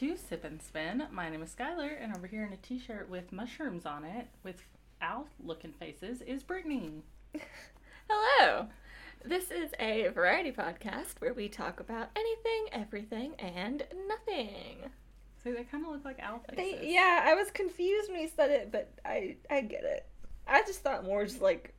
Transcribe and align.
to 0.00 0.16
Sip 0.16 0.44
and 0.44 0.62
Spin. 0.62 1.02
My 1.12 1.28
name 1.28 1.42
is 1.42 1.54
Skylar, 1.54 2.02
and 2.02 2.16
over 2.16 2.26
here 2.26 2.42
in 2.42 2.54
a 2.54 2.56
t 2.56 2.78
shirt 2.78 3.10
with 3.10 3.32
mushrooms 3.32 3.84
on 3.84 4.02
it, 4.02 4.28
with 4.42 4.62
owl 5.02 5.26
looking 5.44 5.72
faces, 5.72 6.22
is 6.22 6.42
Brittany. 6.42 7.02
Hello. 8.08 8.68
This 9.22 9.50
is 9.50 9.72
a 9.78 10.08
variety 10.08 10.52
podcast 10.52 11.18
where 11.18 11.34
we 11.34 11.50
talk 11.50 11.80
about 11.80 12.08
anything, 12.16 12.68
everything, 12.72 13.34
and 13.38 13.82
nothing. 14.08 14.90
So 15.44 15.52
they 15.52 15.64
kind 15.64 15.84
of 15.84 15.92
look 15.92 16.06
like 16.06 16.18
owl 16.18 16.42
faces. 16.48 16.80
They, 16.80 16.94
yeah, 16.94 17.26
I 17.26 17.34
was 17.34 17.50
confused 17.50 18.10
when 18.10 18.22
you 18.22 18.30
said 18.34 18.50
it, 18.50 18.72
but 18.72 18.90
I 19.04 19.36
I 19.50 19.60
get 19.60 19.84
it. 19.84 20.06
I 20.46 20.62
just 20.62 20.80
thought 20.80 21.04
more 21.04 21.26
just 21.26 21.42
like 21.42 21.74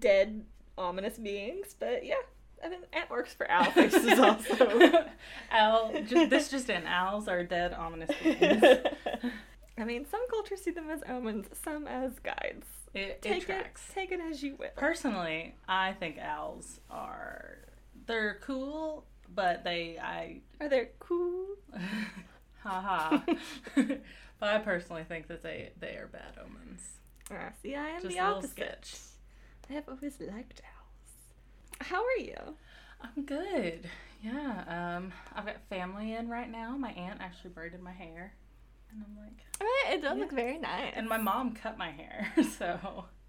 dead, 0.00 0.44
ominous 0.76 1.18
beings, 1.18 1.76
but 1.78 2.04
yeah. 2.04 2.16
I 2.64 2.68
mean, 2.68 2.80
ant 2.92 3.10
works 3.10 3.32
for 3.32 3.50
owl 3.50 3.70
faces 3.70 4.18
also. 4.18 5.04
Owl, 5.52 5.92
just, 6.06 6.30
this 6.30 6.48
just 6.50 6.68
in. 6.70 6.86
Owls 6.86 7.26
are 7.28 7.42
dead, 7.42 7.72
ominous 7.72 8.10
beings. 8.22 8.62
I 9.78 9.84
mean, 9.84 10.04
some 10.10 10.20
cultures 10.28 10.60
see 10.60 10.70
them 10.72 10.90
as 10.90 11.02
omens, 11.08 11.46
some 11.64 11.86
as 11.86 12.18
guides. 12.18 12.66
It, 12.92 12.98
it 13.00 13.22
Take 13.22 13.42
it, 13.44 13.46
tracks. 13.46 13.82
take 13.94 14.12
it 14.12 14.20
as 14.20 14.42
you 14.42 14.56
will. 14.56 14.68
Personally, 14.76 15.54
I 15.68 15.92
think 15.94 16.18
owls 16.18 16.80
are 16.90 17.58
they're 18.06 18.38
cool, 18.42 19.04
but 19.34 19.64
they 19.64 19.96
I 19.98 20.40
Are 20.60 20.68
they 20.68 20.88
cool? 20.98 21.46
haha. 22.62 23.20
but 23.76 24.48
I 24.48 24.58
personally 24.58 25.04
think 25.04 25.28
that 25.28 25.42
they 25.42 25.70
they 25.78 25.96
are 25.96 26.08
bad 26.12 26.36
omens. 26.44 26.82
Ah, 27.32 27.52
see, 27.62 27.74
I 27.76 27.88
am 27.90 28.02
Just 28.02 28.14
the 28.14 28.18
a 28.18 28.22
little 28.22 28.38
opposite. 28.38 28.50
sketch. 28.50 28.96
I 29.70 29.74
have 29.74 29.88
always 29.88 30.20
liked 30.20 30.60
owls. 30.64 30.79
How 31.80 32.02
are 32.04 32.18
you? 32.18 32.36
I'm 33.00 33.24
good. 33.24 33.88
Yeah. 34.22 34.64
Um, 34.98 35.12
I've 35.34 35.46
got 35.46 35.56
family 35.68 36.14
in 36.14 36.28
right 36.28 36.50
now. 36.50 36.76
My 36.76 36.90
aunt 36.92 37.20
actually 37.20 37.50
braided 37.50 37.80
my 37.80 37.92
hair, 37.92 38.34
and 38.90 39.02
I'm 39.06 39.16
like, 39.24 39.40
it 39.92 40.02
does 40.02 40.16
Yeah. 40.16 40.22
look 40.22 40.32
very 40.32 40.58
nice. 40.58 40.92
and 40.94 41.08
my 41.08 41.16
mom 41.18 41.54
cut 41.54 41.78
my 41.78 41.90
hair. 41.90 42.28
So 42.58 42.78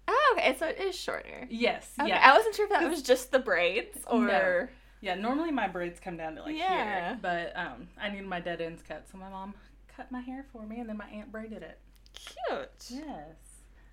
oh, 0.08 0.34
okay, 0.36 0.54
so 0.58 0.66
it 0.68 0.78
is 0.80 0.94
shorter. 0.98 1.46
yes, 1.48 1.90
Okay, 1.98 2.08
yeah, 2.10 2.20
I 2.30 2.36
wasn't 2.36 2.54
sure 2.54 2.66
if 2.66 2.70
that 2.72 2.88
was 2.88 3.02
just 3.02 3.30
the 3.32 3.38
braids 3.38 3.98
or. 4.06 4.26
No. 4.26 4.68
yeah. 5.00 5.14
Normally 5.14 5.50
my 5.52 5.68
braids 5.68 5.98
come 6.00 6.16
down 6.18 6.34
to 6.36 6.42
like 6.42 6.56
Yeah. 6.56 7.08
here, 7.10 7.18
but 7.22 7.52
um, 7.56 7.88
I 7.98 8.10
needed 8.10 8.26
my 8.26 8.40
dead 8.40 8.60
ends 8.60 8.82
cut, 8.86 9.06
so 9.10 9.16
my 9.16 9.30
mom 9.30 9.54
cut 9.96 10.10
my 10.12 10.20
hair 10.20 10.44
for 10.52 10.66
me, 10.66 10.80
and 10.80 10.88
then 10.88 10.98
my 10.98 11.08
aunt 11.08 11.32
braided 11.32 11.62
it. 11.62 11.78
Cute. 12.14 12.68
Yes. 12.90 13.36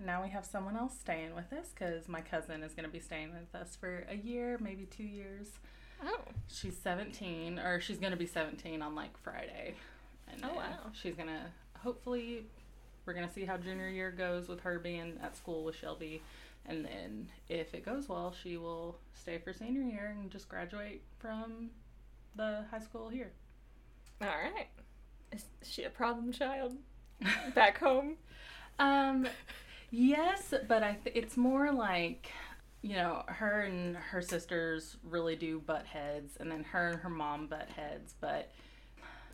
Now 0.03 0.23
we 0.23 0.29
have 0.29 0.45
someone 0.45 0.77
else 0.77 0.97
staying 0.97 1.35
with 1.35 1.51
us 1.51 1.67
because 1.73 2.07
my 2.07 2.21
cousin 2.21 2.63
is 2.63 2.73
going 2.73 2.85
to 2.85 2.91
be 2.91 2.99
staying 2.99 3.31
with 3.31 3.59
us 3.59 3.75
for 3.75 4.05
a 4.09 4.15
year, 4.15 4.57
maybe 4.61 4.85
two 4.85 5.03
years. 5.03 5.59
Oh. 6.03 6.21
She's 6.47 6.77
17, 6.77 7.59
or 7.59 7.81
she's 7.81 7.97
going 7.99 8.11
to 8.11 8.17
be 8.17 8.25
17 8.25 8.81
on 8.81 8.95
like 8.95 9.17
Friday. 9.17 9.75
And 10.31 10.41
Oh, 10.45 10.55
wow. 10.55 10.91
She's 10.93 11.15
going 11.15 11.27
to, 11.27 11.41
hopefully, 11.79 12.45
we're 13.05 13.13
going 13.13 13.27
to 13.27 13.33
see 13.33 13.43
how 13.43 13.57
junior 13.57 13.89
year 13.89 14.11
goes 14.11 14.47
with 14.47 14.61
her 14.61 14.79
being 14.79 15.17
at 15.21 15.35
school 15.35 15.65
with 15.65 15.75
Shelby. 15.75 16.21
And 16.65 16.85
then 16.85 17.27
if 17.49 17.73
it 17.73 17.83
goes 17.83 18.07
well, 18.07 18.33
she 18.41 18.55
will 18.55 18.97
stay 19.13 19.37
for 19.39 19.51
senior 19.51 19.81
year 19.81 20.15
and 20.17 20.31
just 20.31 20.47
graduate 20.47 21.01
from 21.17 21.71
the 22.35 22.63
high 22.71 22.79
school 22.79 23.09
here. 23.09 23.31
Alright. 24.21 24.67
Is 25.33 25.45
she 25.63 25.83
a 25.83 25.89
problem 25.89 26.31
child? 26.31 26.77
Back 27.53 27.79
home? 27.79 28.15
Um, 28.81 29.27
yes, 29.91 30.53
but 30.67 30.83
I 30.83 30.97
th- 31.03 31.15
it's 31.15 31.37
more 31.37 31.71
like 31.71 32.31
you 32.81 32.95
know 32.95 33.23
her 33.27 33.61
and 33.61 33.95
her 33.97 34.21
sisters 34.21 34.97
really 35.03 35.35
do 35.35 35.59
butt 35.59 35.85
heads, 35.85 36.37
and 36.39 36.49
then 36.51 36.63
her 36.65 36.87
and 36.89 36.99
her 37.01 37.09
mom 37.09 37.47
butt 37.47 37.69
heads. 37.69 38.15
But 38.21 38.51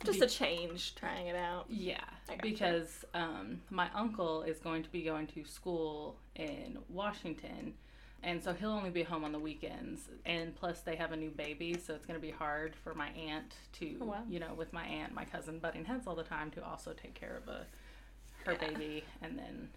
Just 0.04 0.20
be- 0.20 0.26
a 0.26 0.28
change, 0.28 0.94
trying 0.94 1.28
it 1.28 1.36
out. 1.36 1.66
yeah, 1.68 2.00
because 2.42 3.04
um, 3.14 3.60
my 3.70 3.88
uncle 3.94 4.42
is 4.42 4.58
going 4.58 4.82
to 4.82 4.90
be 4.90 5.02
going 5.02 5.26
to 5.28 5.44
school 5.44 6.16
in 6.34 6.78
Washington. 6.88 7.74
And 8.22 8.42
so 8.42 8.52
he'll 8.54 8.72
only 8.72 8.90
be 8.90 9.04
home 9.04 9.24
on 9.24 9.30
the 9.30 9.38
weekends. 9.38 10.08
And 10.24 10.52
plus, 10.56 10.80
they 10.80 10.96
have 10.96 11.12
a 11.12 11.16
new 11.16 11.30
baby, 11.30 11.76
so 11.78 11.94
it's 11.94 12.06
going 12.06 12.18
to 12.18 12.26
be 12.26 12.32
hard 12.32 12.74
for 12.74 12.92
my 12.92 13.08
aunt 13.10 13.54
to, 13.74 13.98
Oh, 14.00 14.06
wow. 14.06 14.22
you 14.28 14.40
know, 14.40 14.52
with 14.56 14.72
my 14.72 14.84
aunt, 14.84 15.14
my 15.14 15.24
cousin 15.24 15.60
butting 15.60 15.84
heads 15.84 16.08
all 16.08 16.16
the 16.16 16.24
time 16.24 16.50
to 16.52 16.64
also 16.64 16.92
take 16.92 17.14
care 17.14 17.36
of 17.36 17.46
a 17.46 17.66
her 18.44 18.52
Yeah. 18.60 18.68
baby 18.68 19.04
and 19.22 19.38
then 19.38 19.68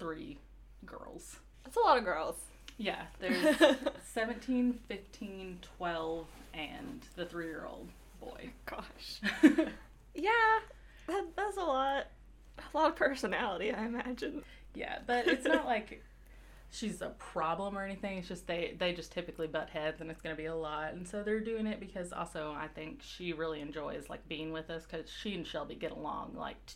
three 0.00 0.38
girls. 0.84 1.36
That's 1.64 1.76
a 1.76 1.80
lot 1.80 1.98
of 1.98 2.04
girls. 2.04 2.36
Yeah, 2.78 3.02
there's 3.20 3.56
17, 4.14 4.80
15, 4.88 5.58
12, 5.78 6.26
and 6.54 7.00
the 7.14 7.26
three 7.26 7.46
year 7.46 7.66
old 7.70 7.88
boy. 8.20 8.50
Gosh. 8.66 9.20
Yeah, 10.12 10.58
that, 11.06 11.24
that's 11.36 11.56
a 11.56 11.60
lot. 11.60 12.08
A 12.58 12.76
lot 12.76 12.90
of 12.90 12.96
personality, 12.96 13.72
I 13.72 13.84
imagine. 13.86 14.42
yeah, 14.74 14.98
but 15.06 15.28
it's 15.28 15.44
not 15.46 15.66
like 15.66 16.02
she's 16.72 17.00
a 17.00 17.10
problem 17.10 17.78
or 17.78 17.84
anything. 17.84 18.18
It's 18.18 18.26
just 18.26 18.48
they 18.48 18.74
they 18.76 18.92
just 18.92 19.12
typically 19.12 19.46
butt 19.46 19.70
heads, 19.70 20.00
and 20.00 20.10
it's 20.10 20.20
gonna 20.20 20.34
be 20.34 20.46
a 20.46 20.54
lot. 20.54 20.94
And 20.94 21.06
so 21.06 21.22
they're 21.22 21.38
doing 21.40 21.68
it 21.68 21.78
because 21.78 22.12
also 22.12 22.52
I 22.58 22.66
think 22.66 23.02
she 23.02 23.32
really 23.32 23.60
enjoys 23.60 24.10
like 24.10 24.28
being 24.28 24.52
with 24.52 24.68
us 24.68 24.84
because 24.84 25.08
she 25.08 25.32
and 25.34 25.46
Shelby 25.46 25.76
get 25.76 25.92
along 25.92 26.34
like 26.36 26.56
t- 26.66 26.74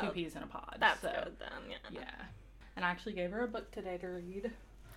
two 0.00 0.06
Oh, 0.06 0.10
peas 0.10 0.36
in 0.36 0.44
a 0.44 0.46
pod. 0.46 0.76
that's 0.78 1.00
so, 1.02 1.10
good 1.24 1.36
then, 1.40 1.50
yeah. 1.68 2.00
Yeah. 2.00 2.24
And 2.76 2.84
I 2.84 2.90
actually 2.90 3.12
gave 3.12 3.30
her 3.32 3.42
a 3.42 3.48
book 3.48 3.70
today 3.70 3.98
to 3.98 4.06
read 4.08 4.50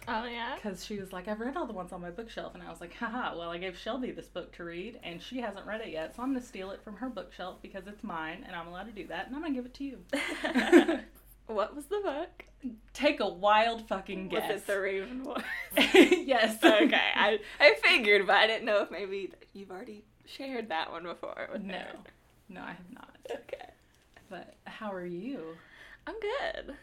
Oh, 0.08 0.26
yeah? 0.26 0.54
because 0.56 0.86
she 0.86 1.00
was 1.00 1.12
like, 1.12 1.28
I've 1.28 1.40
read 1.40 1.58
all 1.58 1.66
the 1.66 1.74
ones 1.74 1.92
on 1.92 2.00
my 2.02 2.12
bookshelf. 2.12 2.54
And 2.54 2.62
I 2.62 2.70
was 2.70 2.80
like, 2.80 2.94
haha, 2.94 3.36
well, 3.38 3.50
I 3.50 3.58
gave 3.58 3.76
Shelby 3.78 4.12
this 4.12 4.28
book 4.28 4.52
to 4.58 4.64
read 4.64 5.00
and 5.04 5.20
she 5.22 5.40
hasn't 5.40 5.66
read 5.66 5.82
it 5.82 5.90
yet. 5.90 6.16
So 6.16 6.22
I'm 6.22 6.30
going 6.30 6.40
to 6.42 6.48
steal 6.48 6.70
it 6.72 6.82
from 6.84 6.96
her 6.98 7.10
bookshelf 7.10 7.58
because 7.62 7.88
it's 7.88 8.04
mine 8.04 8.44
and 8.46 8.56
I'm 8.56 8.68
allowed 8.68 8.86
to 8.86 8.92
do 8.92 9.08
that. 9.08 9.26
And 9.28 9.36
I'm 9.36 9.42
going 9.42 9.54
to 9.54 9.58
give 9.60 9.66
it 9.66 9.74
to 9.74 9.84
you. 9.84 9.98
what 11.48 11.76
was 11.76 11.86
the 11.86 12.00
book? 12.04 12.46
Take 12.94 13.20
a 13.20 13.28
wild 13.28 13.88
fucking 13.88 14.30
Was 14.30 14.42
guess. 14.42 14.52
it 14.62 14.68
the 14.68 14.80
Raven 14.80 15.24
Boys? 15.24 15.44
yes. 15.76 16.64
okay, 16.64 17.12
I, 17.16 17.40
I 17.60 17.76
figured, 17.84 18.26
but 18.28 18.36
I 18.36 18.48
didn't 18.48 18.66
know 18.66 18.82
if 18.82 18.92
maybe 18.92 19.32
you've 19.54 19.70
already 19.72 20.04
shared 20.26 20.70
that 20.70 20.92
one 20.92 21.04
before. 21.04 21.50
With 21.52 21.64
No. 21.64 21.74
her. 21.78 21.88
No, 22.50 22.62
I 22.62 22.70
have 22.74 22.92
not. 22.94 23.16
Okay. 23.32 23.70
But 24.30 24.54
how 24.66 24.92
are 24.94 25.06
you? 25.06 25.56
I'm 26.08 26.16
good. 26.20 26.76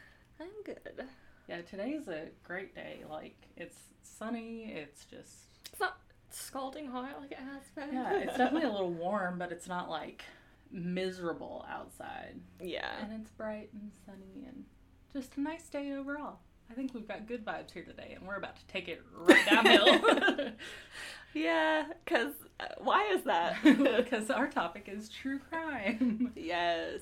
I'm 0.43 0.63
good. 0.65 1.07
Yeah, 1.49 1.63
today's 1.63 2.09
a 2.09 2.27
great 2.45 2.75
day. 2.75 3.01
Like, 3.09 3.37
it's 3.57 3.77
sunny. 4.03 4.73
It's 4.75 5.05
just, 5.05 5.49
It's 5.71 5.81
not 5.81 5.99
scalding 6.31 6.87
hot 6.87 7.21
like 7.21 7.33
it 7.33 7.39
has 7.39 7.63
been. 7.75 7.95
yeah, 7.95 8.15
it's 8.19 8.37
definitely 8.39 8.69
a 8.69 8.73
little 8.73 8.91
warm, 8.93 9.39
but 9.39 9.53
it's 9.53 9.69
not 9.69 9.89
like 9.91 10.25
miserable 10.71 11.65
outside. 11.71 12.41
Yeah. 12.61 12.91
and 13.03 13.13
it's 13.21 13.31
bright 13.31 13.71
and 13.75 13.91
sunny 14.07 14.47
and 14.47 14.65
just 15.13 15.37
a 15.37 15.41
nice 15.41 15.69
day 15.69 15.93
overall. 15.93 16.39
I 16.71 16.75
think 16.75 16.95
we've 16.95 17.07
got 17.07 17.27
good 17.27 17.45
vibes 17.45 17.71
here 17.73 17.85
today, 17.85 18.15
and 18.19 18.27
we're 18.27 18.37
about 18.37 18.57
to 18.57 18.67
take 18.67 18.89
it 18.89 19.03
right 19.15 19.45
downhill 19.45 20.53
Yeah, 21.35 21.85
because 22.05 22.33
uh, 22.61 22.67
why 22.79 23.11
is 23.15 23.25
that? 23.25 23.57
because 23.65 24.31
our 24.31 24.49
topic 24.49 24.89
is 24.91 25.09
true 25.11 25.39
crime. 25.39 26.33
yes. 26.37 27.01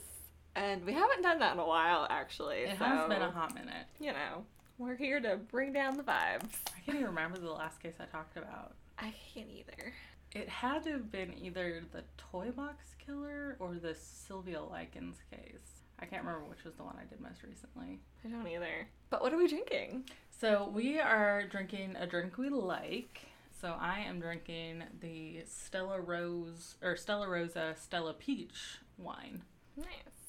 And 0.57 0.85
we 0.85 0.93
haven't 0.93 1.23
done 1.23 1.39
that 1.39 1.55
in 1.55 1.59
a 1.59 1.67
while, 1.67 2.07
actually. 2.11 2.59
It 2.59 2.79
so, 2.79 2.85
has 2.85 3.09
been 3.09 3.23
a 3.23 3.31
hot 3.31 3.55
minute. 3.55 3.87
You 4.01 4.13
know, 4.13 4.45
we're 4.79 4.97
here 4.97 5.21
to 5.21 5.37
bring 5.37 5.73
down 5.73 5.97
the 5.97 6.03
vibes. 6.03 6.51
I 6.77 6.81
can't 6.85 6.97
even 6.97 7.07
remember 7.07 7.39
the 7.39 7.51
last 7.51 7.83
case 7.83 7.95
I 8.01 8.05
talked 8.07 8.37
about. 8.37 8.75
I 8.99 9.13
can't 9.33 9.49
either. 9.51 9.93
It 10.33 10.49
had 10.49 10.85
to 10.85 10.93
have 10.93 11.11
been 11.11 11.35
either 11.39 11.83
the 11.93 12.05
Toy 12.17 12.51
Box 12.51 12.95
Killer 13.05 13.57
or 13.59 13.75
the 13.75 13.95
Sylvia 13.95 14.63
Likens 14.63 15.19
case. 15.31 15.81
I 15.99 16.07
can't 16.07 16.25
remember 16.25 16.47
which 16.49 16.65
was 16.65 16.75
the 16.75 16.83
one 16.83 16.97
I 16.99 17.05
did 17.05 17.21
most 17.21 17.43
recently. 17.43 18.01
I 18.25 18.29
don't 18.29 18.47
either. 18.47 18.89
But 19.11 19.23
what 19.23 19.33
are 19.33 19.37
we 19.37 19.49
drinking? 19.49 20.05
So 20.31 20.71
we 20.75 20.99
are 20.99 21.47
drinking 21.47 21.97
a 21.99 22.07
drink 22.07 22.39
we 22.39 22.49
like. 22.49 23.21
So 23.61 23.77
I 23.79 24.01
am 24.01 24.21
drinking 24.21 24.85
the 25.01 25.43
Stella 25.47 26.01
Rose 26.01 26.77
or 26.83 26.97
Stella 26.97 27.29
Rosa 27.29 27.75
Stella 27.79 28.15
Peach 28.15 28.79
wine. 28.97 29.43
Nice. 29.77 30.20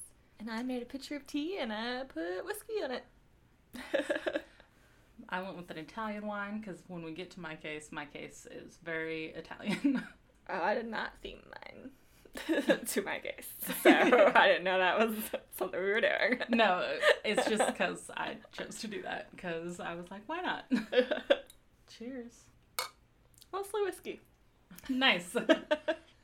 And 0.42 0.50
I 0.50 0.64
made 0.64 0.82
a 0.82 0.86
picture 0.86 1.14
of 1.14 1.24
tea 1.24 1.58
and 1.60 1.72
I 1.72 2.02
put 2.02 2.44
whiskey 2.44 2.82
in 2.84 2.90
it. 2.90 3.04
I 5.28 5.40
went 5.40 5.56
with 5.56 5.70
an 5.70 5.78
Italian 5.78 6.26
wine 6.26 6.58
because 6.58 6.82
when 6.88 7.04
we 7.04 7.12
get 7.12 7.30
to 7.32 7.40
my 7.40 7.54
case, 7.54 7.90
my 7.92 8.06
case 8.06 8.48
is 8.50 8.76
very 8.82 9.26
Italian. 9.36 10.04
oh, 10.50 10.60
I 10.60 10.74
did 10.74 10.88
not 10.88 11.12
theme 11.22 11.42
mine 11.64 11.90
to 12.86 13.02
my 13.02 13.20
case. 13.20 13.46
So 13.84 13.90
I 13.90 14.48
didn't 14.48 14.64
know 14.64 14.78
that 14.80 14.98
was 14.98 15.14
something 15.56 15.78
we 15.78 15.86
were 15.86 16.00
doing. 16.00 16.40
no, 16.48 16.92
it's 17.24 17.48
just 17.48 17.64
because 17.64 18.10
I 18.16 18.38
chose 18.50 18.80
to 18.80 18.88
do 18.88 19.00
that 19.02 19.30
because 19.30 19.78
I 19.78 19.94
was 19.94 20.10
like, 20.10 20.22
why 20.26 20.40
not? 20.40 20.64
Cheers. 21.96 22.34
Mostly 23.52 23.82
whiskey. 23.82 24.20
Nice. 24.88 25.36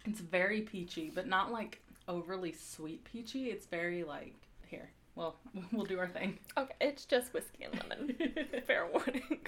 It's 0.04 0.20
very 0.20 0.62
peachy, 0.62 1.12
but 1.14 1.28
not 1.28 1.52
like 1.52 1.82
overly 2.08 2.52
sweet 2.52 3.04
peachy. 3.04 3.50
It's 3.50 3.66
very 3.66 4.02
like 4.04 4.34
here. 4.66 4.90
Well, 5.14 5.36
we'll 5.72 5.84
do 5.86 5.98
our 5.98 6.08
thing. 6.08 6.38
Okay, 6.56 6.74
it's 6.80 7.04
just 7.04 7.32
whiskey 7.34 7.64
and 7.64 7.74
lemon. 7.88 8.16
Fair 8.66 8.86
warning. 8.92 9.38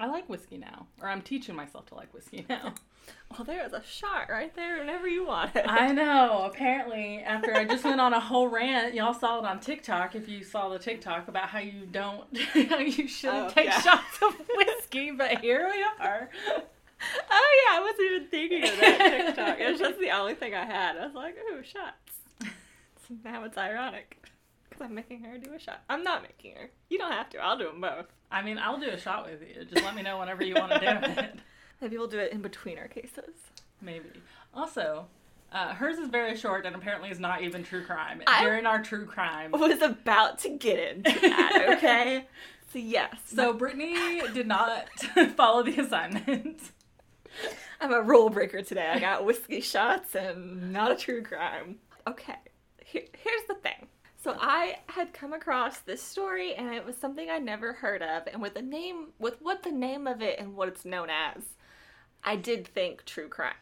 I 0.00 0.06
like 0.06 0.28
whiskey 0.28 0.56
now, 0.58 0.86
or 1.00 1.08
I'm 1.08 1.22
teaching 1.22 1.54
myself 1.54 1.86
to 1.86 1.94
like 1.94 2.12
whiskey 2.14 2.46
now. 2.48 2.74
Oh, 3.32 3.34
well, 3.38 3.44
there's 3.44 3.72
a 3.72 3.82
shot 3.82 4.28
right 4.30 4.54
there 4.54 4.78
whenever 4.78 5.08
you 5.08 5.26
want 5.26 5.56
it. 5.56 5.64
I 5.66 5.90
know. 5.90 6.48
Apparently, 6.52 7.18
after 7.18 7.52
I 7.52 7.64
just 7.64 7.82
went 7.82 8.00
on 8.00 8.12
a 8.12 8.20
whole 8.20 8.46
rant, 8.46 8.94
y'all 8.94 9.12
saw 9.12 9.40
it 9.40 9.44
on 9.44 9.58
TikTok. 9.58 10.14
If 10.14 10.28
you 10.28 10.44
saw 10.44 10.68
the 10.68 10.78
TikTok 10.78 11.26
about 11.26 11.48
how 11.48 11.58
you 11.58 11.84
don't, 11.90 12.24
how 12.68 12.78
you 12.78 13.08
shouldn't 13.08 13.46
Oh, 13.46 13.50
take 13.50 13.64
yeah. 13.66 13.80
shots 13.80 14.22
of 14.22 14.36
whiskey, 14.56 15.10
but 15.10 15.38
here 15.40 15.68
we 15.68 15.84
are. 16.04 16.30
Oh 17.30 17.64
yeah, 17.70 17.78
I 17.78 17.80
wasn't 17.80 18.12
even 18.12 18.28
thinking 18.28 18.64
of 18.64 18.78
that 18.80 18.98
TikTok. 19.26 19.60
It 19.60 19.70
was 19.70 19.80
just 19.80 19.98
the 19.98 20.10
only 20.10 20.34
thing 20.34 20.54
I 20.54 20.64
had. 20.64 20.96
I 20.96 21.06
was 21.06 21.14
like, 21.14 21.36
ooh, 21.36 21.62
shots. 21.62 22.12
So 23.08 23.14
now 23.24 23.42
it's 23.44 23.58
ironic 23.58 24.24
because 24.68 24.84
I'm 24.84 24.94
making 24.94 25.22
her 25.24 25.36
do 25.36 25.52
a 25.52 25.58
shot. 25.58 25.82
I'm 25.90 26.04
not 26.04 26.22
making 26.22 26.54
her. 26.54 26.70
You 26.88 26.98
don't 26.98 27.10
have 27.10 27.28
to. 27.30 27.38
I'll 27.38 27.58
do 27.58 27.64
them 27.66 27.80
both. 27.80 28.06
I 28.30 28.42
mean, 28.42 28.58
I'll 28.58 28.78
do 28.78 28.88
a 28.90 28.98
shot 28.98 29.26
with 29.28 29.40
you. 29.42 29.64
Just 29.64 29.84
let 29.84 29.96
me 29.96 30.02
know 30.02 30.18
whenever 30.20 30.44
you 30.44 30.54
want 30.54 30.70
to 30.72 30.78
do 30.78 30.86
it. 31.20 31.34
Maybe 31.80 31.98
we'll 31.98 32.06
do 32.06 32.20
it 32.20 32.32
in 32.32 32.40
between 32.42 32.78
our 32.78 32.86
cases. 32.86 33.34
Maybe. 33.80 34.08
Also, 34.54 35.06
uh, 35.52 35.74
hers 35.74 35.98
is 35.98 36.08
very 36.10 36.36
short 36.36 36.64
and 36.64 36.76
apparently 36.76 37.10
is 37.10 37.18
not 37.18 37.42
even 37.42 37.64
true 37.64 37.84
crime. 37.84 38.22
I- 38.28 38.44
During 38.44 38.66
our 38.66 38.80
true 38.80 39.04
crime. 39.04 39.50
Was 39.50 39.82
about 39.82 40.38
to 40.40 40.50
get 40.50 40.78
into 40.78 41.20
that. 41.28 41.74
Okay. 41.78 42.26
so 42.72 42.78
yes. 42.78 43.16
So 43.26 43.52
Brittany 43.52 44.22
did 44.32 44.46
not 44.46 44.88
follow 45.36 45.64
the 45.64 45.76
assignment. 45.80 46.70
I'm 47.82 47.92
a 47.92 48.00
rule 48.00 48.30
breaker 48.30 48.62
today. 48.62 48.92
I 48.94 49.00
got 49.00 49.24
whiskey 49.24 49.60
shots 49.60 50.14
and 50.14 50.72
not 50.72 50.92
a 50.92 50.96
true 50.96 51.20
crime. 51.20 51.78
Okay, 52.06 52.36
here, 52.84 53.02
here's 53.12 53.42
the 53.48 53.54
thing. 53.54 53.88
So 54.22 54.36
I 54.40 54.76
had 54.86 55.12
come 55.12 55.32
across 55.32 55.78
this 55.78 56.00
story 56.00 56.54
and 56.54 56.72
it 56.72 56.86
was 56.86 56.96
something 56.96 57.28
I 57.28 57.38
never 57.38 57.72
heard 57.72 58.00
of, 58.00 58.28
and 58.32 58.40
with 58.40 58.54
the 58.54 58.62
name, 58.62 59.08
with 59.18 59.42
what 59.42 59.64
the 59.64 59.72
name 59.72 60.06
of 60.06 60.22
it 60.22 60.38
and 60.38 60.54
what 60.54 60.68
it's 60.68 60.84
known 60.84 61.10
as, 61.10 61.42
I 62.22 62.36
did 62.36 62.68
think 62.68 63.04
true 63.04 63.26
crime. 63.28 63.54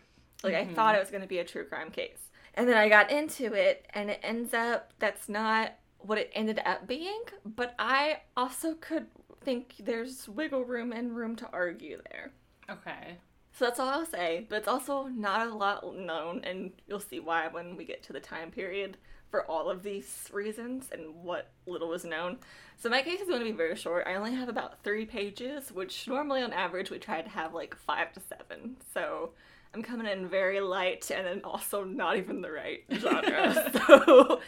Like 0.44 0.55
I 0.55 0.67
thought 0.67 0.88
mm-hmm. 0.88 0.96
it 0.96 1.00
was 1.00 1.11
going 1.11 1.22
to 1.22 1.26
be 1.26 1.38
a 1.38 1.44
true 1.44 1.64
crime 1.64 1.90
case, 1.90 2.28
and 2.52 2.69
then 2.69 2.76
I 2.76 2.90
got 2.90 3.11
into 3.11 3.55
it, 3.55 3.87
and 3.94 4.11
it 4.11 4.20
ends 4.22 4.52
up 4.52 4.93
that's 4.99 5.31
not 5.31 5.76
what 5.99 6.19
it 6.19 6.31
ended 6.34 6.61
up 6.67 6.87
being. 6.87 7.22
But 7.46 7.75
I 7.78 8.19
also 8.37 8.75
could 8.75 9.06
think 9.40 9.76
there's 9.78 10.28
wiggle 10.28 10.64
room 10.64 10.93
and 10.93 11.17
room 11.17 11.37
to 11.37 11.49
argue 11.55 12.02
there. 12.11 12.32
Okay. 12.70 13.17
So 13.60 13.66
that's 13.66 13.78
all 13.78 13.90
I'll 13.90 14.06
say, 14.06 14.46
but 14.48 14.56
it's 14.56 14.68
also 14.68 15.08
not 15.08 15.46
a 15.46 15.54
lot 15.54 15.94
known, 15.94 16.40
and 16.44 16.72
you'll 16.88 16.98
see 16.98 17.20
why 17.20 17.46
when 17.48 17.76
we 17.76 17.84
get 17.84 18.02
to 18.04 18.14
the 18.14 18.18
time 18.18 18.50
period 18.50 18.96
for 19.30 19.44
all 19.44 19.68
of 19.68 19.82
these 19.82 20.30
reasons 20.32 20.88
and 20.90 21.14
what 21.22 21.50
little 21.66 21.92
is 21.92 22.06
known. 22.06 22.38
So 22.78 22.88
my 22.88 23.02
case 23.02 23.20
is 23.20 23.28
going 23.28 23.40
to 23.40 23.44
be 23.44 23.52
very 23.52 23.76
short. 23.76 24.06
I 24.06 24.14
only 24.14 24.34
have 24.34 24.48
about 24.48 24.82
three 24.82 25.04
pages, 25.04 25.70
which 25.72 26.08
normally 26.08 26.40
on 26.40 26.54
average 26.54 26.90
we 26.90 26.98
try 26.98 27.20
to 27.20 27.28
have 27.28 27.52
like 27.52 27.74
five 27.74 28.14
to 28.14 28.20
seven. 28.20 28.78
So 28.94 29.32
I'm 29.74 29.82
coming 29.82 30.06
in 30.06 30.26
very 30.26 30.62
light 30.62 31.10
and 31.10 31.26
then 31.26 31.42
also 31.44 31.84
not 31.84 32.16
even 32.16 32.40
the 32.40 32.50
right 32.50 32.82
genre. 32.90 33.70
so 33.86 34.40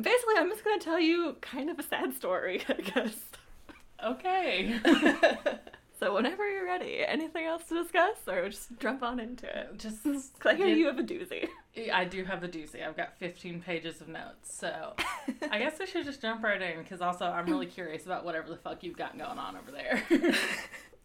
basically, 0.00 0.34
I'm 0.36 0.48
just 0.48 0.62
going 0.62 0.78
to 0.78 0.84
tell 0.84 1.00
you 1.00 1.34
kind 1.40 1.70
of 1.70 1.80
a 1.80 1.82
sad 1.82 2.14
story, 2.14 2.62
I 2.68 2.74
guess. 2.74 3.16
Okay. 4.00 4.78
so 6.00 6.14
whenever 6.14 6.48
you're 6.50 6.64
ready, 6.64 7.04
anything 7.06 7.44
else 7.44 7.62
to 7.68 7.80
discuss, 7.82 8.16
or 8.26 8.48
just 8.48 8.68
jump 8.80 9.02
on 9.04 9.20
into 9.20 9.46
it? 9.46 9.78
Just. 9.78 10.02
'Cause 10.02 10.30
I 10.46 10.54
hear 10.54 10.66
get- 10.66 10.78
you 10.78 10.86
have 10.86 10.98
a 10.98 11.02
doozy. 11.04 11.46
I 11.92 12.04
do 12.04 12.24
have 12.24 12.42
a 12.42 12.48
doozy. 12.48 12.84
I've 12.84 12.96
got 12.96 13.16
15 13.18 13.60
pages 13.62 14.00
of 14.00 14.08
notes. 14.08 14.52
So 14.58 14.94
I 15.50 15.58
guess 15.58 15.80
I 15.80 15.84
should 15.84 16.04
just 16.04 16.20
jump 16.20 16.42
right 16.42 16.60
in 16.60 16.78
because 16.82 17.00
also 17.00 17.26
I'm 17.26 17.46
really 17.46 17.66
curious 17.78 18.06
about 18.06 18.24
whatever 18.24 18.48
the 18.48 18.56
fuck 18.56 18.82
you've 18.82 18.96
got 18.96 19.16
going 19.16 19.38
on 19.38 19.56
over 19.56 19.70
there. 19.70 20.02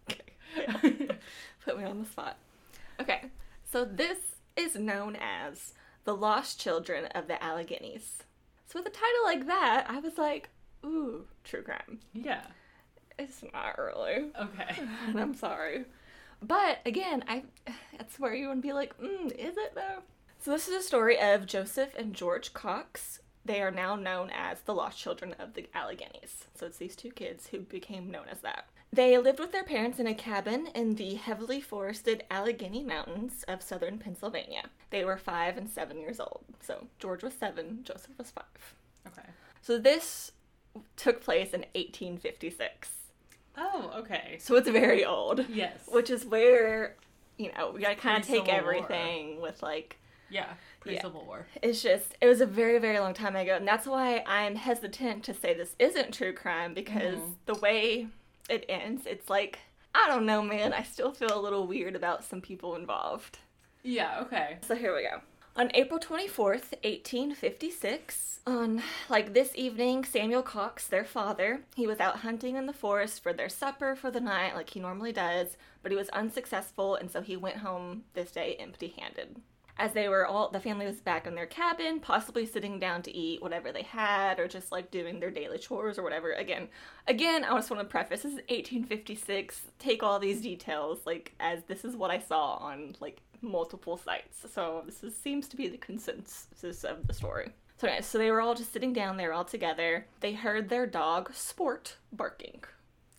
Okay. 0.10 1.08
Put 1.66 1.78
me 1.78 1.84
on 1.84 2.00
the 2.00 2.06
spot. 2.10 2.38
Okay, 3.00 3.26
so 3.70 3.84
this 3.86 4.18
is 4.56 4.76
known 4.76 5.18
as 5.18 5.74
The 6.06 6.16
Lost 6.16 6.60
Children 6.60 7.06
of 7.08 7.28
the 7.28 7.34
Alleghenies. 7.44 8.24
So 8.68 8.80
with 8.80 8.88
a 8.88 8.90
title 8.92 9.24
like 9.26 9.46
that, 9.48 9.86
I 9.90 10.00
was 10.00 10.18
like, 10.18 10.50
ooh, 10.86 11.26
true 11.44 11.62
crime. 11.62 12.00
yeah. 12.14 12.44
It's 13.18 13.44
not 13.54 13.78
really. 13.78 14.32
Okay. 14.40 14.76
And 15.08 15.20
I'm 15.20 15.34
sorry. 15.34 15.86
But 16.42 16.80
again, 16.86 17.24
I 17.28 17.44
that's 17.98 18.20
where 18.20 18.34
you 18.34 18.50
would 18.50 18.62
be 18.62 18.74
like, 18.74 18.98
mm, 19.00 19.32
is 19.32 19.58
it 19.58 19.74
though? 19.76 20.04
So 20.40 20.52
this 20.52 20.68
is 20.68 20.76
a 20.76 20.88
story 20.88 21.20
of 21.20 21.46
Joseph 21.48 21.96
and 21.98 22.14
George 22.14 22.54
Cox. 22.54 23.20
They 23.44 23.62
are 23.62 23.72
now 23.72 23.96
known 23.96 24.32
as 24.32 24.62
the 24.62 24.74
Lost 24.74 24.98
Children 24.98 25.36
of 25.40 25.54
the 25.54 25.68
Alleghenies. 25.74 26.46
So 26.56 26.66
it's 26.66 26.78
these 26.78 26.96
two 26.96 27.12
kids 27.12 27.48
who 27.48 27.60
became 27.60 28.12
known 28.12 28.26
as 28.30 28.42
that. 28.42 28.66
They 28.92 29.18
lived 29.18 29.40
with 29.40 29.52
their 29.52 29.64
parents 29.64 30.00
in 30.00 30.08
a 30.08 30.14
cabin 30.14 30.68
in 30.74 30.96
the 30.96 31.16
heavily 31.16 31.60
forested 31.60 32.24
Allegheny 32.32 32.84
Mountains 32.84 33.44
of 33.48 33.62
southern 33.62 33.98
Pennsylvania. 33.98 34.70
They 34.90 35.04
were 35.04 35.18
five 35.18 35.58
and 35.58 35.70
seven 35.70 36.00
years 36.00 36.20
old. 36.20 36.46
So 36.62 36.88
George 36.98 37.24
was 37.24 37.34
seven, 37.34 37.80
Joseph 37.84 38.18
was 38.18 38.32
five. 38.32 38.76
Okay. 39.08 39.28
So 39.62 39.78
this 39.78 40.32
took 40.96 41.22
place 41.22 41.54
in 41.54 41.62
1856. 41.74 42.90
Oh, 43.58 43.92
okay. 44.00 44.38
So 44.40 44.56
it's 44.56 44.70
very 44.70 45.06
old 45.06 45.46
Yes. 45.50 45.80
which 45.88 46.10
is 46.10 46.26
where 46.26 46.96
you 47.38 47.52
know 47.58 47.72
we 47.72 47.82
gotta 47.82 47.96
kind 47.96 48.22
of 48.22 48.28
take 48.28 48.44
Pre-Civil 48.46 48.64
War. 48.64 48.74
everything 48.76 49.42
with 49.42 49.62
like 49.64 49.98
yeah. 50.30 50.54
Pre 50.80 50.98
Civil 51.00 51.26
War. 51.26 51.48
it's 51.62 51.82
just 51.84 52.16
it 52.22 52.28
was 52.28 52.42
a 52.42 52.46
very 52.46 52.80
very 52.80 53.00
long 53.00 53.14
time 53.14 53.36
ago 53.36 53.56
and 53.56 53.68
that's 53.68 53.86
why 53.88 54.24
i'm 54.28 54.56
hesitant 54.56 55.24
to 55.26 55.34
say 55.34 55.54
this 55.54 55.76
isn't 55.80 56.14
true 56.14 56.32
crime 56.34 56.74
because 56.74 57.18
Mhm. 57.20 57.34
the 57.46 57.56
way 57.56 58.08
it 58.50 58.66
ends 58.70 59.06
it's 59.06 59.30
like 59.30 59.60
i 59.94 60.08
don't 60.08 60.26
know 60.26 60.42
man 60.42 60.74
i 60.74 60.84
still 60.84 61.12
feel 61.12 61.38
a 61.38 61.42
little 61.42 61.68
weird 61.68 61.96
about 61.96 62.24
some 62.24 62.42
people 62.42 62.76
involved 62.76 63.40
Yeah, 63.84 64.20
okay. 64.22 64.58
so 64.68 64.76
here 64.76 64.96
we 64.96 65.04
go. 65.04 65.22
On 65.58 65.72
April 65.74 66.02
24th, 66.02 66.74
1856, 66.84 68.42
on 68.46 68.84
like 69.08 69.34
this 69.34 69.54
evening, 69.56 70.04
Samuel 70.04 70.42
Cox, 70.42 70.86
their 70.86 71.06
father, 71.06 71.62
he 71.78 71.88
was 71.88 72.02
out 72.02 72.18
hunting 72.18 72.58
in 72.58 72.66
the 72.66 72.74
forest 72.74 73.24
for 73.24 73.32
their 73.32 73.48
supper 73.48 73.96
for 73.96 74.12
the 74.12 74.20
night 74.20 74.54
like 74.54 74.72
he 74.72 74.82
normally 74.82 75.14
does, 75.14 75.56
but 75.82 75.94
he 75.94 75.98
was 75.98 76.10
unsuccessful 76.10 76.96
and 76.96 77.10
so 77.10 77.22
he 77.22 77.38
went 77.38 77.56
home 77.56 78.04
this 78.16 78.32
day 78.32 78.58
empty-handed. 78.60 79.38
As 79.78 79.94
they 79.94 80.10
were 80.10 80.26
all 80.26 80.50
the 80.50 80.60
family 80.60 80.86
was 80.86 81.00
back 81.00 81.26
in 81.26 81.36
their 81.36 81.46
cabin, 81.46 82.02
possibly 82.02 82.46
sitting 82.46 82.78
down 82.78 83.02
to 83.04 83.16
eat 83.16 83.42
whatever 83.42 83.72
they 83.72 83.84
had 83.84 84.40
or 84.40 84.50
just 84.50 84.74
like 84.74 84.92
doing 84.92 85.22
their 85.22 85.32
daily 85.32 85.58
chores 85.58 85.98
or 85.98 86.04
whatever. 86.04 86.34
Again, 86.34 86.68
again, 87.08 87.46
I 87.46 87.56
just 87.56 87.72
want 87.72 87.82
to 87.82 87.90
preface 87.90 88.24
this 88.24 88.34
is 88.34 88.42
1856. 88.50 89.62
Take 89.80 90.04
all 90.04 90.20
these 90.20 90.42
details 90.42 91.00
like 91.06 91.34
as 91.40 91.64
this 91.64 91.86
is 91.86 91.96
what 91.96 92.12
I 92.12 92.20
saw 92.20 92.56
on 92.56 92.98
like 93.00 93.22
multiple 93.42 93.98
sites. 93.98 94.46
So 94.54 94.84
this 94.86 95.04
is, 95.04 95.16
seems 95.16 95.48
to 95.50 95.58
be 95.58 95.68
the 95.68 95.78
consensus 95.78 96.84
of 96.84 97.08
the 97.08 97.14
story. 97.14 97.52
So 97.78 97.88
anyway, 97.88 98.02
so 98.02 98.18
they 98.18 98.32
were 98.32 98.42
all 98.42 98.56
just 98.56 98.72
sitting 98.72 98.94
down 98.94 99.18
there 99.18 99.34
all 99.34 99.44
together. 99.44 100.06
They 100.22 100.34
heard 100.34 100.70
their 100.70 100.88
dog 100.88 101.34
Sport 101.34 101.98
barking. 102.12 102.64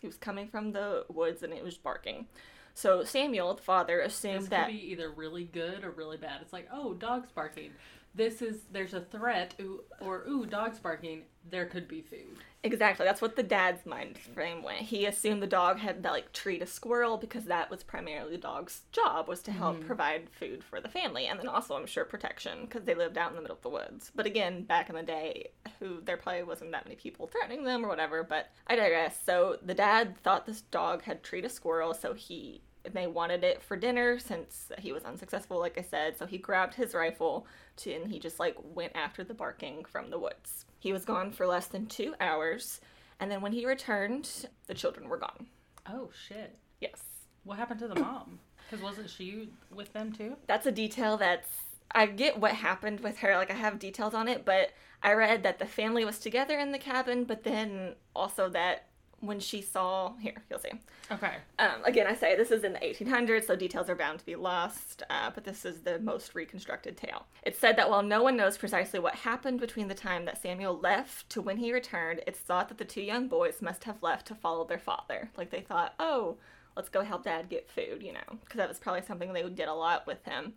He 0.01 0.07
was 0.07 0.17
coming 0.17 0.49
from 0.49 0.73
the 0.73 1.05
woods 1.09 1.43
and 1.43 1.53
it 1.53 1.63
was 1.63 1.77
barking. 1.77 2.27
So 2.75 3.05
Samuel, 3.05 3.55
the 3.55 3.63
father, 3.63 4.01
assumed 4.01 4.43
This 4.43 4.49
that 4.51 4.67
could 4.67 4.75
be 4.75 4.91
either 4.93 5.11
really 5.11 5.45
good 5.45 5.85
or 5.85 5.91
really 5.91 6.19
bad. 6.19 6.41
It's 6.43 6.53
like, 6.53 6.69
oh, 6.73 6.95
dogs 6.95 7.31
barking. 7.35 7.71
This 8.17 8.41
is 8.41 8.63
there's 8.73 8.95
a 8.95 9.01
threat, 9.01 9.55
ooh, 9.61 9.83
or 10.01 10.25
ooh, 10.27 10.47
dogs 10.47 10.79
barking. 10.79 11.23
There 11.49 11.67
could 11.67 11.87
be 11.87 12.01
food. 12.01 12.39
Exactly. 12.65 13.05
That's 13.05 13.21
what 13.21 13.37
the 13.37 13.43
dad's 13.43 13.87
mind 13.87 14.19
frame 14.19 14.63
went. 14.63 14.81
He 14.81 15.07
assumed 15.07 15.43
the 15.43 15.47
dog 15.47 15.79
had 15.79 16.03
to 16.03 16.11
like 16.11 16.33
treat 16.33 16.63
a 16.63 16.67
squirrel 16.67 17.19
because 17.19 17.45
that 17.45 17.71
was 17.71 17.85
primarily 17.85 18.33
the 18.33 18.39
dog's 18.39 18.83
job 18.91 19.29
was 19.29 19.43
to 19.43 19.53
help 19.53 19.77
mm-hmm. 19.77 19.87
provide 19.87 20.31
food 20.31 20.65
for 20.65 20.81
the 20.81 20.89
family 20.89 21.27
and 21.27 21.39
then 21.39 21.47
also 21.47 21.77
I'm 21.77 21.87
sure 21.87 22.05
protection 22.05 22.63
because 22.63 22.85
they 22.85 22.95
lived 22.95 23.19
out 23.19 23.31
in 23.31 23.37
the 23.37 23.43
middle 23.43 23.57
of 23.57 23.63
the 23.63 23.69
woods. 23.69 24.11
But 24.15 24.27
again, 24.27 24.65
back 24.65 24.89
in 24.89 24.97
the 24.97 25.03
day, 25.03 25.51
who 25.79 26.01
there 26.01 26.17
probably 26.17 26.43
wasn't 26.43 26.73
that 26.73 26.87
many 26.87 26.97
people 26.97 27.27
threatening 27.27 27.65
them 27.65 27.85
or 27.85 27.89
whatever. 27.89 28.25
But 28.25 28.51
I 28.67 28.77
digress. 28.77 29.19
So 29.25 29.59
the 29.63 29.75
dad 29.75 30.17
thought 30.19 30.47
this 30.47 30.63
dog 30.63 31.03
had 31.03 31.23
treat 31.23 31.45
a 31.45 31.49
squirrel, 31.49 31.95
so 31.95 32.15
he 32.15 32.63
they 32.93 33.07
wanted 33.07 33.43
it 33.43 33.63
for 33.63 33.77
dinner 33.77 34.19
since 34.19 34.71
he 34.79 34.93
was 34.93 35.05
unsuccessful, 35.05 35.59
like 35.59 35.79
I 35.79 35.83
said. 35.83 36.17
So 36.17 36.27
he 36.27 36.39
grabbed 36.39 36.75
his 36.75 36.95
rifle 36.95 37.47
and 37.87 38.11
he 38.11 38.19
just 38.19 38.39
like 38.41 38.57
went 38.75 38.93
after 38.95 39.23
the 39.25 39.35
barking 39.35 39.85
from 39.85 40.11
the 40.11 40.19
woods. 40.19 40.65
He 40.79 40.93
was 40.93 41.05
gone 41.05 41.33
for 41.33 41.47
less 41.47 41.67
than 41.67 41.87
two 41.87 42.15
hours, 42.21 42.81
and 43.21 43.31
then 43.31 43.41
when 43.41 43.53
he 43.53 43.67
returned, 43.67 44.49
the 44.67 44.75
children 44.75 45.09
were 45.09 45.19
gone. 45.19 45.47
Oh 45.89 46.11
shit! 46.29 46.57
Yes, 46.81 47.03
What 47.45 47.59
happened 47.59 47.81
to 47.81 47.89
the 47.89 48.01
mom? 48.01 48.39
Because 48.69 48.83
wasn't 48.83 49.11
she 49.11 49.51
with 49.75 49.93
them 49.93 50.13
too? 50.13 50.37
that's 50.47 50.67
a 50.67 50.73
detail 50.73 51.17
that's. 51.17 51.49
I 51.93 52.07
get 52.07 52.39
what 52.41 52.53
happened 52.53 53.01
with 53.01 53.19
her, 53.19 53.37
like 53.37 53.51
I 53.51 53.55
have 53.55 53.79
details 53.79 54.13
on 54.13 54.27
it, 54.29 54.45
but 54.45 54.71
I 55.03 55.13
read 55.13 55.45
that 55.45 55.59
the 55.61 55.67
family 55.67 56.05
was 56.05 56.19
together 56.19 56.59
in 56.59 56.73
the 56.73 56.79
cabin, 56.79 57.25
but 57.25 57.45
then 57.45 57.95
also 58.15 58.49
that 58.51 58.87
when 59.21 59.41
she 59.41 59.63
saw 59.63 60.13
here, 60.21 60.43
you'll 60.51 60.59
see. 60.59 60.73
Okay. 61.11 61.37
Um, 61.59 61.83
again, 61.85 62.07
I 62.07 62.15
say 62.15 62.37
this 62.37 62.51
is 62.51 62.65
in 62.65 62.73
the 62.73 62.79
1800s, 62.81 63.47
so 63.47 63.57
details 63.57 63.89
are 63.89 63.95
bound 63.95 64.19
to 64.19 64.27
be 64.27 64.37
lost, 64.37 65.03
uh, 65.09 65.31
but 65.35 65.45
this 65.45 65.65
is 65.65 65.81
the 65.81 65.99
most 66.01 66.35
reconstructed 66.35 66.97
tale. 66.97 67.27
It's 67.43 67.59
said 67.59 67.77
that 67.77 67.89
while 67.89 68.03
no 68.03 68.23
one 68.23 68.37
knows 68.37 68.59
precisely 68.59 68.99
what 68.99 69.15
happened 69.15 69.61
between 69.61 69.89
the 69.89 69.95
time 69.95 70.25
that 70.27 70.41
Samuel 70.43 70.79
left 70.79 71.31
to 71.31 71.41
when 71.41 71.57
he 71.57 71.73
returned, 71.73 72.21
it's 72.27 72.39
thought 72.41 72.69
that 72.69 72.79
the 72.79 72.85
two 72.85 73.03
young 73.03 73.29
boys 73.29 73.63
must 73.63 73.85
have 73.85 74.03
left 74.03 74.27
to 74.27 74.35
follow 74.35 74.65
their 74.65 74.79
father. 74.79 75.31
Like 75.37 75.51
they 75.51 75.61
thought, 75.63 75.95
oh, 75.99 76.37
let's 76.77 76.89
go 76.89 77.03
help 77.03 77.25
dad 77.25 77.49
get 77.49 77.71
food, 77.71 78.03
you 78.03 78.13
know, 78.13 78.39
because 78.43 78.59
that 78.59 78.69
was 78.69 78.79
probably 78.79 79.03
something 79.03 79.33
they 79.33 79.43
did 79.43 79.69
a 79.69 79.75
lot 79.75 80.07
with 80.07 80.23
him. 80.25 80.53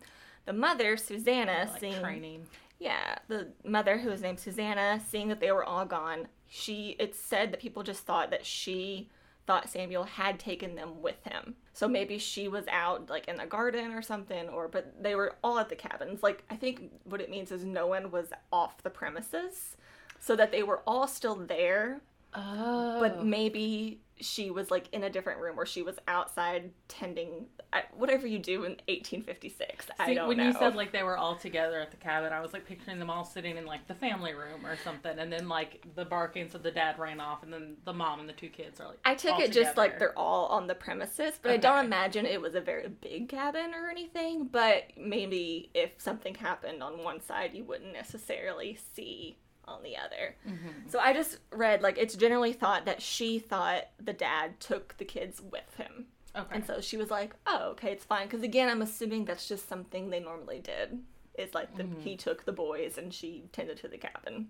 The 0.46 0.54
mother, 0.54 0.98
Susanna, 0.98 1.68
like 1.70 1.80
seeing 1.80 2.01
training. 2.01 2.48
yeah, 2.80 3.20
the 3.28 3.50
mother 3.63 3.98
who 3.98 4.10
was 4.10 4.22
named 4.22 4.39
Susanna, 4.39 5.00
seeing 5.08 5.28
that 5.30 5.39
they 5.39 5.51
were 5.51 5.63
all 5.63 5.86
gone, 5.86 6.28
she 6.50 6.96
it 7.00 7.15
said 7.15 7.51
that 7.51 7.62
people 7.62 7.84
just 7.84 8.03
thought 8.03 8.32
that 8.32 8.46
she 8.46 9.10
thought 9.46 9.70
Samuel 9.70 10.03
had 10.03 10.39
taken 10.39 10.75
them 10.75 11.01
with 11.01 11.24
him. 11.24 11.56
So 11.74 11.88
maybe 11.88 12.18
she 12.18 12.48
was 12.48 12.65
out 12.68 13.10
like 13.10 13.27
in 13.27 13.38
the 13.38 13.46
garden 13.46 13.94
or 13.94 14.01
something 14.01 14.50
or 14.50 14.68
but 14.68 15.01
they 15.01 15.15
were 15.15 15.36
all 15.44 15.58
at 15.58 15.70
the 15.70 15.75
cabins. 15.75 16.22
Like 16.22 16.44
I 16.50 16.56
think 16.56 16.91
what 17.06 17.22
it 17.22 17.29
means 17.29 17.51
is 17.51 17.63
no 17.63 17.88
one 17.88 18.12
was 18.12 18.27
off 18.51 18.84
the 18.84 18.89
premises 18.89 19.77
so 20.20 20.36
that 20.36 20.51
they 20.51 20.63
were 20.63 20.82
all 20.86 21.08
still 21.08 21.36
there, 21.36 22.01
Oh. 22.33 23.00
but 23.00 23.25
maybe 23.25 24.01
she 24.21 24.51
was 24.51 24.69
like 24.69 24.88
in 24.91 25.03
a 25.03 25.09
different 25.09 25.39
room 25.39 25.57
or 25.57 25.65
she 25.65 25.81
was 25.81 25.98
outside 26.07 26.71
tending 26.88 27.48
I- 27.71 27.83
whatever 27.95 28.27
you 28.27 28.39
do 28.39 28.63
in 28.63 28.71
1856. 28.88 29.88
I 30.00 30.13
don't 30.13 30.27
when 30.27 30.38
know. 30.38 30.48
you 30.48 30.53
said 30.53 30.75
like 30.75 30.91
they 30.91 31.03
were 31.03 31.17
all 31.17 31.36
together 31.36 31.79
at 31.79 31.91
the 31.91 31.98
cabin, 31.98 32.33
I 32.33 32.41
was 32.41 32.51
like 32.51 32.65
picturing 32.65 33.00
them 33.00 33.09
all 33.09 33.24
sitting 33.24 33.57
in 33.57 33.65
like 33.65 33.88
the 33.88 33.93
family 33.93 34.33
room 34.33 34.65
or 34.65 34.75
something, 34.77 35.17
and 35.19 35.31
then 35.31 35.48
like 35.48 35.86
the 35.95 36.03
barking, 36.03 36.50
so 36.50 36.57
the 36.57 36.71
dad 36.71 36.98
ran 36.98 37.19
off, 37.19 37.43
and 37.43 37.53
then 37.53 37.77
the 37.86 37.93
mom 37.93 38.19
and 38.19 38.27
the 38.27 38.33
two 38.33 38.50
kids 38.50 38.79
are 38.79 38.88
like. 38.88 39.00
I 39.05 39.15
took 39.15 39.39
it 39.39 39.51
just 39.51 39.77
like 39.77 40.00
they're 40.00 40.17
all 40.17 40.48
on 40.48 40.67
the 40.67 40.75
premises, 40.75 41.39
but 41.41 41.51
I 41.51 41.57
don't 41.57 41.86
imagine 41.86 42.25
it 42.25 42.41
was 42.41 42.55
a 42.55 42.62
very 42.62 42.88
big 42.88 43.29
cabin 43.29 43.74
or 43.74 43.89
anything. 43.89 44.45
But 44.51 44.86
maybe 44.98 45.69
if 45.74 45.91
something 45.98 46.33
happened 46.36 46.81
on 46.81 47.03
one 47.03 47.21
side, 47.21 47.51
you 47.53 47.63
wouldn't 47.63 47.93
necessarily 47.93 48.79
see 48.95 49.38
on 49.70 49.84
the 49.84 49.96
other. 49.98 50.36
Mm-hmm. 50.48 50.88
So 50.88 51.00
I 51.00 51.14
just 51.14 51.38
read 51.52 51.82
like 51.82 51.98
it's 51.98 52.16
generally 52.16 52.54
thought 52.54 52.86
that 52.86 53.02
she 53.02 53.40
thought 53.40 53.86
the 54.00 54.14
dad 54.14 54.60
took 54.60 54.98
the 54.98 55.06
kids 55.06 55.42
with 55.42 55.76
him. 55.78 56.06
Okay. 56.36 56.56
And 56.56 56.66
so 56.66 56.80
she 56.82 56.98
was 56.98 57.10
like, 57.10 57.34
"Oh, 57.48 57.70
okay, 57.72 57.92
it's 57.92 58.06
fine." 58.06 58.28
Because 58.28 58.44
again, 58.44 58.70
I'm 58.70 58.82
assuming 58.82 59.26
that's 59.26 59.48
just 59.48 59.68
something 59.68 60.10
they 60.10 60.20
normally 60.20 60.60
did. 60.60 61.00
It's 61.36 61.56
like 61.56 61.76
the, 61.78 61.88
he 62.00 62.18
took 62.18 62.44
the 62.44 62.52
boys 62.52 62.98
and 62.98 63.14
she 63.14 63.46
tended 63.54 63.78
to 63.78 63.88
the 63.88 63.98
cabin, 63.98 64.50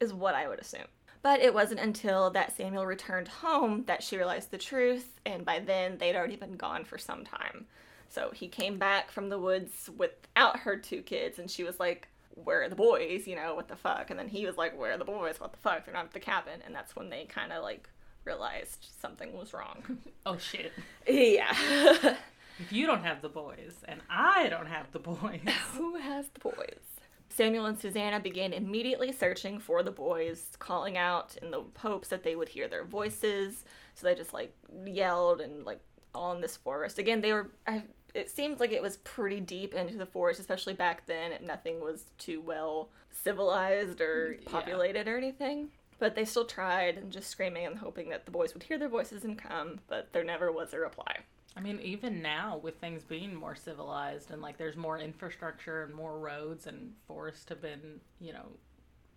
is 0.00 0.12
what 0.12 0.34
I 0.34 0.48
would 0.48 0.58
assume. 0.58 0.86
But 1.22 1.40
it 1.40 1.54
wasn't 1.54 1.80
until 1.80 2.30
that 2.30 2.56
Samuel 2.56 2.84
returned 2.86 3.28
home 3.28 3.84
that 3.86 4.02
she 4.02 4.16
realized 4.16 4.50
the 4.50 4.58
truth, 4.58 5.20
and 5.24 5.44
by 5.44 5.60
then 5.60 5.98
they'd 5.98 6.16
already 6.16 6.36
been 6.36 6.56
gone 6.56 6.84
for 6.84 6.98
some 6.98 7.24
time. 7.24 7.66
So 8.08 8.30
he 8.32 8.48
came 8.48 8.78
back 8.78 9.10
from 9.10 9.28
the 9.28 9.38
woods 9.38 9.90
without 9.96 10.60
her 10.60 10.76
two 10.76 11.02
kids, 11.02 11.38
and 11.38 11.50
she 11.50 11.64
was 11.64 11.80
like, 11.80 12.08
Where 12.36 12.62
are 12.62 12.68
the 12.68 12.76
boys? 12.76 13.26
You 13.26 13.36
know, 13.36 13.54
what 13.54 13.68
the 13.68 13.76
fuck? 13.76 14.10
And 14.10 14.18
then 14.18 14.28
he 14.28 14.46
was 14.46 14.56
like, 14.56 14.78
Where 14.78 14.92
are 14.92 14.98
the 14.98 15.04
boys? 15.04 15.40
What 15.40 15.52
the 15.52 15.58
fuck? 15.58 15.84
They're 15.84 15.94
not 15.94 16.06
at 16.06 16.12
the 16.12 16.20
cabin. 16.20 16.60
And 16.64 16.74
that's 16.74 16.94
when 16.94 17.10
they 17.10 17.24
kind 17.24 17.52
of 17.52 17.62
like 17.62 17.88
realized 18.24 18.86
something 19.00 19.32
was 19.36 19.52
wrong. 19.52 19.98
oh 20.26 20.38
shit! 20.38 20.72
yeah. 21.06 22.16
If 22.58 22.72
you 22.72 22.86
don't 22.86 23.04
have 23.04 23.20
the 23.20 23.28
boys 23.28 23.74
and 23.86 24.00
I 24.08 24.48
don't 24.48 24.66
have 24.66 24.90
the 24.92 24.98
boys, 24.98 25.40
Who 25.72 25.96
has 25.96 26.26
the 26.28 26.40
boys? 26.40 26.80
Samuel 27.28 27.66
and 27.66 27.78
Susanna 27.78 28.18
began 28.18 28.54
immediately 28.54 29.12
searching 29.12 29.58
for 29.58 29.82
the 29.82 29.90
boys, 29.90 30.56
calling 30.58 30.96
out 30.96 31.36
in 31.42 31.50
the 31.50 31.64
hopes 31.76 32.08
that 32.08 32.22
they 32.22 32.34
would 32.34 32.48
hear 32.48 32.66
their 32.66 32.84
voices. 32.84 33.64
So 33.94 34.06
they 34.06 34.14
just 34.14 34.32
like 34.32 34.54
yelled 34.86 35.42
and 35.42 35.64
like 35.64 35.80
all 36.14 36.32
in 36.32 36.40
this 36.40 36.56
forest. 36.56 36.98
Again, 36.98 37.20
they 37.20 37.32
were. 37.32 37.50
I, 37.66 37.82
it 38.16 38.30
seems 38.30 38.60
like 38.60 38.72
it 38.72 38.82
was 38.82 38.96
pretty 38.98 39.40
deep 39.40 39.74
into 39.74 39.96
the 39.96 40.06
forest, 40.06 40.40
especially 40.40 40.74
back 40.74 41.06
then. 41.06 41.32
Nothing 41.44 41.80
was 41.80 42.04
too 42.18 42.40
well 42.40 42.88
civilized 43.10 44.00
or 44.00 44.34
mm, 44.38 44.44
Yeah. 44.44 44.50
populated 44.50 45.06
or 45.08 45.16
anything. 45.16 45.68
But 45.98 46.14
they 46.14 46.24
still 46.24 46.44
tried 46.44 46.98
and 46.98 47.10
just 47.12 47.30
screaming 47.30 47.66
and 47.66 47.78
hoping 47.78 48.10
that 48.10 48.24
the 48.26 48.30
boys 48.30 48.52
would 48.54 48.62
hear 48.62 48.78
their 48.78 48.88
voices 48.88 49.24
and 49.24 49.38
come. 49.38 49.80
But 49.88 50.12
there 50.12 50.24
never 50.24 50.52
was 50.52 50.72
a 50.74 50.78
reply. 50.78 51.18
I 51.56 51.60
mean, 51.60 51.80
even 51.80 52.20
now 52.20 52.58
with 52.62 52.78
things 52.78 53.02
being 53.02 53.34
more 53.34 53.54
civilized 53.56 54.30
and 54.30 54.42
like 54.42 54.58
there's 54.58 54.76
more 54.76 54.98
infrastructure 54.98 55.84
and 55.84 55.94
more 55.94 56.18
roads 56.18 56.66
and 56.66 56.92
forests 57.06 57.48
have 57.48 57.62
been, 57.62 58.00
you 58.20 58.32
know, 58.34 58.46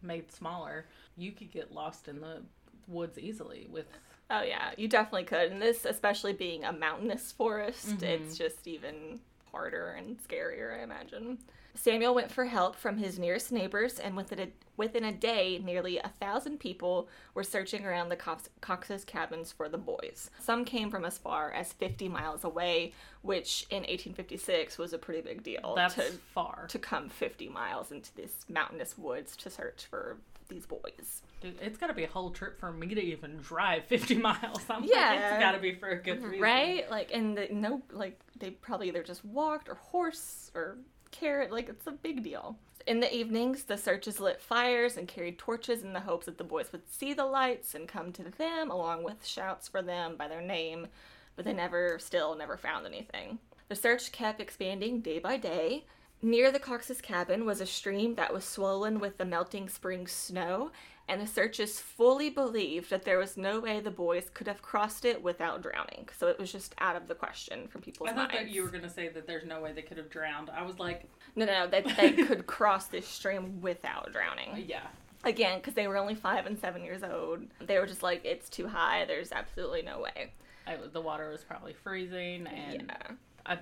made 0.01 0.31
smaller, 0.31 0.85
you 1.17 1.33
could 1.33 1.51
get 1.51 1.73
lost 1.73 2.07
in 2.07 2.21
the 2.21 2.41
woods 2.87 3.17
easily 3.19 3.67
with. 3.69 3.85
Oh 4.29 4.41
yeah, 4.41 4.71
you 4.77 4.87
definitely 4.87 5.23
could. 5.23 5.51
And 5.51 5.61
this, 5.61 5.85
especially 5.85 6.33
being 6.33 6.63
a 6.63 6.71
mountainous 6.71 7.31
forest, 7.31 7.87
mm-hmm. 7.87 8.05
it's 8.05 8.37
just 8.37 8.67
even 8.67 9.19
harder 9.51 9.91
and 9.91 10.17
scarier, 10.27 10.79
I 10.79 10.83
imagine. 10.83 11.39
Samuel 11.75 12.13
went 12.13 12.31
for 12.31 12.45
help 12.45 12.75
from 12.75 12.97
his 12.97 13.17
nearest 13.17 13.51
neighbors, 13.51 13.99
and 13.99 14.17
within 14.17 14.39
a, 14.39 14.47
within 14.75 15.05
a 15.05 15.11
day, 15.11 15.61
nearly 15.63 15.97
a 15.97 16.11
thousand 16.19 16.59
people 16.59 17.07
were 17.33 17.43
searching 17.43 17.85
around 17.85 18.09
the 18.09 18.15
Cox, 18.15 18.49
Cox's 18.59 19.05
cabins 19.05 19.51
for 19.51 19.69
the 19.69 19.77
boys. 19.77 20.29
Some 20.39 20.65
came 20.65 20.91
from 20.91 21.05
as 21.05 21.17
far 21.17 21.51
as 21.51 21.71
50 21.71 22.09
miles 22.09 22.43
away, 22.43 22.93
which 23.21 23.65
in 23.69 23.83
1856 23.83 24.77
was 24.77 24.93
a 24.93 24.97
pretty 24.97 25.21
big 25.21 25.43
deal 25.43 25.73
That's 25.75 25.95
to, 25.95 26.01
far. 26.33 26.65
to 26.69 26.79
come 26.79 27.07
50 27.07 27.49
miles 27.49 27.91
into 27.91 28.13
this 28.15 28.45
mountainous 28.49 28.97
woods 28.97 29.35
to 29.37 29.49
search 29.49 29.85
for 29.89 30.17
these 30.49 30.65
boys. 30.65 31.21
Dude, 31.41 31.55
it's 31.61 31.77
got 31.77 31.87
to 31.87 31.93
be 31.93 32.03
a 32.03 32.09
whole 32.09 32.31
trip 32.31 32.59
for 32.59 32.71
me 32.71 32.93
to 32.93 33.01
even 33.01 33.37
drive 33.37 33.85
50 33.85 34.15
miles. 34.17 34.61
I'm 34.69 34.81
like, 34.81 34.91
Yeah. 34.91 35.33
it's 35.33 35.39
got 35.39 35.53
to 35.53 35.59
be 35.59 35.75
for 35.75 35.89
a 35.89 35.95
good 35.95 36.17
mm-hmm. 36.17 36.31
reason. 36.31 36.41
Right? 36.41 36.91
Like, 36.91 37.11
and 37.13 37.37
the, 37.37 37.47
no, 37.51 37.81
like 37.91 38.19
they 38.37 38.51
probably 38.51 38.89
either 38.89 39.03
just 39.03 39.23
walked 39.23 39.69
or 39.69 39.75
horse 39.75 40.51
or 40.53 40.77
carrot. 41.11 41.51
Like, 41.51 41.69
it's 41.69 41.87
a 41.87 41.91
big 41.91 42.23
deal. 42.23 42.57
In 42.87 42.99
the 42.99 43.13
evenings, 43.13 43.63
the 43.63 43.77
searchers 43.77 44.19
lit 44.19 44.41
fires 44.41 44.97
and 44.97 45.07
carried 45.07 45.37
torches 45.37 45.83
in 45.83 45.93
the 45.93 45.99
hopes 45.99 46.25
that 46.25 46.37
the 46.37 46.43
boys 46.43 46.71
would 46.71 46.89
see 46.89 47.13
the 47.13 47.25
lights 47.25 47.75
and 47.75 47.87
come 47.87 48.11
to 48.13 48.23
them, 48.23 48.71
along 48.71 49.03
with 49.03 49.25
shouts 49.25 49.67
for 49.67 49.81
them 49.81 50.15
by 50.17 50.27
their 50.27 50.41
name. 50.41 50.87
But 51.35 51.45
they 51.45 51.53
never, 51.53 51.99
still, 51.99 52.35
never 52.35 52.57
found 52.57 52.85
anything. 52.85 53.39
The 53.69 53.75
search 53.75 54.11
kept 54.11 54.41
expanding 54.41 55.01
day 55.01 55.19
by 55.19 55.37
day. 55.37 55.85
Near 56.21 56.51
the 56.51 56.59
Cox's 56.59 57.01
cabin 57.01 57.45
was 57.45 57.61
a 57.61 57.65
stream 57.65 58.15
that 58.15 58.33
was 58.33 58.43
swollen 58.43 58.99
with 58.99 59.17
the 59.17 59.25
melting 59.25 59.69
spring 59.69 60.05
snow, 60.05 60.71
and 61.07 61.21
the 61.21 61.27
searchers 61.27 61.79
fully 61.79 62.29
believed 62.29 62.89
that 62.89 63.03
there 63.03 63.17
was 63.17 63.37
no 63.37 63.61
way 63.61 63.79
the 63.79 63.89
boys 63.89 64.29
could 64.33 64.47
have 64.47 64.61
crossed 64.61 65.05
it 65.05 65.23
without 65.23 65.61
drowning. 65.63 66.09
So 66.17 66.27
it 66.27 66.37
was 66.37 66.51
just 66.51 66.75
out 66.79 66.97
of 66.97 67.07
the 67.07 67.15
question 67.15 67.67
from 67.67 67.81
people's 67.81 68.09
I 68.09 68.13
thought 68.13 68.31
minds. 68.33 68.47
that 68.47 68.49
you 68.49 68.63
were 68.63 68.69
going 68.69 68.83
to 68.83 68.89
say 68.89 69.07
that 69.07 69.25
there's 69.25 69.45
no 69.45 69.61
way 69.61 69.71
they 69.71 69.81
could 69.81 69.97
have 69.97 70.09
drowned. 70.09 70.49
I 70.49 70.61
was 70.63 70.77
like, 70.77 71.05
No, 71.35 71.45
no, 71.45 71.67
that 71.67 71.85
they 71.97 72.11
could 72.25 72.45
cross 72.45 72.87
this 72.87 73.07
stream 73.07 73.61
without 73.61 74.11
drowning. 74.11 74.51
Uh, 74.51 74.57
yeah. 74.57 74.87
Again, 75.23 75.59
because 75.59 75.73
they 75.73 75.87
were 75.87 75.97
only 75.97 76.15
five 76.15 76.45
and 76.45 76.59
seven 76.59 76.83
years 76.83 77.01
old. 77.01 77.43
They 77.65 77.79
were 77.79 77.87
just 77.87 78.03
like, 78.03 78.23
it's 78.23 78.49
too 78.49 78.67
high. 78.67 79.05
There's 79.05 79.31
absolutely 79.31 79.81
no 79.81 79.99
way. 79.99 80.33
I, 80.67 80.77
the 80.93 81.01
water 81.01 81.29
was 81.29 81.43
probably 81.43 81.73
freezing, 81.73 82.45
and 82.47 82.83
yeah. 82.87 83.15
I, 83.45 83.57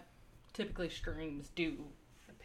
typically 0.54 0.90
streams 0.90 1.50
do 1.56 1.78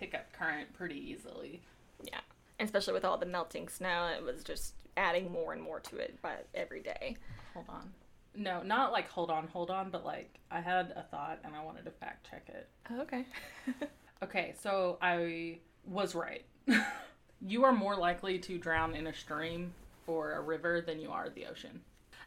pick 0.03 0.15
up 0.15 0.33
current 0.33 0.73
pretty 0.75 0.97
easily. 0.97 1.63
Yeah. 2.03 2.21
And 2.59 2.67
especially 2.67 2.95
with 2.95 3.05
all 3.05 3.19
the 3.19 3.27
melting 3.27 3.69
snow, 3.69 4.11
it 4.17 4.23
was 4.23 4.43
just 4.43 4.75
adding 4.97 5.31
more 5.31 5.53
and 5.53 5.63
more 5.63 5.79
to 5.81 5.97
it 5.97 6.21
by 6.21 6.35
every 6.55 6.81
day. 6.83 7.17
Hold 7.55 7.67
on. 7.69 7.93
No, 8.35 8.63
not 8.63 8.93
like 8.93 9.09
hold 9.09 9.31
on, 9.31 9.47
hold 9.47 9.71
on, 9.71 9.91
but 9.91 10.05
like 10.05 10.39
I 10.51 10.61
had 10.61 10.93
a 10.97 11.03
thought 11.03 11.39
and 11.45 11.55
I 11.55 11.63
wanted 11.63 11.85
to 11.85 11.91
fact 11.91 12.29
check 12.29 12.49
it. 12.49 12.69
Oh, 12.91 13.01
okay. 13.03 13.27
Okay, 14.23 14.55
so 14.63 14.99
I 15.03 15.59
was 15.85 16.15
right. 16.15 16.45
you 17.45 17.65
are 17.65 17.73
more 17.73 17.97
likely 17.97 18.39
to 18.39 18.57
drown 18.57 18.95
in 18.95 19.09
a 19.09 19.13
stream 19.13 19.75
or 20.07 20.35
a 20.35 20.41
river 20.41 20.81
than 20.81 21.01
you 21.01 21.11
are 21.11 21.29
the 21.29 21.47
ocean. 21.47 21.81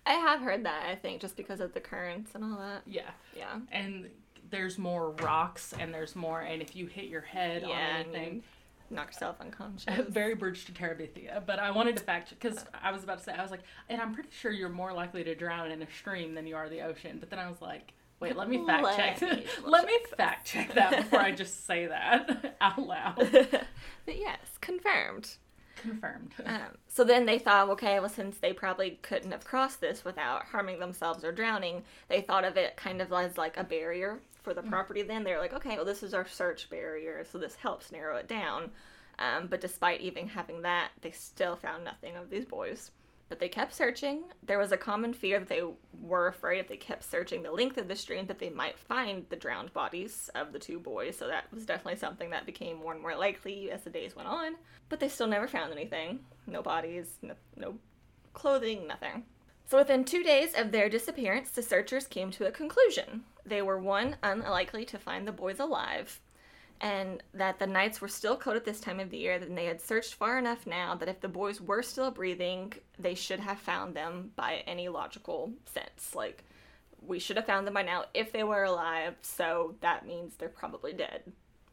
I 0.05 0.13
have 0.15 0.41
heard 0.41 0.65
that, 0.65 0.87
I 0.89 0.95
think, 0.95 1.21
just 1.21 1.37
because 1.37 1.61
of 1.61 1.73
the 1.73 1.79
currents 1.79 2.35
and 2.35 2.43
all 2.43 2.59
that. 2.59 2.81
Yeah. 2.85 3.11
Yeah. 3.35 3.59
And 3.71 4.09
there's 4.49 4.77
more 4.77 5.11
rocks 5.11 5.73
and 5.79 5.93
there's 5.93 6.15
more 6.15 6.41
and 6.41 6.61
if 6.61 6.75
you 6.75 6.87
hit 6.87 7.05
your 7.05 7.21
head 7.21 7.63
Yeah, 7.63 7.69
on 7.69 7.79
anything 8.01 8.43
Knock 8.89 9.07
yourself 9.07 9.37
unconscious. 9.41 10.05
very 10.09 10.35
bridge 10.35 10.65
to 10.65 10.71
Terabithia, 10.71 11.43
but 11.45 11.57
I 11.57 11.71
wanted 11.71 11.97
to 11.97 12.03
fact 12.03 12.29
check 12.29 12.39
because 12.39 12.65
I 12.83 12.91
was 12.91 13.03
about 13.03 13.17
to 13.17 13.23
say 13.23 13.33
I 13.33 13.41
was 13.41 13.49
like, 13.49 13.63
and 13.89 13.99
I'm 13.99 14.13
pretty 14.13 14.29
sure 14.39 14.51
you're 14.51 14.69
more 14.69 14.93
likely 14.93 15.23
to 15.23 15.33
drown 15.33 15.71
in 15.71 15.81
a 15.81 15.87
stream 15.89 16.35
than 16.35 16.45
you 16.45 16.55
are 16.55 16.69
the 16.69 16.81
ocean. 16.81 17.17
But 17.19 17.31
then 17.31 17.39
I 17.39 17.49
was 17.49 17.61
like, 17.61 17.93
wait, 18.19 18.35
let 18.35 18.47
me 18.47 18.63
fact 18.63 18.83
Let 18.83 18.95
check. 18.95 19.21
me 19.21 19.45
let 19.65 19.87
me 19.87 19.97
fact 20.15 20.45
check 20.45 20.73
that 20.75 20.95
before 20.97 21.19
I 21.19 21.31
just 21.31 21.65
say 21.65 21.87
that 21.87 22.55
out 22.61 22.77
loud. 22.79 23.15
but 24.05 24.17
yes, 24.17 24.37
confirmed. 24.61 25.35
Confirmed. 25.77 26.33
Um, 26.45 26.77
so 26.87 27.03
then 27.03 27.25
they 27.25 27.39
thought, 27.39 27.69
okay, 27.69 27.99
well, 27.99 28.07
since 28.09 28.37
they 28.37 28.53
probably 28.53 28.99
couldn't 29.01 29.31
have 29.31 29.43
crossed 29.45 29.81
this 29.81 30.05
without 30.05 30.45
harming 30.45 30.79
themselves 30.79 31.23
or 31.23 31.31
drowning, 31.31 31.83
they 32.07 32.21
thought 32.21 32.45
of 32.45 32.55
it 32.55 32.77
kind 32.77 33.01
of 33.01 33.11
as 33.11 33.35
like 33.37 33.57
a 33.57 33.63
barrier 33.63 34.19
for 34.45 34.53
the 34.53 34.61
property. 34.61 35.01
Then 35.01 35.25
they're 35.25 35.41
like, 35.41 35.53
okay, 35.53 35.75
well, 35.75 35.83
this 35.83 36.03
is 36.03 36.13
our 36.13 36.27
search 36.27 36.69
barrier, 36.69 37.25
so 37.29 37.37
this 37.37 37.55
helps 37.55 37.91
narrow 37.91 38.15
it 38.15 38.29
down. 38.29 38.71
Um, 39.19 39.47
but 39.47 39.59
despite 39.59 40.01
even 40.01 40.27
having 40.27 40.61
that, 40.61 40.91
they 41.01 41.11
still 41.11 41.55
found 41.55 41.83
nothing 41.83 42.15
of 42.15 42.29
these 42.29 42.45
boys. 42.45 42.91
But 43.27 43.39
they 43.39 43.49
kept 43.49 43.73
searching. 43.73 44.23
There 44.43 44.59
was 44.59 44.71
a 44.71 44.77
common 44.77 45.11
fear 45.11 45.39
that 45.39 45.49
they 45.49 45.63
were 45.99 46.27
afraid 46.27 46.59
if 46.59 46.67
they 46.67 46.77
kept 46.77 47.03
searching 47.03 47.41
the 47.41 47.51
length 47.51 47.79
of 47.79 47.87
the 47.87 47.95
stream 47.95 48.27
that 48.27 48.37
they 48.37 48.51
might 48.51 48.77
find 48.77 49.25
the 49.29 49.35
drowned 49.35 49.73
bodies 49.73 50.29
of 50.35 50.53
the 50.53 50.59
two 50.59 50.79
boys. 50.79 51.17
So 51.17 51.27
that 51.27 51.51
was 51.51 51.65
definitely 51.65 51.99
something 51.99 52.29
that 52.29 52.45
became 52.45 52.77
more 52.77 52.93
and 52.93 53.01
more 53.01 53.15
likely 53.15 53.71
as 53.71 53.81
the 53.81 53.89
days 53.89 54.15
went 54.15 54.29
on. 54.29 54.55
But 54.89 54.99
they 54.99 55.09
still 55.09 55.25
never 55.25 55.47
found 55.47 55.73
anything. 55.73 56.19
No 56.45 56.61
bodies, 56.61 57.17
no, 57.23 57.33
no 57.55 57.75
clothing, 58.33 58.85
nothing. 58.85 59.23
So 59.67 59.79
within 59.79 60.05
two 60.05 60.21
days 60.21 60.53
of 60.55 60.71
their 60.71 60.87
disappearance, 60.87 61.49
the 61.49 61.63
searchers 61.63 62.05
came 62.05 62.29
to 62.31 62.45
a 62.45 62.51
conclusion. 62.51 63.23
They 63.45 63.61
were 63.61 63.77
one, 63.77 64.17
unlikely 64.23 64.85
to 64.85 64.97
find 64.97 65.27
the 65.27 65.31
boys 65.31 65.59
alive, 65.59 66.19
and 66.81 67.23
that 67.33 67.59
the 67.59 67.67
nights 67.67 68.01
were 68.01 68.07
still 68.07 68.35
cold 68.35 68.55
at 68.55 68.65
this 68.65 68.79
time 68.79 68.99
of 68.99 69.09
the 69.09 69.17
year, 69.17 69.33
and 69.33 69.57
they 69.57 69.65
had 69.65 69.81
searched 69.81 70.15
far 70.15 70.37
enough 70.37 70.67
now 70.67 70.95
that 70.95 71.09
if 71.09 71.21
the 71.21 71.27
boys 71.27 71.61
were 71.61 71.81
still 71.83 72.11
breathing, 72.11 72.73
they 72.99 73.15
should 73.15 73.39
have 73.39 73.59
found 73.59 73.95
them 73.95 74.31
by 74.35 74.63
any 74.67 74.89
logical 74.89 75.53
sense. 75.65 76.13
Like, 76.15 76.43
we 77.01 77.19
should 77.19 77.37
have 77.37 77.45
found 77.45 77.67
them 77.67 77.75
by 77.75 77.83
now 77.83 78.05
if 78.13 78.31
they 78.31 78.43
were 78.43 78.63
alive, 78.63 79.15
so 79.21 79.75
that 79.81 80.05
means 80.05 80.35
they're 80.35 80.49
probably 80.49 80.93
dead 80.93 81.21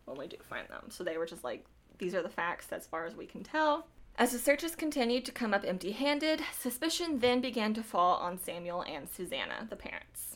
when 0.04 0.18
we 0.18 0.26
do 0.26 0.36
find 0.42 0.68
them. 0.68 0.84
So 0.90 1.04
they 1.04 1.16
were 1.16 1.26
just 1.26 1.44
like, 1.44 1.64
these 1.98 2.14
are 2.14 2.22
the 2.22 2.28
facts 2.28 2.70
as 2.70 2.86
far 2.86 3.06
as 3.06 3.14
we 3.14 3.26
can 3.26 3.42
tell. 3.42 3.86
As 4.18 4.32
the 4.32 4.38
searches 4.38 4.76
continued 4.76 5.24
to 5.24 5.32
come 5.32 5.54
up 5.54 5.64
empty 5.64 5.92
handed, 5.92 6.42
suspicion 6.58 7.20
then 7.20 7.40
began 7.40 7.72
to 7.74 7.82
fall 7.82 8.16
on 8.16 8.38
Samuel 8.38 8.82
and 8.82 9.08
Susanna, 9.08 9.66
the 9.70 9.76
parents. 9.76 10.31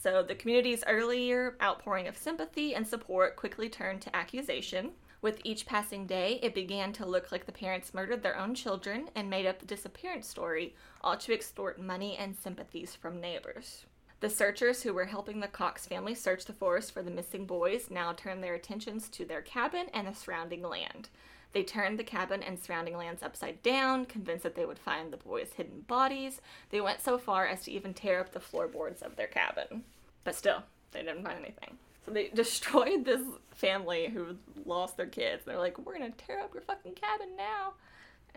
So 0.00 0.22
the 0.22 0.36
community's 0.36 0.84
earlier 0.86 1.56
outpouring 1.60 2.06
of 2.06 2.16
sympathy 2.16 2.72
and 2.72 2.86
support 2.86 3.34
quickly 3.34 3.68
turned 3.68 4.00
to 4.02 4.14
accusation. 4.14 4.92
With 5.20 5.40
each 5.42 5.66
passing 5.66 6.06
day, 6.06 6.38
it 6.40 6.54
began 6.54 6.92
to 6.92 7.06
look 7.06 7.32
like 7.32 7.46
the 7.46 7.52
parents 7.52 7.92
murdered 7.92 8.22
their 8.22 8.38
own 8.38 8.54
children 8.54 9.10
and 9.16 9.28
made 9.28 9.44
up 9.44 9.58
the 9.58 9.66
disappearance 9.66 10.28
story, 10.28 10.76
all 11.00 11.16
to 11.16 11.34
extort 11.34 11.80
money 11.80 12.16
and 12.16 12.36
sympathies 12.36 12.94
from 12.94 13.20
neighbors. 13.20 13.86
The 14.20 14.30
searchers 14.30 14.82
who 14.82 14.94
were 14.94 15.06
helping 15.06 15.40
the 15.40 15.48
Cox 15.48 15.86
family 15.86 16.14
search 16.14 16.44
the 16.44 16.52
forest 16.52 16.92
for 16.92 17.02
the 17.02 17.10
missing 17.10 17.44
boys 17.44 17.90
now 17.90 18.12
turned 18.12 18.42
their 18.42 18.54
attentions 18.54 19.08
to 19.08 19.24
their 19.24 19.42
cabin 19.42 19.86
and 19.92 20.06
the 20.06 20.14
surrounding 20.14 20.62
land. 20.62 21.08
They 21.52 21.62
turned 21.62 21.98
the 21.98 22.04
cabin 22.04 22.42
and 22.42 22.58
surrounding 22.58 22.96
lands 22.96 23.22
upside 23.22 23.62
down, 23.62 24.04
convinced 24.04 24.42
that 24.42 24.54
they 24.54 24.66
would 24.66 24.78
find 24.78 25.12
the 25.12 25.16
boys' 25.16 25.52
hidden 25.56 25.80
bodies. 25.88 26.40
They 26.70 26.80
went 26.80 27.00
so 27.00 27.18
far 27.18 27.46
as 27.46 27.64
to 27.64 27.72
even 27.72 27.94
tear 27.94 28.20
up 28.20 28.32
the 28.32 28.40
floorboards 28.40 29.02
of 29.02 29.16
their 29.16 29.26
cabin. 29.26 29.84
But 30.24 30.34
still, 30.34 30.62
they 30.92 31.02
didn't 31.02 31.24
find 31.24 31.38
anything. 31.38 31.78
So 32.04 32.12
they 32.12 32.28
destroyed 32.34 33.04
this 33.04 33.22
family 33.54 34.08
who 34.08 34.36
lost 34.66 34.96
their 34.96 35.06
kids. 35.06 35.44
They're 35.46 35.58
like, 35.58 35.78
we're 35.78 35.98
gonna 35.98 36.10
tear 36.10 36.40
up 36.40 36.52
your 36.52 36.62
fucking 36.62 36.94
cabin 36.94 37.28
now. 37.36 37.72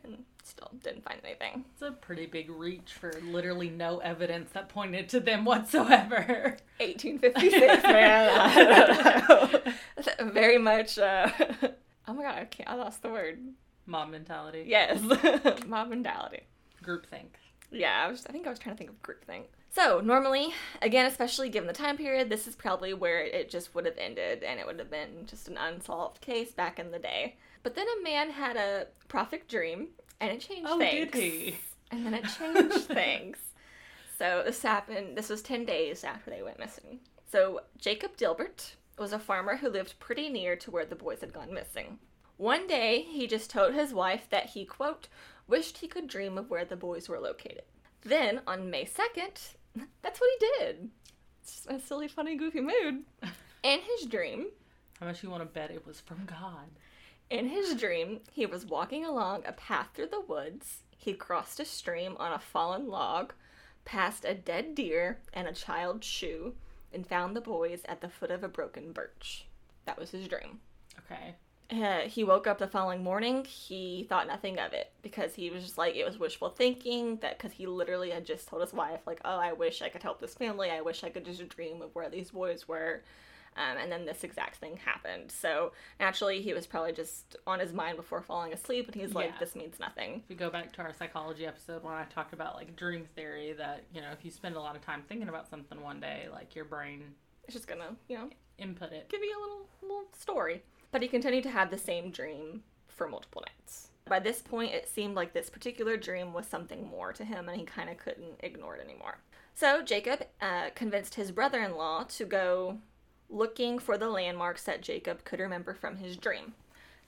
And 0.03 0.23
still 0.43 0.71
didn't 0.81 1.03
find 1.03 1.19
anything. 1.23 1.63
It's 1.73 1.83
a 1.83 1.91
pretty 1.91 2.25
big 2.25 2.49
reach 2.49 2.93
for 2.93 3.13
literally 3.23 3.69
no 3.69 3.99
evidence 3.99 4.49
that 4.53 4.69
pointed 4.69 5.09
to 5.09 5.19
them 5.19 5.45
whatsoever. 5.51 6.57
1856, 6.79 7.83
man. 9.43 9.73
Very 10.33 10.57
much. 10.57 10.97
Uh, 10.97 11.29
oh 12.11 12.15
my 12.15 12.23
god, 12.23 12.35
I 12.39 12.45
can't. 12.45 12.69
I 12.69 12.75
lost 12.75 13.01
the 13.01 13.09
word. 13.09 13.39
Mob 13.85 14.09
mentality. 14.09 14.65
Yes, 14.67 15.01
mob 15.65 15.89
mentality. 15.89 16.41
Groupthink. 16.83 17.27
Yeah, 17.71 18.03
I 18.05 18.09
was. 18.11 18.25
I 18.27 18.31
think 18.31 18.45
I 18.45 18.49
was 18.49 18.59
trying 18.59 18.75
to 18.75 18.77
think 18.77 18.89
of 18.89 19.01
groupthink. 19.01 19.43
So 19.73 20.01
normally, 20.01 20.53
again, 20.81 21.05
especially 21.05 21.47
given 21.49 21.67
the 21.67 21.73
time 21.73 21.95
period, 21.97 22.29
this 22.29 22.45
is 22.47 22.55
probably 22.55 22.93
where 22.93 23.21
it 23.21 23.49
just 23.49 23.73
would 23.73 23.85
have 23.85 23.97
ended, 23.97 24.43
and 24.43 24.59
it 24.59 24.65
would 24.65 24.77
have 24.79 24.91
been 24.91 25.25
just 25.25 25.47
an 25.47 25.57
unsolved 25.57 26.19
case 26.21 26.51
back 26.51 26.77
in 26.79 26.91
the 26.91 26.99
day. 26.99 27.37
But 27.63 27.75
then 27.75 27.85
a 27.99 28.03
man 28.03 28.29
had 28.31 28.57
a 28.57 28.87
prophetic 29.07 29.47
dream, 29.47 29.87
and 30.19 30.31
it 30.31 30.41
changed 30.41 30.67
Oh, 30.69 30.77
things. 30.77 31.11
did 31.11 31.21
he? 31.21 31.55
And 31.91 32.05
then 32.05 32.13
it 32.13 32.25
changed 32.37 32.87
things. 32.87 33.37
So 34.17 34.43
this 34.45 34.61
happened. 34.61 35.17
This 35.17 35.29
was 35.29 35.41
ten 35.41 35.63
days 35.65 36.03
after 36.03 36.29
they 36.29 36.41
went 36.43 36.59
missing. 36.59 36.99
So 37.31 37.61
Jacob 37.79 38.17
Dibert 38.17 38.73
was 39.01 39.11
a 39.11 39.19
farmer 39.19 39.57
who 39.57 39.67
lived 39.67 39.99
pretty 39.99 40.29
near 40.29 40.55
to 40.55 40.69
where 40.69 40.85
the 40.85 40.95
boys 40.95 41.21
had 41.21 41.33
gone 41.33 41.51
missing. 41.53 41.97
One 42.37 42.67
day, 42.67 43.01
he 43.01 43.25
just 43.25 43.49
told 43.49 43.73
his 43.73 43.93
wife 43.93 44.27
that 44.29 44.51
he 44.51 44.63
quote 44.63 45.07
wished 45.47 45.79
he 45.79 45.87
could 45.87 46.07
dream 46.07 46.37
of 46.37 46.49
where 46.49 46.63
the 46.63 46.75
boys 46.75 47.09
were 47.09 47.19
located. 47.19 47.63
Then 48.03 48.41
on 48.45 48.69
May 48.69 48.85
second, 48.85 49.41
that's 50.03 50.21
what 50.21 50.29
he 50.39 50.47
did. 50.59 50.89
It's 51.41 51.55
just 51.55 51.69
a 51.69 51.79
silly, 51.79 52.07
funny, 52.07 52.37
goofy 52.37 52.61
mood. 52.61 53.03
In 53.63 53.79
his 53.81 54.07
dream, 54.07 54.47
How 54.99 55.07
much 55.07 55.23
you 55.23 55.31
want 55.31 55.41
to 55.41 55.45
bet 55.45 55.71
it 55.71 55.85
was 55.85 55.99
from 55.99 56.25
God? 56.25 56.69
In 57.31 57.47
his 57.47 57.73
dream, 57.75 58.19
he 58.31 58.45
was 58.45 58.65
walking 58.65 59.03
along 59.03 59.43
a 59.45 59.51
path 59.51 59.87
through 59.93 60.09
the 60.09 60.21
woods. 60.21 60.83
He 60.95 61.13
crossed 61.13 61.59
a 61.59 61.65
stream 61.65 62.15
on 62.19 62.33
a 62.33 62.39
fallen 62.39 62.87
log, 62.87 63.33
passed 63.83 64.25
a 64.25 64.35
dead 64.35 64.75
deer 64.75 65.19
and 65.33 65.47
a 65.47 65.53
child's 65.53 66.05
shoe, 66.05 66.53
and 66.93 67.05
found 67.05 67.35
the 67.35 67.41
boys 67.41 67.81
at 67.85 68.01
the 68.01 68.09
foot 68.09 68.31
of 68.31 68.43
a 68.43 68.47
broken 68.47 68.91
birch. 68.91 69.45
That 69.85 69.99
was 69.99 70.11
his 70.11 70.27
dream. 70.27 70.59
Okay. 70.99 71.35
Uh, 71.71 72.01
he 72.01 72.23
woke 72.23 72.47
up 72.47 72.57
the 72.57 72.67
following 72.67 73.01
morning. 73.01 73.45
He 73.45 74.05
thought 74.09 74.27
nothing 74.27 74.59
of 74.59 74.73
it 74.73 74.91
because 75.01 75.33
he 75.33 75.49
was 75.49 75.63
just 75.63 75.77
like, 75.77 75.95
it 75.95 76.05
was 76.05 76.19
wishful 76.19 76.49
thinking. 76.49 77.15
That 77.17 77.37
because 77.37 77.53
he 77.53 77.65
literally 77.65 78.09
had 78.09 78.25
just 78.25 78.49
told 78.49 78.61
his 78.61 78.73
wife, 78.73 78.99
like, 79.07 79.21
oh, 79.23 79.37
I 79.37 79.53
wish 79.53 79.81
I 79.81 79.87
could 79.87 80.03
help 80.03 80.19
this 80.19 80.33
family. 80.33 80.69
I 80.69 80.81
wish 80.81 81.03
I 81.03 81.09
could 81.09 81.23
just 81.23 81.47
dream 81.47 81.81
of 81.81 81.95
where 81.95 82.09
these 82.09 82.31
boys 82.31 82.67
were. 82.67 83.03
Um, 83.57 83.77
and 83.77 83.91
then 83.91 84.05
this 84.05 84.23
exact 84.23 84.55
thing 84.57 84.77
happened. 84.77 85.29
So 85.31 85.73
naturally, 85.99 86.41
he 86.41 86.53
was 86.53 86.65
probably 86.65 86.93
just 86.93 87.35
on 87.45 87.59
his 87.59 87.73
mind 87.73 87.97
before 87.97 88.21
falling 88.21 88.53
asleep, 88.53 88.87
and 88.87 88.95
he's 88.95 89.13
like, 89.13 89.31
Yeah. 89.31 89.39
"This 89.39 89.55
means 89.55 89.79
nothing." 89.79 90.21
If 90.23 90.29
we 90.29 90.35
go 90.35 90.49
back 90.49 90.71
to 90.73 90.81
our 90.81 90.93
psychology 90.93 91.45
episode 91.45 91.83
when 91.83 91.93
I 91.93 92.05
talked 92.05 92.31
about 92.33 92.55
like 92.55 92.75
dream 92.77 93.05
theory, 93.15 93.51
that 93.53 93.83
you 93.93 93.99
know 94.01 94.11
if 94.11 94.23
you 94.23 94.31
spend 94.31 94.55
a 94.55 94.59
lot 94.61 94.75
of 94.77 94.81
time 94.81 95.03
thinking 95.07 95.27
about 95.27 95.49
something 95.49 95.81
one 95.81 95.99
day, 95.99 96.27
like 96.31 96.55
your 96.55 96.65
brain 96.65 97.13
It's 97.43 97.53
just 97.53 97.67
gonna, 97.67 97.95
you 98.07 98.17
know, 98.17 98.29
input 98.57 98.93
it. 98.93 99.09
give 99.09 99.21
you 99.21 99.37
a 99.37 99.41
little 99.41 99.67
little 99.81 100.05
story. 100.17 100.63
But 100.91 101.01
he 101.01 101.07
continued 101.09 101.43
to 101.43 101.49
have 101.49 101.71
the 101.71 101.77
same 101.77 102.09
dream 102.11 102.63
for 102.87 103.07
multiple 103.07 103.43
nights. 103.47 103.89
By 104.05 104.19
this 104.19 104.41
point, 104.41 104.73
it 104.73 104.87
seemed 104.89 105.15
like 105.15 105.33
this 105.33 105.49
particular 105.49 105.95
dream 105.97 106.33
was 106.33 106.47
something 106.47 106.87
more 106.87 107.13
to 107.13 107.23
him, 107.25 107.47
and 107.49 107.57
he 107.59 107.65
kind 107.65 107.89
of 107.89 107.97
couldn't 107.97 108.39
ignore 108.39 108.75
it 108.75 108.83
anymore. 108.85 109.19
So 109.53 109.81
Jacob 109.83 110.23
uh, 110.41 110.69
convinced 110.75 111.15
his 111.15 111.31
brother-in-law 111.31 112.05
to 112.05 112.25
go 112.25 112.79
looking 113.31 113.79
for 113.79 113.97
the 113.97 114.09
landmarks 114.09 114.63
that 114.63 114.81
Jacob 114.81 115.23
could 115.23 115.39
remember 115.39 115.73
from 115.73 115.97
his 115.97 116.17
dream. 116.17 116.53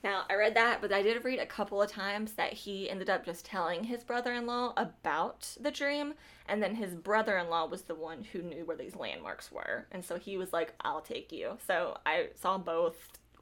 Now, 0.04 0.24
I 0.30 0.36
read 0.36 0.56
that, 0.56 0.82
but 0.82 0.92
I 0.92 1.02
did 1.02 1.24
read 1.24 1.40
a 1.40 1.46
couple 1.46 1.82
of 1.82 1.90
times 1.90 2.34
that 2.34 2.52
he 2.52 2.90
ended 2.90 3.10
up 3.10 3.26
just 3.26 3.46
telling 3.46 3.86
his 3.86 4.04
brother 4.04 4.34
in 4.34 4.46
law 4.46 4.74
about 4.76 5.56
the 5.62 5.72
dream, 5.72 6.14
and 6.48 6.62
then 6.62 6.76
his 6.76 6.94
brother 6.94 7.38
in 7.38 7.50
law 7.50 7.66
was 7.66 7.84
the 7.84 7.96
one 7.96 8.26
who 8.26 8.42
knew 8.42 8.66
where 8.66 8.76
these 8.76 8.98
landmarks 8.98 9.50
were. 9.50 9.86
And 9.92 10.04
so 10.04 10.18
he 10.18 10.38
was 10.38 10.52
like, 10.52 10.74
I'll 10.82 11.00
take 11.00 11.32
you. 11.32 11.58
So 11.66 11.98
I 12.06 12.30
saw 12.36 12.58
both, 12.58 12.98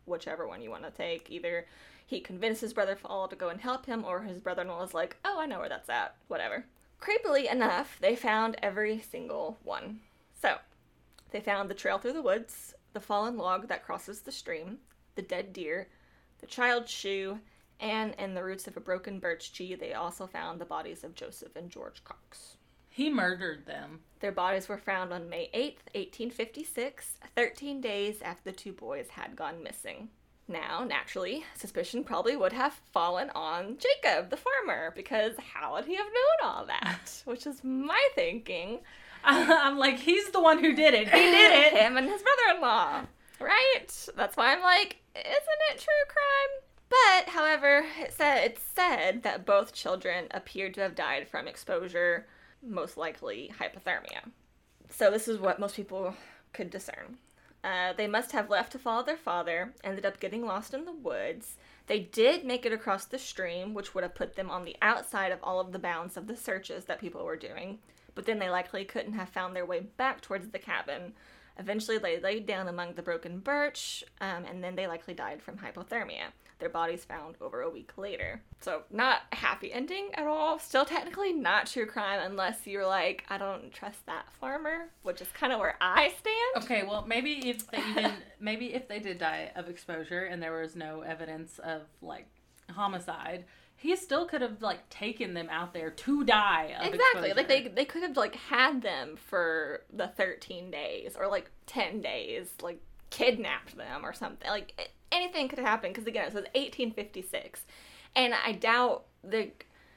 whichever 0.06 0.48
one 0.48 0.62
you 0.62 0.70
want 0.70 0.84
to 0.84 0.92
take. 0.92 1.32
Either 1.32 1.66
he 2.06 2.20
convinced 2.20 2.62
his 2.62 2.74
brother 2.74 2.92
in 2.92 3.10
law 3.10 3.26
to 3.26 3.36
go 3.36 3.50
and 3.50 3.60
help 3.60 3.88
him, 3.88 4.06
or 4.06 4.22
his 4.22 4.40
brother 4.40 4.62
in 4.62 4.68
law 4.68 4.82
was 4.82 4.94
like, 4.94 5.18
Oh, 5.26 5.40
I 5.40 5.48
know 5.48 5.60
where 5.60 5.70
that's 5.70 5.90
at. 5.90 6.16
Whatever. 6.28 6.66
Creepily 7.02 7.52
enough, 7.52 7.98
they 8.00 8.16
found 8.16 8.58
every 8.62 9.00
single 9.00 9.58
one. 9.64 10.02
So, 10.40 10.58
they 11.32 11.40
found 11.40 11.70
the 11.70 11.76
trail 11.76 11.98
through 11.98 12.14
the 12.14 12.22
woods, 12.22 12.74
the 12.94 13.00
fallen 13.00 13.38
log 13.38 13.68
that 13.68 13.84
crosses 13.84 14.22
the 14.22 14.32
stream, 14.32 14.78
the 15.16 15.22
dead 15.22 15.54
deer, 15.54 15.88
the 16.40 16.48
child's 16.48 16.92
shoe, 16.92 17.40
and 17.80 18.14
in 18.20 18.36
the 18.36 18.44
roots 18.44 18.68
of 18.68 18.78
a 18.78 18.82
broken 18.82 19.20
birch 19.20 19.54
tree, 19.54 19.76
they 19.76 19.94
also 19.94 20.28
found 20.28 20.60
the 20.60 20.66
bodies 20.66 21.04
of 21.04 21.16
Joseph 21.16 21.56
and 21.56 21.70
George 21.70 22.04
Cox. 22.04 22.58
He 22.90 23.10
murdered 23.10 23.66
them. 23.66 24.02
Their 24.20 24.34
bodies 24.34 24.68
were 24.68 24.78
found 24.78 25.14
on 25.14 25.30
May 25.30 25.50
8th, 25.54 25.96
1856, 25.96 27.14
13 27.36 27.82
days 27.82 28.22
after 28.22 28.52
the 28.52 28.56
two 28.56 28.74
boys 28.74 29.08
had 29.10 29.36
gone 29.36 29.64
missing. 29.64 30.10
Now, 30.48 30.84
naturally, 30.84 31.46
suspicion 31.56 32.04
probably 32.04 32.36
would 32.36 32.52
have 32.52 32.74
fallen 32.92 33.30
on 33.34 33.78
Jacob, 33.78 34.30
the 34.30 34.38
farmer, 34.38 34.92
because 34.96 35.36
how 35.38 35.74
would 35.74 35.86
he 35.86 35.96
have 35.96 36.06
known 36.06 36.52
all 36.52 36.66
that? 36.66 37.22
Which 37.26 37.48
is 37.48 37.64
my 37.64 38.10
thinking. 38.16 38.80
I'm 39.24 39.78
like, 39.78 40.00
he's 40.00 40.30
the 40.30 40.42
one 40.42 40.60
who 40.60 40.74
did 40.74 40.94
it. 40.94 41.08
He 41.08 41.20
did 41.20 41.52
it. 41.52 41.80
Him 41.80 41.98
and 41.98 42.08
his 42.08 42.22
brother 42.22 42.56
in 42.56 42.62
law. 42.62 43.02
Right? 43.40 44.10
That's 44.16 44.38
why 44.38 44.54
I'm 44.54 44.62
like, 44.62 44.98
isn't 45.16 45.62
it 45.72 45.80
true 45.80 45.94
crime? 46.08 46.62
But, 46.90 47.30
however, 47.30 47.86
it 48.00 48.14
said, 48.14 48.44
it's 48.44 48.62
said 48.62 49.24
that 49.24 49.46
both 49.46 49.74
children 49.74 50.28
appeared 50.32 50.74
to 50.74 50.82
have 50.82 50.96
died 50.96 51.28
from 51.30 51.48
exposure, 51.48 52.28
most 52.62 52.98
likely 52.98 53.52
hypothermia. 53.60 54.30
So, 54.90 55.10
this 55.10 55.28
is 55.28 55.40
what 55.40 55.60
most 55.60 55.76
people 55.76 56.14
could 56.52 56.70
discern. 56.70 57.18
Uh, 57.64 57.94
they 57.94 58.08
must 58.08 58.32
have 58.32 58.50
left 58.50 58.72
to 58.72 58.80
follow 58.80 59.04
their 59.04 59.16
father, 59.16 59.74
ended 59.84 60.06
up 60.06 60.20
getting 60.20 60.46
lost 60.46 60.74
in 60.74 60.86
the 60.86 60.92
woods. 60.92 61.58
They 61.88 62.00
did 62.00 62.44
make 62.44 62.66
it 62.66 62.74
across 62.74 63.06
the 63.06 63.20
stream, 63.20 63.74
which 63.74 63.94
would 63.94 64.04
have 64.04 64.16
put 64.16 64.36
them 64.36 64.50
on 64.50 64.66
the 64.66 64.76
outside 64.82 65.32
of 65.32 65.40
all 65.44 65.60
of 65.60 65.72
the 65.72 65.80
bounds 65.80 66.18
of 66.18 66.28
the 66.28 66.36
searches 66.36 66.86
that 66.86 67.00
people 67.00 67.24
were 67.24 67.38
doing, 67.38 67.80
but 68.16 68.26
then 68.26 68.40
they 68.40 68.50
likely 68.50 68.86
couldn't 68.86 69.14
have 69.14 69.30
found 69.30 69.56
their 69.56 69.66
way 69.66 69.82
back 69.98 70.22
towards 70.22 70.50
the 70.50 70.60
cabin. 70.60 71.14
Eventually, 71.58 71.98
they 71.98 72.20
laid 72.20 72.46
down 72.46 72.68
among 72.68 72.94
the 72.94 73.02
broken 73.02 73.40
birch, 73.40 74.04
um, 74.20 74.46
and 74.46 74.64
then 74.64 74.76
they 74.76 74.88
likely 74.88 75.14
died 75.14 75.42
from 75.42 75.58
hypothermia. 75.58 76.32
Their 76.60 76.70
bodies 76.70 77.04
found 77.04 77.36
over 77.42 77.62
a 77.62 77.70
week 77.70 77.92
later. 77.98 78.42
So, 78.60 78.84
not 78.92 79.22
a 79.32 79.36
happy 79.36 79.74
ending 79.74 80.12
at 80.14 80.28
all. 80.28 80.60
Still, 80.60 80.86
technically, 80.86 81.34
not 81.34 81.66
true 81.66 81.88
crime 81.88 82.20
unless 82.24 82.68
you're 82.68 82.86
like, 82.86 83.26
I 83.30 83.38
don't 83.38 83.72
trust 83.74 84.06
that 84.06 84.32
farmer, 84.40 84.90
which 85.02 85.22
is 85.22 85.28
kind 85.34 85.52
of 85.52 85.60
where 85.60 85.76
I 85.82 86.14
stand. 86.20 86.64
Okay, 86.64 86.84
well, 86.84 87.04
maybe 87.08 87.50
if 87.50 87.70
they 87.70 87.80
even 87.90 88.12
maybe 88.40 88.74
if 88.74 88.88
they 88.88 89.00
did 89.00 89.18
die 89.18 89.52
of 89.56 89.70
exposure 89.70 90.24
and 90.26 90.42
there 90.42 90.54
was 90.54 90.76
no 90.76 91.02
evidence 91.02 91.60
of 91.60 91.82
like 92.02 92.28
homicide, 92.70 93.46
he 93.82 93.96
still 93.96 94.28
could 94.28 94.44
have 94.44 94.62
like 94.62 94.88
taken 94.90 95.34
them 95.34 95.50
out 95.50 95.74
there 95.74 95.90
to 95.90 96.24
die. 96.24 96.76
Of 96.80 96.94
exactly. 96.94 97.30
exposure. 97.30 97.34
Like 97.36 97.48
they 97.48 97.68
they 97.68 97.86
could 97.86 98.04
have 98.04 98.16
like 98.16 98.36
had 98.36 98.84
them 98.84 99.16
for 99.18 99.82
the 99.92 100.08
13 100.08 100.70
days 100.70 101.16
or 101.20 101.28
like 101.28 101.50
10 101.66 102.00
days, 102.00 102.54
like 102.62 102.80
kidnapped 103.10 103.76
them 103.76 104.06
or 104.06 104.14
something. 104.14 104.48
Like 104.48 104.74
a- 104.78 105.16
anything 105.16 105.50
could 105.50 105.58
happen 105.58 105.90
because 105.90 106.06
again, 106.06 106.26
it 106.28 106.34
says 106.34 106.46
1856, 106.54 107.66
and 108.16 108.36
I 108.36 108.52
doubt 108.52 109.06
the 109.24 109.50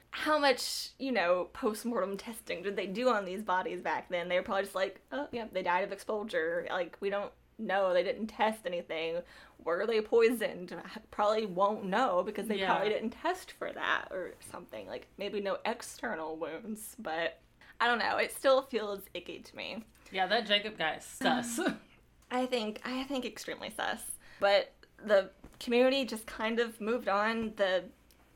how 0.09 0.39
much 0.39 0.89
you 0.97 1.11
know 1.11 1.49
post-mortem 1.53 2.17
testing 2.17 2.63
did 2.63 2.75
they 2.75 2.87
do 2.87 3.09
on 3.09 3.25
these 3.25 3.43
bodies 3.43 3.81
back 3.81 4.07
then 4.07 4.29
they 4.29 4.37
were 4.37 4.43
probably 4.43 4.63
just 4.63 4.73
like 4.73 5.01
oh 5.11 5.27
yeah 5.33 5.43
they 5.51 5.61
died 5.61 5.83
of 5.83 5.91
exposure 5.91 6.65
like 6.71 6.95
we 7.01 7.09
don't 7.09 7.33
know 7.57 7.93
they 7.93 8.01
didn't 8.01 8.27
test 8.27 8.61
anything 8.65 9.17
were 9.63 9.85
they 9.87 10.01
poisoned 10.01 10.75
probably 11.11 11.45
won't 11.45 11.85
know 11.85 12.21
because 12.25 12.47
they 12.47 12.57
Yeah. 12.59 12.67
probably 12.73 12.89
didn't 12.89 13.11
test 13.11 13.51
for 13.53 13.71
that 13.71 14.07
or 14.11 14.33
something 14.51 14.87
like 14.87 15.07
maybe 15.17 15.39
no 15.41 15.57
external 15.65 16.35
wounds 16.35 16.95
but 16.99 17.39
i 17.79 17.87
don't 17.87 17.99
know 17.99 18.17
it 18.17 18.31
still 18.35 18.61
feels 18.63 19.01
icky 19.13 19.39
to 19.39 19.55
me 19.55 19.83
Yeah, 20.11 20.27
that 20.27 20.45
Jacob 20.45 20.77
guy 20.77 20.95
is 20.95 21.03
sus. 21.03 21.59
I 22.31 22.45
think 22.45 22.81
I 22.85 23.03
think 23.05 23.25
extremely 23.25 23.69
sus. 23.69 24.01
But 24.39 24.71
the 25.03 25.29
community 25.59 26.05
just 26.05 26.25
kind 26.25 26.59
of 26.59 26.79
moved 26.81 27.07
on. 27.07 27.53
The 27.55 27.85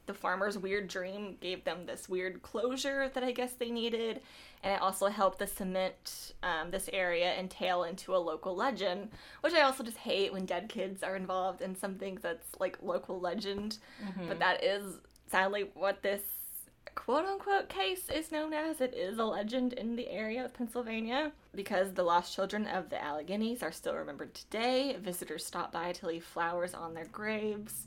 the 0.10 0.14
farmer's 0.16 0.58
weird 0.58 0.88
dream 0.88 1.38
gave 1.40 1.64
them 1.64 1.86
this 1.86 2.10
weird 2.10 2.42
closure 2.42 3.12
that 3.14 3.24
I 3.24 3.32
guess 3.32 3.54
they 3.54 3.70
needed, 3.70 4.22
and 4.64 4.74
it 4.74 4.82
also 4.82 5.06
helped 5.06 5.38
the 5.38 5.46
cement 5.46 6.34
um, 6.42 6.72
this 6.72 6.90
area 6.92 7.38
entail 7.38 7.84
into 7.84 8.16
a 8.16 8.18
local 8.18 8.56
legend, 8.56 9.10
which 9.42 9.54
I 9.54 9.62
also 9.62 9.84
just 9.84 9.98
hate 9.98 10.34
when 10.34 10.48
dead 10.48 10.68
kids 10.68 11.04
are 11.04 11.16
involved 11.16 11.62
in 11.62 11.76
something 11.76 12.18
that's 12.24 12.48
like 12.60 12.82
local 12.82 13.20
legend. 13.20 13.78
But 14.28 14.40
that 14.40 14.64
is 14.64 14.96
sadly 15.28 15.70
what 15.76 16.02
this 16.02 16.22
quote 16.96 17.26
unquote 17.26 17.70
case 17.70 18.10
is 18.10 18.32
known 18.32 18.52
as. 18.52 18.82
It 18.82 18.96
is 18.96 19.20
a 19.20 19.26
legend 19.26 19.74
in 19.74 19.96
the 19.96 20.10
area 20.10 20.44
of 20.44 20.56
Pennsylvania 20.56 21.32
because 21.54 21.94
the 21.94 22.02
lost 22.02 22.34
children 22.34 22.66
of 22.66 22.90
the 22.90 22.96
Alleghenies 22.96 23.62
are 23.62 23.72
still 23.72 23.94
remembered 23.94 24.34
today. 24.34 24.98
Visitors 25.00 25.46
stop 25.46 25.72
by 25.72 25.92
to 25.92 26.08
leave 26.08 26.26
flowers 26.26 26.74
on 26.74 26.96
their 26.96 27.06
graves. 27.06 27.86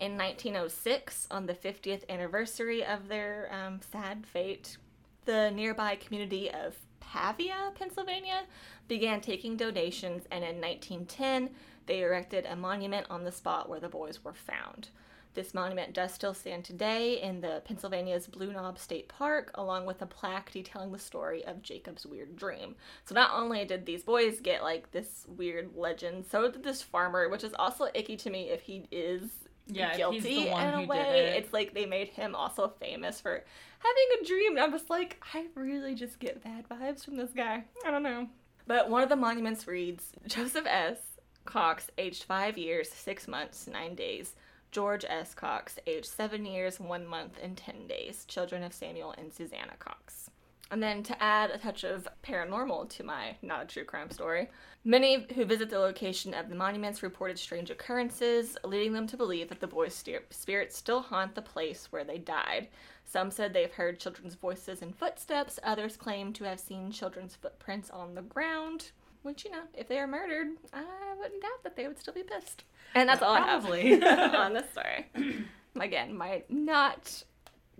In 0.00 0.16
1906, 0.16 1.28
on 1.30 1.44
the 1.44 1.52
50th 1.52 2.08
anniversary 2.08 2.82
of 2.82 3.08
their 3.08 3.50
um, 3.52 3.80
sad 3.92 4.24
fate, 4.24 4.78
the 5.26 5.50
nearby 5.50 5.94
community 5.96 6.50
of 6.50 6.74
Pavia, 7.00 7.72
Pennsylvania, 7.74 8.44
began 8.88 9.20
taking 9.20 9.58
donations, 9.58 10.24
and 10.30 10.42
in 10.42 10.58
1910, 10.58 11.50
they 11.84 12.00
erected 12.00 12.46
a 12.46 12.56
monument 12.56 13.08
on 13.10 13.24
the 13.24 13.30
spot 13.30 13.68
where 13.68 13.78
the 13.78 13.90
boys 13.90 14.24
were 14.24 14.32
found. 14.32 14.88
This 15.34 15.52
monument 15.52 15.92
does 15.92 16.14
still 16.14 16.32
stand 16.32 16.64
today 16.64 17.20
in 17.20 17.42
the 17.42 17.60
Pennsylvania's 17.66 18.26
Blue 18.26 18.54
Knob 18.54 18.78
State 18.78 19.06
Park, 19.06 19.50
along 19.54 19.84
with 19.84 20.00
a 20.00 20.06
plaque 20.06 20.50
detailing 20.50 20.92
the 20.92 20.98
story 20.98 21.44
of 21.44 21.62
Jacob's 21.62 22.06
weird 22.06 22.36
dream. 22.36 22.74
So 23.04 23.14
not 23.14 23.32
only 23.34 23.66
did 23.66 23.84
these 23.84 24.02
boys 24.02 24.40
get 24.40 24.62
like 24.62 24.92
this 24.92 25.26
weird 25.28 25.76
legend, 25.76 26.24
so 26.24 26.50
did 26.50 26.64
this 26.64 26.80
farmer, 26.80 27.28
which 27.28 27.44
is 27.44 27.52
also 27.58 27.88
icky 27.94 28.16
to 28.16 28.30
me 28.30 28.48
if 28.48 28.62
he 28.62 28.88
is 28.90 29.30
Yeah, 29.76 29.96
guilty 29.96 30.44
the 30.44 30.50
one 30.50 30.66
in 30.66 30.68
a 30.68 30.76
who 30.76 30.80
did 30.80 30.88
way. 30.88 31.20
it. 31.20 31.44
It's 31.44 31.52
like 31.52 31.74
they 31.74 31.86
made 31.86 32.08
him 32.08 32.34
also 32.34 32.72
famous 32.80 33.20
for 33.20 33.32
having 33.78 34.20
a 34.20 34.24
dream. 34.24 34.52
And 34.52 34.60
I'm 34.60 34.72
just 34.72 34.90
like, 34.90 35.22
I 35.34 35.46
really 35.54 35.94
just 35.94 36.18
get 36.18 36.42
bad 36.42 36.68
vibes 36.68 37.04
from 37.04 37.16
this 37.16 37.30
guy. 37.30 37.64
I 37.86 37.90
don't 37.90 38.02
know. 38.02 38.28
But 38.66 38.88
one 38.88 39.02
of 39.02 39.08
the 39.08 39.16
monuments 39.16 39.66
reads 39.66 40.12
Joseph 40.26 40.66
S. 40.66 40.98
Cox, 41.44 41.90
aged 41.98 42.24
five 42.24 42.56
years, 42.58 42.90
six 42.90 43.26
months, 43.26 43.66
nine 43.66 43.94
days. 43.94 44.34
George 44.70 45.04
S. 45.08 45.34
Cox, 45.34 45.78
aged 45.86 46.06
seven 46.06 46.46
years, 46.46 46.78
one 46.78 47.04
month, 47.04 47.38
and 47.42 47.56
ten 47.56 47.88
days. 47.88 48.24
Children 48.26 48.62
of 48.62 48.72
Samuel 48.72 49.14
and 49.18 49.32
Susanna 49.32 49.72
Cox. 49.80 50.29
And 50.70 50.82
then 50.82 51.02
to 51.04 51.22
add 51.22 51.50
a 51.50 51.58
touch 51.58 51.82
of 51.82 52.06
paranormal 52.22 52.88
to 52.90 53.02
my 53.02 53.36
not 53.42 53.62
a 53.64 53.66
true 53.66 53.84
crime 53.84 54.10
story, 54.10 54.48
many 54.84 55.26
who 55.34 55.44
visit 55.44 55.68
the 55.68 55.78
location 55.80 56.32
of 56.32 56.48
the 56.48 56.54
monuments 56.54 57.02
reported 57.02 57.38
strange 57.38 57.70
occurrences, 57.70 58.56
leading 58.62 58.92
them 58.92 59.08
to 59.08 59.16
believe 59.16 59.48
that 59.48 59.60
the 59.60 59.66
boys' 59.66 60.04
spirits 60.30 60.76
still 60.76 61.00
haunt 61.00 61.34
the 61.34 61.42
place 61.42 61.88
where 61.90 62.04
they 62.04 62.18
died. 62.18 62.68
Some 63.04 63.32
said 63.32 63.52
they've 63.52 63.72
heard 63.72 63.98
children's 63.98 64.36
voices 64.36 64.82
and 64.82 64.94
footsteps, 64.94 65.58
others 65.64 65.96
claim 65.96 66.32
to 66.34 66.44
have 66.44 66.60
seen 66.60 66.92
children's 66.92 67.34
footprints 67.34 67.90
on 67.90 68.14
the 68.14 68.22
ground. 68.22 68.92
Which, 69.22 69.44
you 69.44 69.50
know, 69.50 69.64
if 69.74 69.86
they 69.88 69.98
are 69.98 70.06
murdered, 70.06 70.48
I 70.72 70.84
wouldn't 71.18 71.42
doubt 71.42 71.62
that 71.64 71.76
they 71.76 71.86
would 71.86 71.98
still 71.98 72.14
be 72.14 72.22
pissed. 72.22 72.64
And 72.94 73.08
that's 73.08 73.20
all 73.20 73.36
Probably. 73.36 74.02
I 74.02 74.06
have 74.06 74.34
on 74.34 74.54
this 74.54 74.70
story. 74.70 75.10
Again, 75.78 76.16
my 76.16 76.42
not 76.48 77.22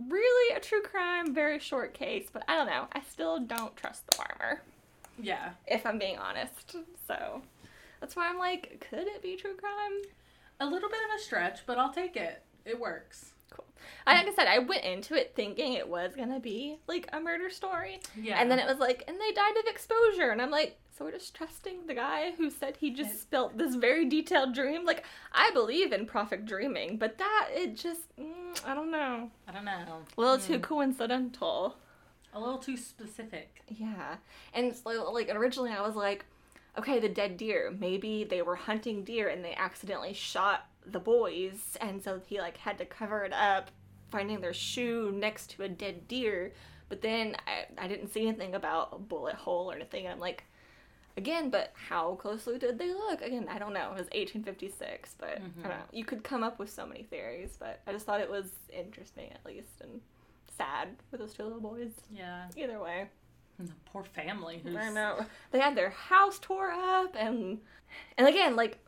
really 0.09 0.55
a 0.57 0.61
true 0.61 0.83
crime, 0.83 1.35
very 1.35 1.59
short 1.59 1.95
case, 1.95 2.29
but 2.33 2.43
I 2.49 2.57
don't 2.57 2.67
know. 2.67 2.87
I 2.93 3.01
still 3.03 3.39
don't 3.41 3.77
trust 3.77 4.07
the 4.07 4.17
farmer, 4.17 4.63
yeah. 5.19 5.51
if 5.67 5.85
I'm 5.87 5.99
being 5.99 6.19
honest. 6.19 6.77
So 7.07 7.43
that's 8.01 8.17
why 8.17 8.29
I'm 8.29 8.39
like, 8.39 8.87
could 8.89 9.07
it 9.07 9.23
be 9.23 9.37
true 9.37 9.55
crime? 9.57 10.01
A 10.61 10.67
little 10.67 10.89
bit 10.89 10.99
of 11.09 11.19
a 11.21 11.23
stretch, 11.23 11.61
but 11.67 11.79
I'll 11.79 11.93
take 11.93 12.17
it. 12.17 12.43
It 12.65 12.79
works. 12.79 13.33
Cool. 13.51 13.65
I, 14.07 14.15
like 14.15 14.29
I 14.29 14.35
said, 14.35 14.47
I 14.47 14.59
went 14.61 14.85
into 14.85 15.15
it 15.15 15.33
thinking 15.35 15.73
it 15.75 15.89
was 15.89 16.15
gonna 16.15 16.41
be 16.41 16.77
like 16.87 17.09
a 17.13 17.21
murder 17.21 17.51
story, 17.51 18.01
Yeah. 18.17 18.41
and 18.41 18.51
then 18.51 18.59
it 18.59 18.67
was 18.67 18.79
like, 18.79 19.05
and 19.09 19.17
they 19.21 19.33
died 19.33 19.57
of 19.59 19.65
exposure, 19.67 20.31
and 20.31 20.41
I'm 20.41 20.51
like, 20.51 20.79
so 21.01 21.07
we're 21.07 21.13
just 21.13 21.35
trusting 21.35 21.87
the 21.87 21.95
guy 21.95 22.33
who 22.37 22.51
said 22.51 22.77
he 22.77 22.91
just 22.91 23.23
spilt 23.23 23.57
this 23.57 23.75
very 23.75 24.05
detailed 24.07 24.53
dream. 24.53 24.85
Like, 24.85 25.03
I 25.33 25.51
believe 25.53 25.93
in 25.93 26.05
prophet 26.05 26.45
dreaming, 26.45 26.99
but 26.99 27.17
that 27.17 27.49
it 27.55 27.75
just, 27.75 28.15
mm, 28.19 28.67
I 28.67 28.75
don't 28.75 28.91
know, 28.91 29.31
I 29.49 29.53
don't 29.53 29.65
know. 29.65 30.03
a 30.19 30.21
little 30.21 30.37
too 30.37 30.59
coincidental. 30.59 31.77
A 32.35 32.39
little 32.39 32.59
too 32.59 32.77
specific. 32.77 33.63
Yeah, 33.69 34.17
and 34.53 34.77
so 34.77 35.11
like 35.11 35.35
originally 35.35 35.71
I 35.71 35.81
was 35.81 35.97
like, 35.97 36.27
okay, 36.77 36.99
the 36.99 37.09
dead 37.09 37.39
deer. 37.39 37.75
Maybe 37.77 38.25
they 38.25 38.43
were 38.43 38.57
hunting 38.57 39.03
deer 39.03 39.31
and 39.31 39.43
they 39.43 39.55
accidentally 39.55 40.13
shot 40.13 40.67
the 40.85 41.01
boys, 41.01 41.79
and 41.81 42.03
so 42.03 42.21
he 42.27 42.43
like 42.43 42.59
had 42.59 42.77
to 42.77 42.85
cover 42.85 43.25
it 43.25 43.33
up, 43.33 43.71
finding 44.11 44.43
their 44.43 44.53
shoe 44.53 45.11
next 45.17 45.49
to 45.53 45.63
a 45.63 45.69
dead 45.69 46.09
deer. 46.09 46.53
But 46.91 47.01
then 47.01 47.37
I, 47.47 47.83
I 47.83 47.89
didn't 47.89 48.13
see 48.13 48.29
anything 48.29 48.55
about 48.55 48.91
a 48.93 48.99
bullet 48.99 49.37
hole 49.37 49.71
or 49.71 49.77
anything, 49.77 50.05
and 50.05 50.13
I'm 50.13 50.21
like, 50.21 50.45
again, 51.17 51.51
but 51.51 51.73
how 51.75 52.15
closely 52.15 52.59
did 52.59 52.79
they 52.79 52.89
look? 52.89 53.23
Again, 53.23 53.47
I 53.51 53.59
don't 53.59 53.73
know. 53.73 53.89
It 53.89 53.99
was 53.99 54.09
1856, 54.13 55.17
but 55.19 55.29
I 55.29 55.33
don't 55.35 55.51
mm-hmm. 55.51 55.63
know. 55.63 55.77
You 55.93 56.05
could 56.05 56.25
come 56.25 56.43
up 56.43 56.59
with 56.59 56.71
so 56.71 56.87
many 56.87 57.05
theories, 57.05 57.57
but 57.59 57.81
I 57.87 57.93
just 57.93 58.07
thought 58.07 58.21
it 58.21 58.31
was 58.31 58.51
interesting 58.73 59.31
at 59.33 59.45
least 59.45 59.81
and 59.81 60.01
sad 60.57 60.89
for 61.11 61.17
those 61.17 61.33
two 61.33 61.45
little 61.45 61.61
boys. 61.61 61.93
Yeah. 62.13 62.45
Either 62.57 62.81
way. 62.81 63.09
And 63.59 63.69
the 63.69 63.75
poor 63.85 64.05
family 64.05 64.61
who's. 64.63 64.77
I 64.77 64.91
know. 64.91 65.27
They 65.51 65.61
had 65.61 65.77
their 65.77 65.91
house 65.91 66.39
tore 66.39 66.71
up 66.71 67.15
and 67.19 67.59
and 68.17 68.27
again, 68.27 68.57
like 68.57 68.79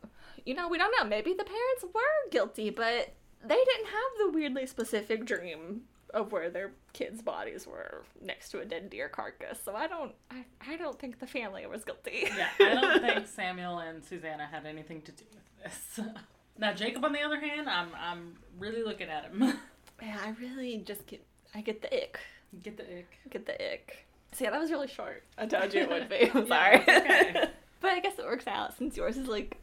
you 0.45 0.55
know, 0.55 0.67
we 0.67 0.77
don't 0.77 0.93
know. 0.97 1.07
Maybe 1.07 1.33
the 1.33 1.43
parents 1.43 1.83
were 1.93 2.29
guilty, 2.31 2.69
but 2.69 3.13
they 3.45 3.55
didn't 3.55 3.85
have 3.85 4.11
the 4.19 4.29
weirdly 4.31 4.65
specific 4.65 5.25
dream 5.25 5.81
of 6.13 6.31
where 6.31 6.49
their 6.49 6.71
kids' 6.93 7.21
bodies 7.21 7.65
were 7.65 8.03
next 8.21 8.49
to 8.49 8.59
a 8.59 8.65
dead 8.65 8.89
deer 8.89 9.09
carcass. 9.09 9.59
So 9.63 9.75
I 9.75 9.87
don't 9.87 10.13
I, 10.31 10.45
I 10.67 10.77
don't 10.77 10.97
think 10.99 11.19
the 11.19 11.27
family 11.27 11.65
was 11.65 11.83
guilty. 11.83 12.27
Yeah, 12.37 12.47
I 12.59 12.73
don't 12.75 13.01
think 13.05 13.27
Samuel 13.27 13.79
and 13.79 14.03
Susanna 14.03 14.45
had 14.45 14.65
anything 14.65 15.01
to 15.03 15.11
do 15.11 15.23
with 15.33 15.63
this. 15.63 16.05
Now 16.57 16.71
Jacob, 16.71 17.03
on 17.03 17.13
the 17.13 17.21
other 17.21 17.39
hand, 17.39 17.67
I'm 17.67 17.87
I'm 17.99 18.37
really 18.59 18.83
looking 18.83 19.07
at 19.09 19.25
him. 19.25 19.57
yeah, 20.01 20.17
I 20.23 20.29
really 20.39 20.77
just 20.85 21.07
get 21.07 21.25
I 21.55 21.61
get 21.61 21.81
the 21.81 21.91
ick. 21.91 22.19
Get 22.61 22.77
the 22.77 22.83
ick. 22.83 23.17
Get 23.31 23.45
the 23.47 23.73
ick. 23.73 24.05
So 24.33 24.43
yeah, 24.43 24.51
that 24.51 24.59
was 24.61 24.69
really 24.69 24.87
short. 24.87 25.23
I 25.37 25.47
told 25.47 25.73
you 25.73 25.81
it 25.81 25.89
would 25.89 26.09
be. 26.09 26.29
I'm 26.31 26.47
sorry. 26.47 26.75
okay. 26.81 27.45
but 27.81 27.91
I 27.91 27.99
guess 28.01 28.19
it 28.19 28.25
works 28.25 28.45
out 28.45 28.77
since 28.77 28.95
yours 28.95 29.17
is 29.17 29.27
like 29.27 29.57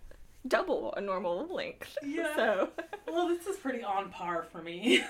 double 0.48 0.92
a 0.94 1.00
normal 1.00 1.46
length. 1.46 1.96
Yeah. 2.04 2.34
So 2.34 2.68
Well, 3.06 3.28
this 3.28 3.46
is 3.46 3.56
pretty 3.58 3.84
on 3.84 4.10
par 4.10 4.46
for 4.50 4.60
me. 4.60 5.04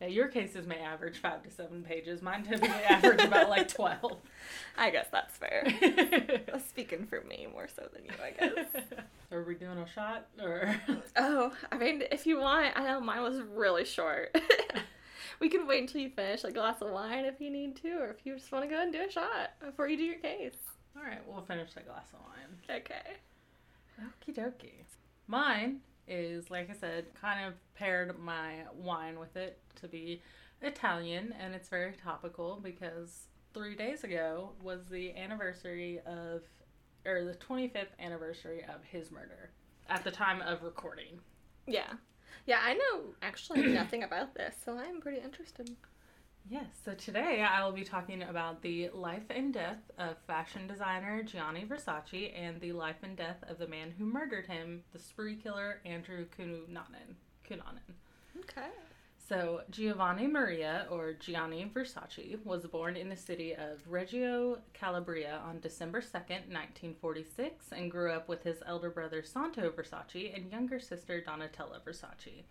Yeah, 0.00 0.08
your 0.08 0.28
cases 0.28 0.66
may 0.66 0.78
average 0.78 1.18
five 1.18 1.42
to 1.44 1.50
seven 1.50 1.82
pages. 1.82 2.20
Mine 2.20 2.42
typically 2.42 2.68
average 2.68 3.22
about 3.22 3.48
like 3.48 3.68
twelve. 3.68 4.18
I 4.76 4.90
guess 4.90 5.06
that's 5.10 5.36
fair. 5.36 5.64
Speaking 6.68 7.06
for 7.06 7.20
me 7.22 7.46
more 7.50 7.68
so 7.68 7.88
than 7.92 8.04
you, 8.04 8.10
I 8.22 8.30
guess. 8.30 8.66
Are 9.32 9.42
we 9.42 9.54
doing 9.54 9.78
a 9.78 9.88
shot 9.88 10.26
or? 10.42 10.74
oh, 11.16 11.52
I 11.70 11.78
mean, 11.78 12.02
if 12.10 12.26
you 12.26 12.40
want, 12.40 12.76
I 12.76 12.84
know 12.84 13.00
mine 13.00 13.22
was 13.22 13.40
really 13.40 13.84
short. 13.84 14.36
we 15.40 15.48
can 15.48 15.66
wait 15.66 15.80
until 15.80 16.00
you 16.00 16.10
finish 16.10 16.44
a 16.44 16.50
glass 16.50 16.82
of 16.82 16.90
wine 16.90 17.24
if 17.24 17.40
you 17.40 17.50
need 17.50 17.76
to, 17.76 17.92
or 17.98 18.08
if 18.08 18.24
you 18.24 18.34
just 18.34 18.50
want 18.50 18.64
to 18.64 18.70
go 18.70 18.80
and 18.80 18.92
do 18.92 19.00
a 19.00 19.10
shot 19.10 19.52
before 19.64 19.88
you 19.88 19.96
do 19.96 20.04
your 20.04 20.18
case. 20.18 20.56
All 20.96 21.02
right, 21.02 21.20
we'll 21.26 21.42
finish 21.42 21.72
that 21.74 21.86
glass 21.86 22.06
of 22.12 22.20
wine. 22.20 22.80
Okay. 22.80 23.16
Okie 24.00 24.34
dokie. 24.34 24.84
Mine 25.26 25.80
is, 26.08 26.50
like 26.50 26.70
I 26.70 26.74
said, 26.74 27.06
kind 27.20 27.46
of 27.46 27.54
paired 27.74 28.18
my 28.18 28.64
wine 28.74 29.18
with 29.18 29.36
it 29.36 29.58
to 29.80 29.88
be 29.88 30.22
Italian, 30.60 31.34
and 31.40 31.54
it's 31.54 31.68
very 31.68 31.92
topical 31.92 32.60
because 32.62 33.26
three 33.52 33.76
days 33.76 34.04
ago 34.04 34.50
was 34.62 34.86
the 34.86 35.14
anniversary 35.16 36.00
of, 36.06 36.42
or 37.06 37.24
the 37.24 37.34
25th 37.34 37.86
anniversary 37.98 38.64
of 38.64 38.82
his 38.84 39.10
murder 39.10 39.50
at 39.88 40.04
the 40.04 40.10
time 40.10 40.42
of 40.42 40.62
recording. 40.62 41.18
Yeah. 41.66 41.92
Yeah, 42.46 42.58
I 42.62 42.74
know 42.74 43.14
actually 43.22 43.62
nothing 43.72 44.02
about 44.02 44.34
this, 44.34 44.54
so 44.64 44.78
I'm 44.78 45.00
pretty 45.00 45.20
interested. 45.20 45.70
Yes, 46.46 46.66
so 46.84 46.92
today 46.92 47.42
I 47.42 47.64
will 47.64 47.72
be 47.72 47.84
talking 47.84 48.22
about 48.22 48.60
the 48.60 48.90
life 48.92 49.22
and 49.30 49.52
death 49.52 49.78
of 49.96 50.18
fashion 50.26 50.66
designer 50.66 51.22
Gianni 51.22 51.64
Versace 51.64 52.38
and 52.38 52.60
the 52.60 52.72
life 52.72 53.02
and 53.02 53.16
death 53.16 53.42
of 53.48 53.56
the 53.56 53.66
man 53.66 53.94
who 53.96 54.04
murdered 54.04 54.46
him, 54.46 54.82
the 54.92 54.98
spree 54.98 55.36
killer 55.36 55.80
Andrew 55.86 56.26
Cunanan. 56.36 57.16
Cunanan. 57.48 57.94
Okay. 58.40 58.68
So, 59.16 59.62
Giovanni 59.70 60.26
Maria, 60.26 60.86
or 60.90 61.14
Gianni 61.14 61.70
Versace, 61.74 62.44
was 62.44 62.66
born 62.66 62.94
in 62.94 63.08
the 63.08 63.16
city 63.16 63.54
of 63.54 63.80
Reggio 63.88 64.58
Calabria 64.74 65.40
on 65.46 65.60
December 65.60 66.02
2nd, 66.02 66.50
1946, 66.52 67.72
and 67.72 67.90
grew 67.90 68.12
up 68.12 68.28
with 68.28 68.42
his 68.42 68.58
elder 68.66 68.90
brother 68.90 69.22
Santo 69.22 69.70
Versace 69.70 70.36
and 70.36 70.52
younger 70.52 70.78
sister 70.78 71.24
Donatella 71.26 71.80
Versace, 71.82 72.42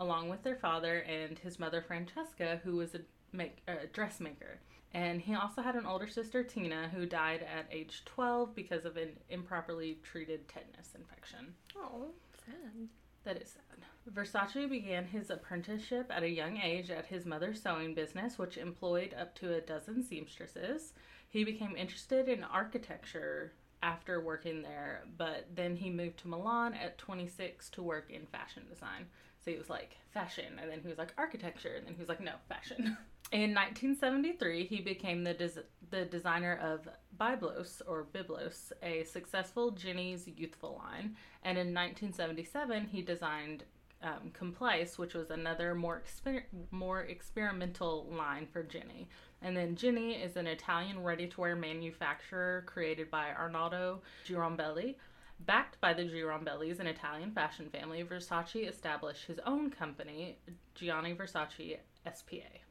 along 0.00 0.30
with 0.30 0.42
their 0.42 0.56
father 0.56 0.98
and 1.02 1.38
his 1.38 1.60
mother 1.60 1.80
Francesca, 1.80 2.60
who 2.64 2.74
was 2.74 2.96
a 2.96 3.00
make, 3.36 3.58
uh, 3.68 3.86
dressmaker. 3.92 4.60
And 4.94 5.20
he 5.20 5.34
also 5.34 5.60
had 5.62 5.74
an 5.74 5.86
older 5.86 6.08
sister, 6.08 6.42
Tina, 6.42 6.88
who 6.88 7.04
died 7.04 7.42
at 7.42 7.66
age 7.70 8.02
12 8.06 8.54
because 8.54 8.84
of 8.84 8.96
an 8.96 9.10
improperly 9.28 9.98
treated 10.02 10.48
tetanus 10.48 10.94
infection. 10.94 11.54
Oh, 11.76 12.12
sad. 12.44 12.88
That 13.24 13.42
is 13.42 13.50
sad. 13.50 13.62
Versace 14.10 14.70
began 14.70 15.04
his 15.04 15.30
apprenticeship 15.30 16.06
at 16.10 16.22
a 16.22 16.30
young 16.30 16.58
age 16.58 16.90
at 16.90 17.06
his 17.06 17.26
mother's 17.26 17.60
sewing 17.60 17.92
business, 17.92 18.38
which 18.38 18.56
employed 18.56 19.14
up 19.20 19.34
to 19.34 19.54
a 19.54 19.60
dozen 19.60 20.02
seamstresses. 20.02 20.92
He 21.28 21.44
became 21.44 21.76
interested 21.76 22.28
in 22.28 22.44
architecture 22.44 23.52
after 23.82 24.20
working 24.20 24.62
there, 24.62 25.02
but 25.18 25.48
then 25.54 25.76
he 25.76 25.90
moved 25.90 26.18
to 26.18 26.28
Milan 26.28 26.72
at 26.74 26.98
26 26.98 27.68
to 27.70 27.82
work 27.82 28.10
in 28.10 28.26
fashion 28.26 28.62
design. 28.68 29.06
So 29.44 29.50
he 29.50 29.58
was 29.58 29.68
like, 29.68 29.96
fashion, 30.12 30.58
and 30.60 30.70
then 30.70 30.80
he 30.80 30.88
was 30.88 30.98
like, 30.98 31.12
architecture, 31.18 31.74
and 31.76 31.86
then 31.86 31.94
he 31.94 32.00
was 32.00 32.08
like, 32.08 32.20
no, 32.20 32.32
fashion. 32.48 32.96
In 33.32 33.54
1973, 33.54 34.66
he 34.66 34.80
became 34.80 35.24
the 35.24 35.34
des- 35.34 35.64
the 35.90 36.04
designer 36.04 36.58
of 36.62 36.88
Byblos 37.18 37.82
or 37.86 38.06
Biblos, 38.12 38.70
a 38.82 39.02
successful 39.02 39.72
Genny's 39.72 40.28
youthful 40.28 40.80
line, 40.84 41.16
and 41.42 41.58
in 41.58 41.74
1977 41.74 42.86
he 42.86 43.02
designed 43.02 43.64
um, 44.02 44.30
Complice, 44.32 44.96
which 44.96 45.14
was 45.14 45.30
another 45.30 45.74
more 45.74 46.02
exper- 46.06 46.44
more 46.70 47.02
experimental 47.02 48.06
line 48.10 48.46
for 48.46 48.62
Genny. 48.62 49.08
And 49.42 49.56
then 49.56 49.74
Jenny 49.74 50.14
is 50.14 50.36
an 50.36 50.46
Italian 50.46 51.02
ready-to-wear 51.02 51.56
manufacturer 51.56 52.62
created 52.66 53.10
by 53.10 53.32
Arnaldo 53.32 54.02
Girombelli. 54.26 54.94
Backed 55.40 55.80
by 55.80 55.92
the 55.92 56.04
Girombellis, 56.04 56.78
an 56.78 56.86
Italian 56.86 57.32
fashion 57.32 57.70
family, 57.70 58.04
Versace 58.04 58.68
established 58.68 59.26
his 59.26 59.40
own 59.40 59.70
company, 59.70 60.38
Gianni 60.74 61.14
Versace 61.14 61.78
SPA 62.14 62.65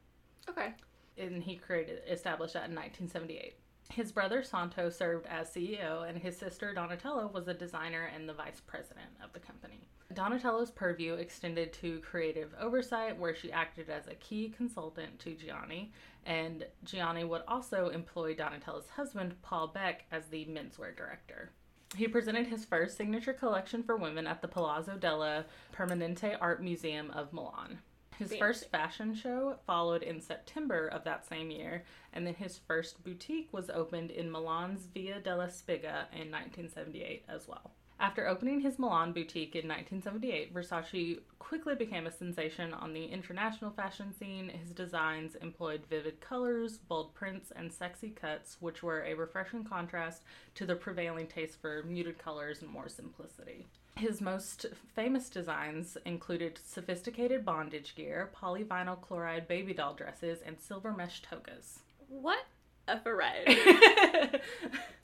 Okay. 0.50 0.74
and 1.18 1.44
he 1.44 1.56
created 1.56 2.02
established 2.10 2.54
that 2.54 2.70
in 2.70 2.76
1978. 2.76 3.56
His 3.92 4.12
brother 4.12 4.44
Santo 4.44 4.90
served 4.90 5.28
as 5.28 5.50
CEO, 5.50 6.08
and 6.08 6.18
his 6.18 6.36
sister 6.38 6.74
Donatella 6.76 7.32
was 7.32 7.48
a 7.48 7.54
designer 7.54 8.10
and 8.14 8.28
the 8.28 8.34
vice 8.34 8.60
president 8.66 9.12
of 9.24 9.32
the 9.32 9.40
company. 9.40 9.88
Donatella's 10.14 10.72
purview 10.72 11.14
extended 11.14 11.72
to 11.74 12.00
creative 12.00 12.54
oversight, 12.60 13.18
where 13.18 13.36
she 13.36 13.52
acted 13.52 13.90
as 13.90 14.08
a 14.08 14.16
key 14.16 14.50
consultant 14.56 15.20
to 15.20 15.36
Gianni, 15.36 15.92
and 16.26 16.66
Gianni 16.84 17.24
would 17.24 17.44
also 17.48 17.90
employ 17.90 18.34
Donatella's 18.36 18.90
husband, 18.90 19.36
Paul 19.42 19.68
Beck, 19.68 20.06
as 20.12 20.26
the 20.28 20.46
menswear 20.46 20.96
director. 20.96 21.52
He 21.96 22.08
presented 22.08 22.48
his 22.48 22.66
first 22.66 22.98
signature 22.98 23.34
collection 23.34 23.84
for 23.84 23.96
women 23.96 24.26
at 24.28 24.42
the 24.42 24.48
Palazzo 24.48 24.98
della 24.98 25.46
Permanente 25.74 26.36
Art 26.42 26.62
Museum 26.62 27.12
of 27.12 27.32
Milan. 27.32 27.80
His 28.18 28.30
Fancy. 28.30 28.40
first 28.40 28.72
fashion 28.72 29.14
show 29.14 29.58
followed 29.68 30.02
in 30.02 30.22
September 30.22 30.88
of 30.88 31.04
that 31.04 31.26
same 31.26 31.52
year, 31.52 31.84
and 32.14 32.26
then 32.26 32.36
his 32.36 32.58
first 32.58 33.04
boutique 33.04 33.50
was 33.52 33.70
opened 33.70 34.12
in 34.12 34.32
Milan's 34.32 34.88
Via 34.94 35.20
della 35.20 35.48
Spiga 35.48 36.08
in 36.14 36.32
1978 36.32 37.26
as 37.28 37.48
well. 37.48 37.72
After 38.00 38.28
opening 38.28 38.60
his 38.60 38.78
Milan 38.78 39.14
boutique 39.14 39.56
in 39.56 39.70
1978, 39.70 40.54
Versace 40.54 41.20
quickly 41.40 41.76
became 41.76 42.08
a 42.08 42.12
sensation 42.12 42.74
on 42.74 42.94
the 42.94 43.06
international 43.06 43.72
fashion 43.72 44.14
scene. 44.14 44.50
His 44.50 44.72
designs 44.72 45.36
employed 45.36 45.86
vivid 45.90 46.20
colors, 46.20 46.78
bold 46.78 47.14
prints, 47.14 47.52
and 47.56 47.72
sexy 47.72 48.10
cuts, 48.10 48.58
which 48.60 48.84
were 48.84 49.04
a 49.04 49.14
refreshing 49.14 49.64
contrast 49.64 50.24
to 50.56 50.66
the 50.66 50.76
prevailing 50.76 51.28
taste 51.28 51.62
for 51.62 51.84
muted 51.84 52.18
colors 52.18 52.62
and 52.62 52.70
more 52.70 52.90
simplicity. 52.90 53.66
His 53.98 54.20
most 54.20 54.66
famous 54.94 55.30
designs 55.30 55.98
included 56.06 56.60
sophisticated 56.66 57.46
bondage 57.46 57.96
gear, 57.96 58.30
polyvinyl 58.36 59.00
chloride 59.02 59.48
baby 59.48 59.74
doll 59.74 59.94
dresses, 59.94 60.40
and 60.46 60.60
silver 60.60 60.92
mesh 60.92 61.22
togas. 61.22 61.80
What 62.10 62.46
a 62.90 63.00
variety. 63.00 63.56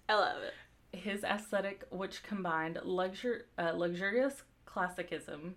I 0.09 0.13
love 0.15 0.41
it. 0.43 0.97
His 0.97 1.23
aesthetic, 1.23 1.83
which 1.89 2.21
combined 2.23 2.79
luxur- 2.85 3.43
uh, 3.57 3.71
luxurious 3.73 4.43
classicism 4.65 5.55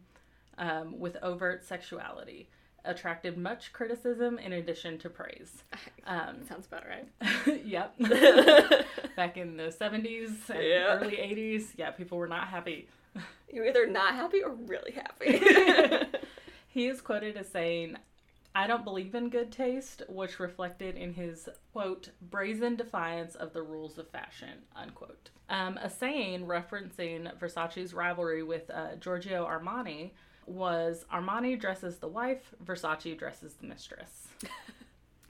um, 0.57 0.99
with 1.01 1.17
overt 1.21 1.65
sexuality, 1.65 2.49
attracted 2.85 3.37
much 3.37 3.73
criticism 3.73 4.39
in 4.39 4.53
addition 4.53 4.97
to 4.99 5.11
praise. 5.11 5.65
Um, 6.07 6.45
Sounds 6.47 6.67
about 6.67 6.85
right. 6.87 7.09
yep. 7.65 7.99
Back 9.17 9.39
in 9.39 9.57
the 9.57 9.75
70s 9.81 10.51
and 10.51 10.63
Yeah. 10.63 10.99
early 10.99 11.13
80s, 11.17 11.69
yeah, 11.79 11.93
people 11.93 12.19
were 12.19 12.27
not 12.29 12.49
happy. 12.49 12.89
You're 13.53 13.67
either 13.67 13.87
not 13.87 14.15
happy 14.15 14.43
or 14.43 14.51
really 14.53 14.93
happy. 14.93 15.41
he 16.69 16.87
is 16.87 17.01
quoted 17.01 17.37
as 17.37 17.49
saying, 17.49 17.97
I 18.55 18.67
don't 18.67 18.85
believe 18.85 19.15
in 19.15 19.31
good 19.31 19.51
taste, 19.51 20.03
which 20.09 20.39
reflected 20.39 20.97
in 20.97 21.15
his 21.15 21.49
quote, 21.73 22.11
brazen 22.21 22.77
defiance 22.77 23.35
of 23.35 23.53
the 23.53 23.63
rules 23.63 23.99
of 23.99 24.09
fashion, 24.09 24.63
unquote. 24.77 25.31
Um, 25.51 25.77
a 25.79 25.91
saying 25.91 26.47
referencing 26.47 27.37
Versace's 27.39 27.93
rivalry 27.93 28.43
with 28.43 28.71
uh, 28.71 28.95
Giorgio 29.01 29.45
Armani 29.47 30.13
was 30.47 31.05
Armani 31.13 31.59
dresses 31.59 31.97
the 31.97 32.09
wife, 32.09 32.55
Versace 32.65 33.19
dresses 33.19 33.55
the 33.55 33.67
mistress. 33.67 34.29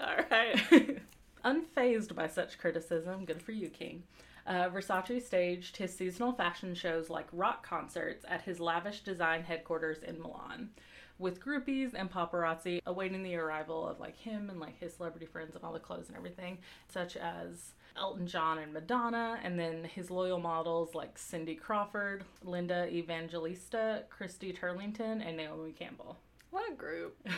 All 0.00 0.16
right. 0.30 1.00
Unfazed 1.44 2.14
by 2.14 2.26
such 2.26 2.58
criticism, 2.58 3.24
good 3.24 3.40
for 3.40 3.52
you, 3.52 3.68
King. 3.68 4.02
Uh, 4.46 4.68
Versace 4.68 5.22
staged 5.22 5.76
his 5.76 5.94
seasonal 5.94 6.32
fashion 6.32 6.74
shows 6.74 7.08
like 7.08 7.26
rock 7.32 7.66
concerts 7.66 8.24
at 8.28 8.42
his 8.42 8.60
lavish 8.60 9.00
design 9.00 9.42
headquarters 9.42 10.02
in 10.02 10.20
Milan, 10.20 10.70
with 11.18 11.40
groupies 11.40 11.92
and 11.94 12.10
paparazzi 12.10 12.80
awaiting 12.86 13.22
the 13.22 13.36
arrival 13.36 13.86
of 13.86 14.00
like 14.00 14.16
him 14.16 14.50
and 14.50 14.60
like 14.60 14.78
his 14.78 14.94
celebrity 14.94 15.26
friends 15.26 15.54
and 15.54 15.64
all 15.64 15.72
the 15.72 15.78
clothes 15.78 16.08
and 16.08 16.16
everything, 16.16 16.58
such 16.88 17.16
as 17.16 17.72
Elton 17.96 18.26
John 18.26 18.58
and 18.58 18.72
Madonna, 18.72 19.38
and 19.42 19.58
then 19.58 19.84
his 19.84 20.10
loyal 20.10 20.40
models 20.40 20.94
like 20.94 21.16
Cindy 21.16 21.54
Crawford, 21.54 22.24
Linda 22.42 22.88
Evangelista, 22.88 24.02
Christy 24.10 24.52
Turlington, 24.52 25.26
and 25.26 25.36
Naomi 25.36 25.72
Campbell. 25.72 26.18
What 26.50 26.70
a 26.70 26.74
group. 26.74 27.16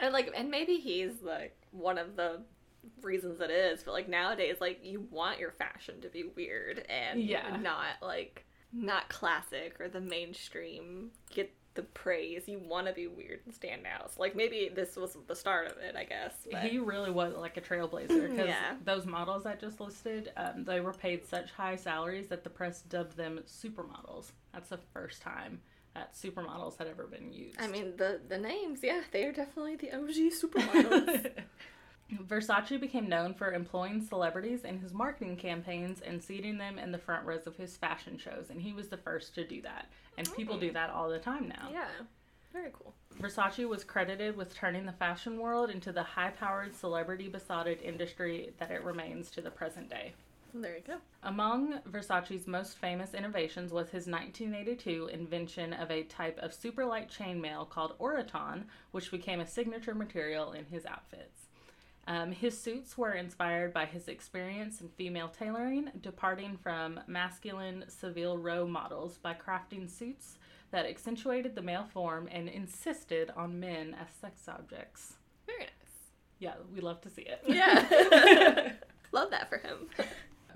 And 0.00 0.12
like 0.12 0.32
and 0.36 0.50
maybe 0.50 0.76
he's 0.78 1.22
like 1.22 1.56
one 1.70 1.98
of 1.98 2.16
the 2.16 2.40
reasons 3.02 3.40
it 3.40 3.50
is, 3.50 3.82
but 3.82 3.92
like 3.92 4.08
nowadays 4.08 4.56
like 4.60 4.80
you 4.84 5.06
want 5.10 5.38
your 5.38 5.50
fashion 5.52 6.00
to 6.00 6.08
be 6.08 6.24
weird 6.36 6.84
and 6.88 7.20
Yeah. 7.20 7.56
not 7.60 7.96
like 8.00 8.44
not 8.72 9.08
classic 9.08 9.76
or 9.80 9.88
the 9.88 10.00
mainstream 10.00 11.10
get 11.34 11.52
the 11.74 11.82
praise. 11.82 12.48
You 12.48 12.58
want 12.58 12.86
to 12.86 12.92
be 12.92 13.06
weird 13.06 13.40
and 13.44 13.54
stand 13.54 13.82
out. 13.86 14.12
So, 14.12 14.20
like 14.20 14.36
maybe 14.36 14.70
this 14.74 14.96
was 14.96 15.16
the 15.26 15.34
start 15.36 15.68
of 15.70 15.78
it, 15.78 15.96
I 15.96 16.04
guess. 16.04 16.34
But 16.50 16.60
He 16.62 16.78
really 16.78 17.10
was 17.10 17.34
like 17.34 17.56
a 17.56 17.60
trailblazer 17.60 18.22
because 18.30 18.48
Yeah. 18.48 18.74
those 18.84 19.06
models 19.06 19.46
I 19.46 19.54
just 19.54 19.80
listed, 19.80 20.32
um, 20.36 20.64
they 20.64 20.80
were 20.80 20.92
paid 20.92 21.24
such 21.26 21.50
high 21.52 21.76
salaries 21.76 22.28
that 22.28 22.44
the 22.44 22.50
press 22.50 22.82
dubbed 22.82 23.16
them 23.16 23.40
supermodels. 23.46 24.32
That's 24.52 24.68
the 24.68 24.78
first 24.92 25.22
time 25.22 25.60
that 25.94 26.14
supermodels 26.14 26.78
had 26.78 26.88
ever 26.88 27.06
been 27.06 27.32
used. 27.32 27.60
I 27.60 27.68
mean 27.68 27.96
the 27.96 28.20
the 28.28 28.38
names, 28.38 28.80
yeah, 28.82 29.02
they 29.10 29.24
are 29.24 29.32
definitely 29.32 29.76
the 29.76 29.92
OG 29.92 30.32
supermodels. 30.32 31.30
Versace 32.26 32.78
became 32.78 33.08
known 33.08 33.32
for 33.32 33.52
employing 33.52 34.00
celebrities 34.00 34.64
in 34.64 34.78
his 34.78 34.92
marketing 34.92 35.36
campaigns 35.36 36.00
and 36.02 36.22
seating 36.22 36.58
them 36.58 36.78
in 36.78 36.92
the 36.92 36.98
front 36.98 37.24
rows 37.24 37.46
of 37.46 37.56
his 37.56 37.76
fashion 37.76 38.18
shows, 38.18 38.50
and 38.50 38.60
he 38.60 38.72
was 38.72 38.88
the 38.88 38.96
first 38.96 39.34
to 39.34 39.46
do 39.46 39.62
that. 39.62 39.86
And 40.18 40.30
people 40.34 40.58
do 40.58 40.70
oh. 40.70 40.72
that 40.72 40.90
all 40.90 41.08
the 41.08 41.18
time 41.18 41.48
now. 41.48 41.68
yeah. 41.72 41.88
Very 42.52 42.70
cool. 42.72 42.94
Versace 43.18 43.66
was 43.66 43.82
credited 43.82 44.36
with 44.36 44.54
turning 44.54 44.84
the 44.84 44.92
fashion 44.92 45.38
world 45.38 45.70
into 45.70 45.90
the 45.90 46.02
high 46.02 46.30
powered, 46.30 46.74
celebrity 46.74 47.28
besotted 47.28 47.80
industry 47.80 48.52
that 48.58 48.70
it 48.70 48.84
remains 48.84 49.30
to 49.30 49.40
the 49.40 49.50
present 49.50 49.88
day. 49.88 50.12
There 50.54 50.76
you 50.76 50.82
go. 50.86 50.98
Among 51.22 51.80
Versace's 51.90 52.46
most 52.46 52.76
famous 52.76 53.14
innovations 53.14 53.72
was 53.72 53.88
his 53.88 54.06
1982 54.06 55.08
invention 55.10 55.72
of 55.72 55.90
a 55.90 56.02
type 56.02 56.38
of 56.40 56.52
super 56.52 56.84
light 56.84 57.10
chainmail 57.10 57.70
called 57.70 57.98
Oroton, 57.98 58.64
which 58.90 59.10
became 59.10 59.40
a 59.40 59.46
signature 59.46 59.94
material 59.94 60.52
in 60.52 60.66
his 60.66 60.84
outfits. 60.84 61.46
Um, 62.06 62.32
his 62.32 62.58
suits 62.58 62.98
were 62.98 63.12
inspired 63.12 63.72
by 63.72 63.86
his 63.86 64.08
experience 64.08 64.80
in 64.80 64.88
female 64.88 65.28
tailoring, 65.28 65.90
departing 66.00 66.58
from 66.60 67.00
masculine 67.06 67.84
Savile 67.88 68.38
Row 68.38 68.66
models 68.66 69.18
by 69.18 69.34
crafting 69.34 69.88
suits 69.88 70.38
that 70.72 70.86
accentuated 70.86 71.54
the 71.54 71.62
male 71.62 71.86
form 71.92 72.28
and 72.32 72.48
insisted 72.48 73.30
on 73.36 73.60
men 73.60 73.94
as 74.00 74.08
sex 74.20 74.48
objects. 74.48 75.14
Very 75.46 75.60
nice. 75.60 75.70
Yeah, 76.38 76.54
we 76.74 76.80
love 76.80 77.00
to 77.02 77.10
see 77.10 77.22
it. 77.22 77.42
Yeah. 77.46 78.72
Love 79.12 79.30
that 79.30 79.50
for 79.50 79.58
him. 79.58 79.88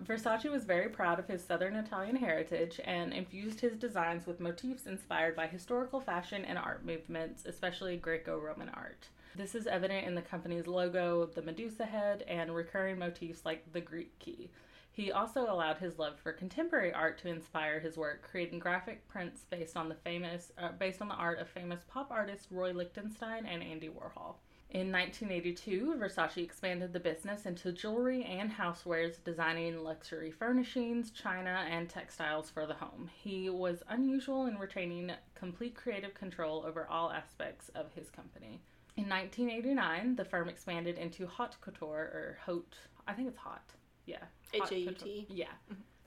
Versace 0.03 0.51
was 0.51 0.65
very 0.65 0.89
proud 0.89 1.19
of 1.19 1.27
his 1.27 1.45
southern 1.45 1.77
Italian 1.77 2.17
heritage 2.17 2.81
and 2.85 3.13
infused 3.13 3.61
his 3.61 3.77
designs 3.77 4.27
with 4.27 4.41
motifs 4.41 4.87
inspired 4.87 5.37
by 5.37 5.47
historical 5.47 6.01
fashion 6.01 6.45
and 6.45 6.59
art 6.59 6.85
movements, 6.85 7.45
especially 7.45 7.97
Greco 7.97 8.39
Roman 8.39 8.71
art. 8.71 9.09
This 9.37 9.55
is 9.55 9.67
evident 9.67 10.07
in 10.07 10.15
the 10.15 10.23
company's 10.23 10.67
logo, 10.67 11.27
the 11.27 11.43
Medusa 11.43 11.85
head, 11.85 12.25
and 12.27 12.55
recurring 12.55 12.99
motifs 12.99 13.45
like 13.45 13.71
the 13.71 13.83
Greek 13.83 14.19
key. 14.19 14.49
He 14.91 15.13
also 15.13 15.43
allowed 15.43 15.77
his 15.77 15.99
love 15.99 16.19
for 16.19 16.33
contemporary 16.33 16.91
art 16.91 17.19
to 17.19 17.29
inspire 17.29 17.79
his 17.79 17.99
work, 17.99 18.23
creating 18.23 18.61
graphic 18.61 19.07
prints 19.09 19.45
based 19.51 19.77
on 19.77 19.91
the 19.91 19.95
famous, 19.95 20.53
uh, 20.57 20.73
based 20.79 21.03
on 21.03 21.09
the 21.09 21.15
art 21.15 21.39
of 21.39 21.51
famous 21.51 21.85
pop 21.87 22.11
artists 22.11 22.51
Roy 22.51 22.73
Lichtenstein 22.73 23.45
and 23.45 23.63
Andy 23.63 23.91
Warhol. 23.91 24.37
In 24.71 24.91
1982, 24.91 25.97
Versace 25.99 26.43
expanded 26.43 26.95
the 26.95 27.01
business 27.01 27.45
into 27.45 27.73
jewelry 27.73 28.25
and 28.25 28.51
housewares, 28.51 29.23
designing 29.23 29.85
luxury 29.85 30.31
furnishings, 30.31 31.11
china, 31.11 31.67
and 31.71 31.91
textiles 31.91 32.49
for 32.49 32.65
the 32.65 32.73
home. 32.73 33.11
He 33.15 33.51
was 33.51 33.83
unusual 33.91 34.47
in 34.47 34.57
retaining 34.57 35.13
complete 35.35 35.75
creative 35.75 36.15
control 36.15 36.65
over 36.67 36.89
all 36.89 37.13
aspects 37.13 37.69
of 37.75 37.93
his 37.93 38.09
company. 38.09 38.63
In 38.97 39.09
1989, 39.09 40.17
the 40.17 40.25
firm 40.25 40.49
expanded 40.49 40.97
into 40.97 41.27
haute 41.27 41.57
couture, 41.61 42.11
or 42.15 42.39
haute, 42.47 42.77
I 43.07 43.13
think 43.13 43.29
it's 43.29 43.37
hot. 43.39 43.63
Yeah. 44.07 44.25
H 44.55 44.71
A 44.73 44.79
U. 44.79 44.93
T. 44.93 45.27
Yeah. 45.29 45.47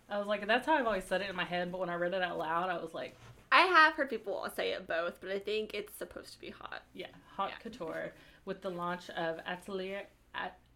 I 0.09 0.17
was 0.17 0.25
like, 0.27 0.47
that's 0.47 0.65
how 0.65 0.73
I've 0.73 0.87
always 0.87 1.03
said 1.03 1.21
it 1.21 1.29
in 1.29 1.35
my 1.35 1.43
head, 1.45 1.71
but 1.71 1.79
when 1.79 1.89
I 1.89 1.93
read 1.95 2.13
it 2.15 2.23
out 2.23 2.39
loud, 2.39 2.69
I 2.69 2.81
was 2.81 2.95
like, 2.95 3.15
I 3.51 3.61
have 3.61 3.93
heard 3.93 4.09
people 4.09 4.47
say 4.55 4.71
it 4.71 4.87
both, 4.87 5.21
but 5.21 5.29
I 5.29 5.37
think 5.37 5.73
it's 5.75 5.93
supposed 5.93 6.33
to 6.33 6.39
be 6.39 6.49
hot. 6.49 6.81
Yeah, 6.93 7.07
haute 7.35 7.51
Yeah. 7.51 7.57
couture 7.59 8.11
with 8.45 8.61
the 8.61 8.69
launch 8.71 9.09
of 9.11 9.39
Atelier, 9.45 10.03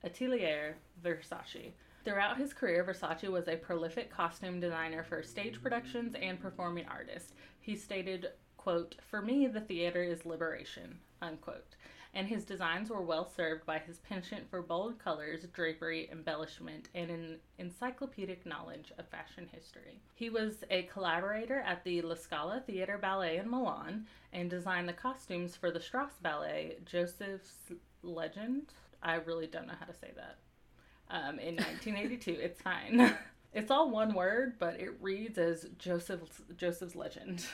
Atelier 0.03 0.75
Versace. 1.03 1.71
Throughout 2.05 2.37
his 2.37 2.53
career, 2.53 2.83
Versace 2.83 3.27
was 3.29 3.47
a 3.47 3.55
prolific 3.55 4.11
costume 4.11 4.59
designer 4.59 5.03
for 5.03 5.23
stage 5.23 5.61
productions 5.63 6.15
and 6.21 6.39
performing 6.39 6.85
artists. 6.87 7.33
He 7.59 7.75
stated, 7.75 8.27
quote, 8.57 8.95
For 9.09 9.21
me, 9.21 9.47
the 9.47 9.61
theater 9.61 10.03
is 10.03 10.25
liberation, 10.25 10.99
unquote. 11.21 11.75
And 12.15 12.27
his 12.27 12.45
designs 12.45 12.89
were 12.91 13.01
well 13.01 13.27
served 13.35 13.65
by 13.65 13.79
his 13.79 13.97
penchant 13.99 14.47
for 14.49 14.61
bold 14.61 14.99
colors, 14.99 15.45
drapery, 15.51 16.07
embellishment, 16.11 16.89
and 16.93 17.09
an 17.09 17.39
encyclopedic 17.57 18.45
knowledge 18.45 18.91
of 18.99 19.07
fashion 19.07 19.49
history. 19.51 19.99
He 20.13 20.29
was 20.29 20.63
a 20.69 20.83
collaborator 20.83 21.61
at 21.61 21.83
the 21.83 22.01
La 22.03 22.15
Scala 22.15 22.61
Theater 22.65 22.99
Ballet 22.99 23.37
in 23.37 23.49
Milan 23.49 24.05
and 24.31 24.49
designed 24.49 24.87
the 24.87 24.93
costumes 24.93 25.55
for 25.55 25.71
the 25.71 25.79
Strauss 25.81 26.13
Ballet, 26.21 26.77
Joseph's 26.85 27.71
Legend. 28.03 28.73
I 29.01 29.15
really 29.15 29.47
don't 29.47 29.65
know 29.67 29.73
how 29.79 29.87
to 29.87 29.93
say 29.93 30.11
that. 30.15 30.37
Um, 31.09 31.39
in 31.39 31.55
1982, 31.57 32.31
it's 32.39 32.61
fine. 32.61 33.15
It's 33.55 33.69
all 33.69 33.91
one 33.91 34.15
word, 34.15 34.55
but 34.57 34.79
it 34.79 34.97
reads 34.99 35.37
as 35.37 35.67
Joseph's 35.77 36.41
Joseph's 36.57 36.95
Legend. 36.95 37.45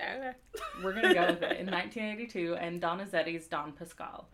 Okay. 0.00 0.32
We're 0.82 0.92
gonna 0.94 1.14
go 1.14 1.26
with 1.26 1.42
it 1.42 1.58
in 1.58 1.66
1982 1.66 2.54
and 2.56 2.80
Donizetti's 2.80 3.46
Don 3.48 3.72
Pasquale. 3.72 4.24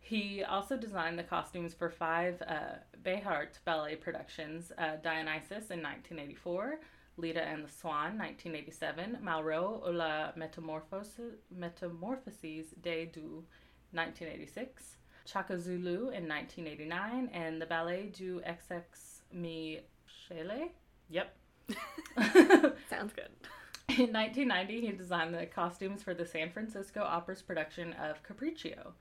He 0.00 0.44
also 0.44 0.76
designed 0.76 1.18
the 1.18 1.24
costumes 1.24 1.74
for 1.74 1.90
five 1.90 2.40
uh, 2.42 2.76
Behart 3.02 3.58
ballet 3.64 3.96
productions: 3.96 4.70
uh, 4.78 4.96
Dionysus 5.02 5.70
in 5.70 5.82
1984, 5.82 6.78
Leda 7.16 7.42
and 7.42 7.64
the 7.64 7.68
Swan 7.72 8.16
1987, 8.18 9.18
Malraux 9.24 9.82
ou 9.86 9.92
la 9.92 10.32
Métamorphose- 10.36 11.38
Métamorphoses 11.52 12.74
des 12.82 13.06
Deux 13.06 13.42
1986, 13.92 14.98
Chaka 15.24 15.58
Zulu 15.58 16.10
in 16.10 16.28
1989, 16.28 17.30
and 17.32 17.60
the 17.60 17.66
Ballet 17.66 18.10
du 18.12 18.40
XX 18.46 19.22
Michele. 19.32 20.68
Yep. 21.08 21.36
Sounds 22.88 23.12
good. 23.12 23.30
In 23.98 24.12
1990, 24.12 24.80
he 24.80 24.92
designed 24.92 25.32
the 25.32 25.46
costumes 25.46 26.02
for 26.02 26.12
the 26.12 26.26
San 26.26 26.50
Francisco 26.50 27.02
Opera's 27.02 27.42
production 27.42 27.92
of 27.94 28.22
Capriccio. 28.24 28.92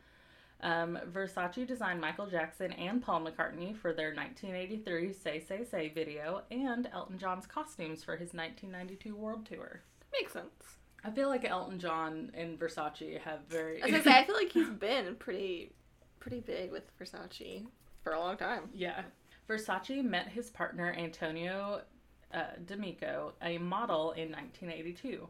Um, 0.61 0.99
Versace 1.11 1.67
designed 1.67 1.99
Michael 1.99 2.27
Jackson 2.27 2.71
and 2.73 3.01
Paul 3.01 3.21
McCartney 3.21 3.75
for 3.75 3.93
their 3.93 4.13
1983 4.13 5.11
Say 5.11 5.39
Say 5.39 5.63
Say 5.63 5.89
video 5.89 6.43
and 6.51 6.87
Elton 6.93 7.17
John's 7.17 7.45
costumes 7.45 8.03
for 8.03 8.15
his 8.15 8.33
1992 8.33 9.15
world 9.15 9.45
tour. 9.45 9.81
Makes 10.13 10.33
sense. 10.33 10.77
I 11.03 11.11
feel 11.11 11.29
like 11.29 11.45
Elton 11.45 11.79
John 11.79 12.31
and 12.33 12.59
Versace 12.59 13.19
have 13.21 13.41
very. 13.49 13.81
I 13.81 13.85
was 13.85 13.91
gonna 13.91 14.03
say, 14.03 14.17
I 14.19 14.25
feel 14.25 14.35
like 14.35 14.51
he's 14.51 14.69
been 14.79 15.15
pretty, 15.15 15.73
pretty 16.19 16.39
big 16.39 16.71
with 16.71 16.83
Versace 16.97 17.65
for 18.03 18.13
a 18.13 18.19
long 18.19 18.37
time. 18.37 18.69
Yeah. 18.73 19.01
Versace 19.49 20.03
met 20.03 20.29
his 20.29 20.49
partner 20.49 20.95
Antonio 20.97 21.81
uh, 22.35 22.43
D'Amico, 22.65 23.33
a 23.41 23.57
model, 23.57 24.11
in 24.11 24.31
1982. 24.31 25.27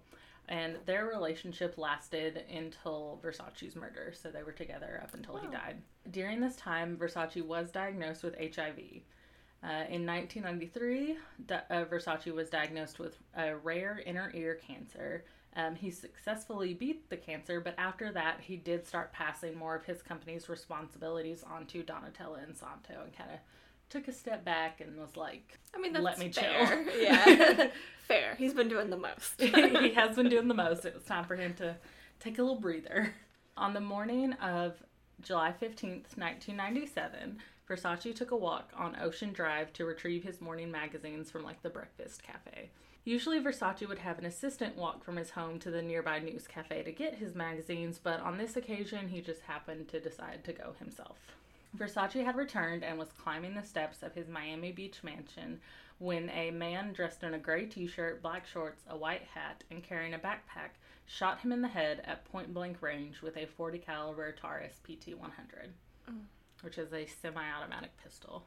And 0.48 0.78
their 0.86 1.06
relationship 1.08 1.78
lasted 1.78 2.44
until 2.54 3.20
Versace's 3.24 3.76
murder, 3.76 4.13
so 4.13 4.30
they 4.30 4.44
were 4.44 4.52
together 4.52 5.00
up 5.02 5.13
until 5.13 5.38
he 5.38 5.48
died. 5.48 5.78
During 6.12 6.39
this 6.39 6.56
time, 6.56 6.98
Versace 6.98 7.44
was 7.44 7.72
diagnosed 7.72 8.24
with 8.24 8.36
HIV. 8.36 8.80
Uh, 9.63 9.86
in 9.89 10.06
1993, 10.06 11.18
Di- 11.48 11.63
uh, 11.72 11.86
Versace 11.86 12.32
was 12.32 12.52
diagnosed 12.52 13.00
with 13.00 13.18
a 13.36 13.56
rare 13.56 14.04
inner 14.06 14.32
ear 14.36 14.56
cancer. 14.56 15.24
Um, 15.56 15.74
he 15.74 15.89
successfully 15.89 16.76
beat 16.76 17.10
the 17.10 17.18
cancer, 17.18 17.60
but 17.60 17.74
after 17.80 18.12
that, 18.12 18.41
he 18.41 18.58
did 18.58 18.86
start 18.86 19.13
passing 19.13 19.58
more 19.58 19.76
of 19.76 19.86
his 19.86 20.04
company's 20.04 20.48
responsibilities 20.50 21.44
onto 21.44 21.84
Donatella 21.84 22.44
and 22.44 22.56
Santo 22.56 23.02
and 23.04 23.18
kind 23.18 23.32
of 23.32 23.39
took 23.89 24.08
a 24.08 24.12
step 24.12 24.43
back 24.43 24.82
and 24.82 24.98
was 25.00 25.15
like, 25.15 25.60
I 25.76 25.80
mean, 25.80 25.93
that's 25.93 26.04
Let 26.04 26.19
me 26.19 26.32
fair. 26.32 26.84
chill. 26.86 27.02
Yeah, 27.02 27.67
fair. 28.08 28.36
He's 28.38 28.54
been 28.54 28.67
doing 28.69 28.89
the 28.89 28.98
most. 28.98 29.39
he 29.41 29.91
has 29.93 30.15
been 30.15 30.30
doing 30.30 30.48
the 30.48 30.54
most. 30.54 30.86
It 30.86 30.93
was 30.95 31.04
time 31.04 31.26
for 31.26 31.36
him 31.36 31.54
to 31.56 31.76
take 32.19 32.38
a 32.39 32.41
little 32.41 32.60
breather. 32.60 33.13
On 33.58 33.74
the 33.74 33.82
morning 33.82 34.34
of 34.34 34.74
July 35.21 35.54
15th, 35.62 36.17
1997, 36.17 37.39
Versace 37.69 38.13
took 38.15 38.32
a 38.32 38.36
walk 38.36 38.71
on 38.76 38.98
Ocean 39.02 39.32
Drive 39.34 39.71
to 39.74 39.86
retrieve 39.86 40.24
his 40.24 40.41
morning 40.41 40.69
magazines 40.71 41.32
from 41.32 41.43
like 41.43 41.62
the 41.63 41.69
breakfast 41.69 42.21
cafe. 42.21 42.69
Usually, 43.06 43.39
Versace 43.39 43.88
would 43.88 44.00
have 44.00 44.17
an 44.17 44.26
assistant 44.26 44.76
walk 44.76 45.04
from 45.04 45.15
his 45.15 45.30
home 45.32 45.60
to 45.60 45.69
the 45.69 45.82
nearby 45.82 46.19
news 46.19 46.48
cafe 46.48 46.82
to 46.84 46.91
get 46.91 47.15
his 47.15 47.36
magazines, 47.36 48.00
but 48.02 48.19
on 48.19 48.38
this 48.38 48.56
occasion, 48.56 49.08
he 49.10 49.21
just 49.21 49.41
happened 49.41 49.88
to 49.89 50.00
decide 50.00 50.43
to 50.43 50.54
go 50.54 50.74
himself. 50.80 51.17
Versace 51.77 52.23
had 52.23 52.35
returned 52.35 52.83
and 52.83 52.97
was 52.97 53.11
climbing 53.11 53.55
the 53.55 53.63
steps 53.63 54.03
of 54.03 54.13
his 54.13 54.27
Miami 54.27 54.71
Beach 54.71 55.03
mansion 55.03 55.59
when 55.97 56.29
a 56.29 56.51
man 56.51 56.93
dressed 56.93 57.23
in 57.23 57.33
a 57.33 57.39
gray 57.39 57.65
t-shirt, 57.65 58.21
black 58.21 58.45
shorts, 58.45 58.83
a 58.89 58.97
white 58.97 59.23
hat, 59.33 59.63
and 59.71 59.83
carrying 59.83 60.13
a 60.13 60.19
backpack 60.19 60.71
shot 61.05 61.39
him 61.39 61.51
in 61.51 61.61
the 61.61 61.67
head 61.67 62.01
at 62.05 62.25
point 62.25 62.53
blank 62.53 62.81
range 62.81 63.21
with 63.21 63.38
a 63.38 63.45
40 63.45 63.77
caliber 63.79 64.31
Taurus 64.31 64.79
PT-100, 64.85 65.69
which 66.61 66.77
is 66.77 66.93
a 66.93 67.05
semi-automatic 67.05 67.91
pistol. 68.03 68.43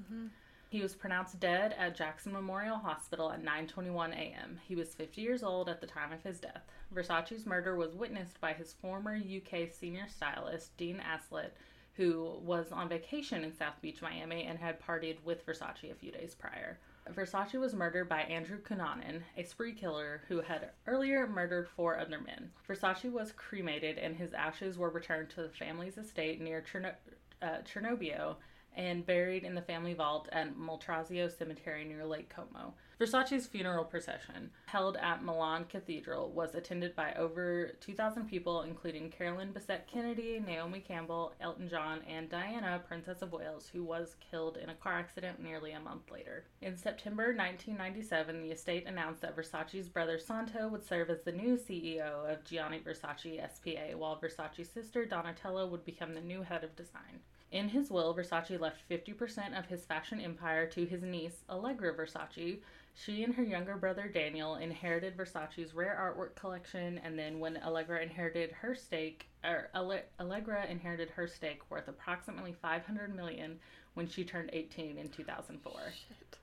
Mm-hmm. 0.00 0.26
He 0.70 0.82
was 0.82 0.94
pronounced 0.94 1.40
dead 1.40 1.74
at 1.78 1.96
Jackson 1.96 2.32
Memorial 2.32 2.76
Hospital 2.76 3.32
at 3.32 3.42
9:21 3.42 4.12
a.m. 4.12 4.60
He 4.68 4.74
was 4.74 4.94
50 4.94 5.22
years 5.22 5.42
old 5.42 5.68
at 5.68 5.80
the 5.80 5.86
time 5.86 6.12
of 6.12 6.22
his 6.22 6.40
death. 6.40 6.62
Versace's 6.94 7.46
murder 7.46 7.74
was 7.74 7.94
witnessed 7.94 8.38
by 8.40 8.52
his 8.52 8.74
former 8.74 9.16
UK 9.16 9.70
senior 9.70 10.06
stylist 10.08 10.76
Dean 10.76 11.00
Aslett, 11.00 11.52
who 11.98 12.38
was 12.44 12.70
on 12.70 12.88
vacation 12.88 13.42
in 13.42 13.52
South 13.52 13.74
Beach, 13.82 14.00
Miami, 14.00 14.44
and 14.44 14.56
had 14.56 14.80
partied 14.80 15.16
with 15.24 15.44
Versace 15.44 15.90
a 15.90 15.94
few 15.96 16.12
days 16.12 16.34
prior. 16.34 16.78
Versace 17.12 17.58
was 17.58 17.74
murdered 17.74 18.08
by 18.08 18.20
Andrew 18.20 18.60
Cunanan, 18.60 19.22
a 19.36 19.42
spree 19.42 19.72
killer 19.72 20.22
who 20.28 20.40
had 20.40 20.70
earlier 20.86 21.26
murdered 21.26 21.68
four 21.68 21.98
other 21.98 22.20
men. 22.20 22.52
Versace 22.68 23.10
was 23.10 23.32
cremated, 23.32 23.98
and 23.98 24.16
his 24.16 24.32
ashes 24.32 24.78
were 24.78 24.90
returned 24.90 25.28
to 25.30 25.42
the 25.42 25.48
family's 25.48 25.98
estate 25.98 26.40
near 26.40 26.62
Cherno- 26.62 26.94
uh, 27.42 27.58
Chernobyl 27.64 28.36
and 28.78 29.04
buried 29.04 29.42
in 29.42 29.56
the 29.56 29.60
family 29.60 29.92
vault 29.92 30.28
at 30.30 30.56
Moltrasio 30.56 31.36
Cemetery 31.36 31.84
near 31.84 32.06
Lake 32.06 32.28
Como. 32.28 32.72
Versace's 32.98 33.46
funeral 33.46 33.84
procession, 33.84 34.50
held 34.66 34.96
at 34.96 35.22
Milan 35.22 35.64
Cathedral, 35.64 36.30
was 36.30 36.54
attended 36.54 36.96
by 36.96 37.12
over 37.14 37.72
2,000 37.80 38.28
people, 38.28 38.62
including 38.62 39.10
Carolyn 39.10 39.52
Bessette 39.52 39.86
Kennedy, 39.86 40.42
Naomi 40.44 40.80
Campbell, 40.80 41.32
Elton 41.40 41.68
John, 41.68 42.00
and 42.08 42.28
Diana, 42.28 42.80
Princess 42.86 43.22
of 43.22 43.32
Wales, 43.32 43.68
who 43.72 43.84
was 43.84 44.16
killed 44.30 44.56
in 44.56 44.68
a 44.68 44.74
car 44.74 44.94
accident 44.94 45.42
nearly 45.42 45.72
a 45.72 45.80
month 45.80 46.10
later. 46.10 46.44
In 46.60 46.76
September 46.76 47.34
1997, 47.34 48.42
the 48.42 48.50
estate 48.50 48.86
announced 48.86 49.22
that 49.22 49.36
Versace's 49.36 49.88
brother 49.88 50.18
Santo 50.18 50.68
would 50.68 50.84
serve 50.84 51.10
as 51.10 51.22
the 51.22 51.32
new 51.32 51.56
CEO 51.56 52.32
of 52.32 52.44
Gianni 52.44 52.80
Versace 52.80 53.40
SPA, 53.54 53.96
while 53.96 54.20
Versace's 54.20 54.70
sister 54.70 55.04
Donatella 55.04 55.68
would 55.68 55.84
become 55.84 56.14
the 56.14 56.20
new 56.20 56.42
head 56.42 56.62
of 56.64 56.76
design. 56.76 57.20
In 57.50 57.68
his 57.70 57.90
will, 57.90 58.14
Versace 58.14 58.60
left 58.60 58.86
50% 58.90 59.58
of 59.58 59.66
his 59.66 59.84
fashion 59.86 60.20
empire 60.20 60.66
to 60.66 60.84
his 60.84 61.02
niece, 61.02 61.44
Allegra 61.48 61.94
Versace. 61.94 62.58
She 62.94 63.22
and 63.22 63.34
her 63.36 63.42
younger 63.42 63.76
brother 63.76 64.08
Daniel 64.08 64.56
inherited 64.56 65.16
Versace's 65.16 65.72
rare 65.72 65.96
artwork 65.98 66.34
collection, 66.38 66.98
and 67.02 67.18
then 67.18 67.38
when 67.38 67.56
Allegra 67.64 68.02
inherited 68.02 68.50
her 68.52 68.74
stake, 68.74 69.28
or 69.44 69.70
Alle- 69.74 70.02
Allegra 70.20 70.66
inherited 70.66 71.08
her 71.10 71.26
stake 71.26 71.62
worth 71.70 71.88
approximately 71.88 72.52
500 72.60 73.14
million 73.14 73.58
when 73.94 74.08
she 74.08 74.24
turned 74.24 74.50
18 74.52 74.98
in 74.98 75.08
2004. 75.08 75.72
Shit. 75.90 76.38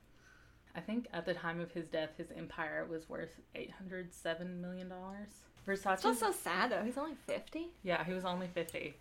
I 0.74 0.80
think 0.80 1.06
at 1.12 1.24
the 1.24 1.34
time 1.34 1.60
of 1.60 1.70
his 1.72 1.88
death, 1.88 2.10
his 2.16 2.30
empire 2.36 2.86
was 2.90 3.08
worth 3.08 3.38
807 3.54 4.60
million 4.60 4.88
dollars. 4.88 5.28
Versace. 5.66 6.04
It's 6.04 6.20
so 6.20 6.32
sad 6.32 6.70
though. 6.70 6.82
He's 6.84 6.98
only 6.98 7.16
fifty. 7.26 7.68
yeah, 7.82 8.04
he 8.04 8.12
was 8.12 8.24
only 8.24 8.46
50. 8.48 8.94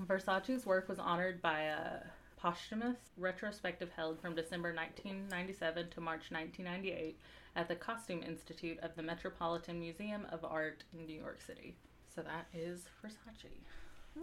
Versace's 0.00 0.66
work 0.66 0.88
was 0.88 0.98
honored 0.98 1.42
by 1.42 1.60
a 1.60 2.00
posthumous 2.36 2.96
retrospective 3.16 3.90
held 3.94 4.20
from 4.20 4.34
December 4.34 4.74
1997 4.74 5.90
to 5.90 6.00
March 6.00 6.30
1998 6.30 7.18
at 7.54 7.68
the 7.68 7.76
Costume 7.76 8.22
Institute 8.22 8.78
of 8.82 8.94
the 8.96 9.02
Metropolitan 9.02 9.78
Museum 9.78 10.26
of 10.32 10.44
Art 10.44 10.84
in 10.92 11.06
New 11.06 11.18
York 11.18 11.40
City. 11.40 11.76
So 12.14 12.22
that 12.22 12.46
is 12.52 12.88
Versace. 13.02 13.50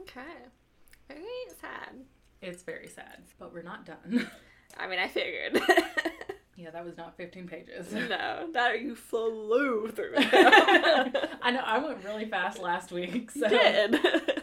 Okay. 0.02 0.22
Very 1.08 1.24
sad. 1.62 1.96
It's 2.42 2.64
very 2.64 2.88
sad, 2.88 3.24
but 3.40 3.54
we're 3.54 3.62
not 3.64 3.86
done. 3.86 4.30
I 4.78 4.88
mean, 4.88 5.00
I 5.00 5.08
figured. 5.08 5.62
yeah, 6.56 6.72
that 6.72 6.86
was 6.86 6.98
not 6.98 7.18
15 7.18 7.48
pages. 7.48 7.92
no, 7.94 8.50
that 8.54 8.82
you 8.82 8.96
flew 8.96 9.90
through. 9.90 10.14
I 10.18 11.52
know, 11.52 11.64
I 11.66 11.80
went 11.80 12.04
really 12.04 12.26
fast 12.26 12.60
last 12.60 12.92
week. 12.92 13.32
So. 13.32 13.46
You 13.46 13.50
did. 13.50 14.39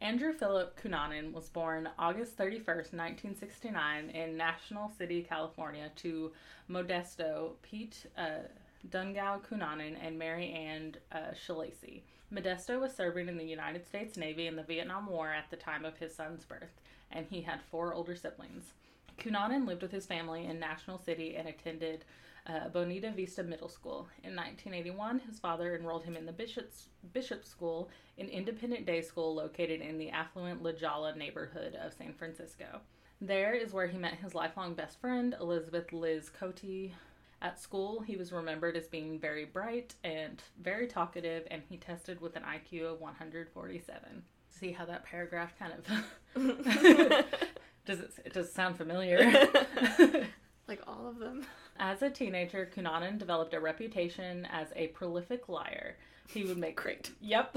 Andrew 0.00 0.32
Philip 0.32 0.80
Cunanan 0.80 1.32
was 1.32 1.48
born 1.48 1.88
August 1.98 2.36
31st, 2.36 2.94
1969, 2.94 4.10
in 4.10 4.36
National 4.36 4.88
City, 4.96 5.26
California, 5.28 5.90
to 5.96 6.30
Modesto 6.70 7.54
Pete 7.62 8.06
uh, 8.16 8.46
Dungao 8.90 9.40
Cunanan 9.44 9.96
and 10.00 10.16
Mary 10.16 10.52
Ann 10.52 10.94
uh, 11.10 11.32
Schillaci. 11.34 12.02
Modesto 12.32 12.80
was 12.80 12.94
serving 12.94 13.28
in 13.28 13.36
the 13.36 13.44
United 13.44 13.86
States 13.86 14.16
Navy 14.16 14.46
in 14.46 14.54
the 14.54 14.62
Vietnam 14.62 15.06
War 15.06 15.32
at 15.32 15.50
the 15.50 15.56
time 15.56 15.84
of 15.84 15.96
his 15.96 16.14
son's 16.14 16.44
birth, 16.44 16.80
and 17.10 17.26
he 17.28 17.42
had 17.42 17.60
four 17.70 17.92
older 17.92 18.14
siblings. 18.14 18.74
Cunanan 19.18 19.66
lived 19.66 19.82
with 19.82 19.90
his 19.90 20.06
family 20.06 20.46
in 20.46 20.60
National 20.60 20.98
City 20.98 21.34
and 21.34 21.48
attended 21.48 22.04
uh, 22.48 22.68
Bonita 22.68 23.10
Vista 23.10 23.42
Middle 23.42 23.68
School. 23.68 24.08
In 24.24 24.34
1981, 24.34 25.20
his 25.20 25.38
father 25.38 25.74
enrolled 25.76 26.04
him 26.04 26.16
in 26.16 26.26
the 26.26 26.32
Bishop's, 26.32 26.88
Bishop 27.12 27.44
School, 27.44 27.90
an 28.18 28.28
independent 28.28 28.86
day 28.86 29.02
school 29.02 29.34
located 29.34 29.80
in 29.80 29.98
the 29.98 30.10
affluent 30.10 30.62
La 30.62 30.72
Jolla 30.72 31.14
neighborhood 31.14 31.74
of 31.74 31.92
San 31.92 32.14
Francisco. 32.14 32.80
There 33.20 33.52
is 33.54 33.72
where 33.72 33.86
he 33.86 33.98
met 33.98 34.14
his 34.14 34.34
lifelong 34.34 34.74
best 34.74 35.00
friend, 35.00 35.34
Elizabeth 35.40 35.92
Liz 35.92 36.30
Cote. 36.30 36.92
At 37.40 37.60
school, 37.60 38.00
he 38.00 38.16
was 38.16 38.32
remembered 38.32 38.76
as 38.76 38.88
being 38.88 39.18
very 39.18 39.44
bright 39.44 39.94
and 40.02 40.42
very 40.60 40.86
talkative, 40.86 41.46
and 41.50 41.62
he 41.68 41.76
tested 41.76 42.20
with 42.20 42.36
an 42.36 42.42
IQ 42.42 42.94
of 42.94 43.00
147. 43.00 44.22
See 44.50 44.72
how 44.72 44.84
that 44.86 45.04
paragraph 45.04 45.52
kind 45.58 45.72
of 45.72 45.86
does 47.86 48.00
it, 48.00 48.12
it 48.24 48.32
does 48.32 48.52
sound 48.52 48.76
familiar. 48.76 49.18
like 50.68 50.82
all 50.86 51.06
of 51.08 51.18
them. 51.18 51.46
As 51.78 52.02
a 52.02 52.10
teenager, 52.10 52.68
Cunanan 52.74 53.18
developed 53.18 53.54
a 53.54 53.60
reputation 53.60 54.46
as 54.46 54.68
a 54.74 54.88
prolific 54.88 55.48
liar. 55.48 55.96
He 56.28 56.44
would 56.44 56.58
make 56.58 56.76
Great. 56.76 57.12
Yep. 57.20 57.56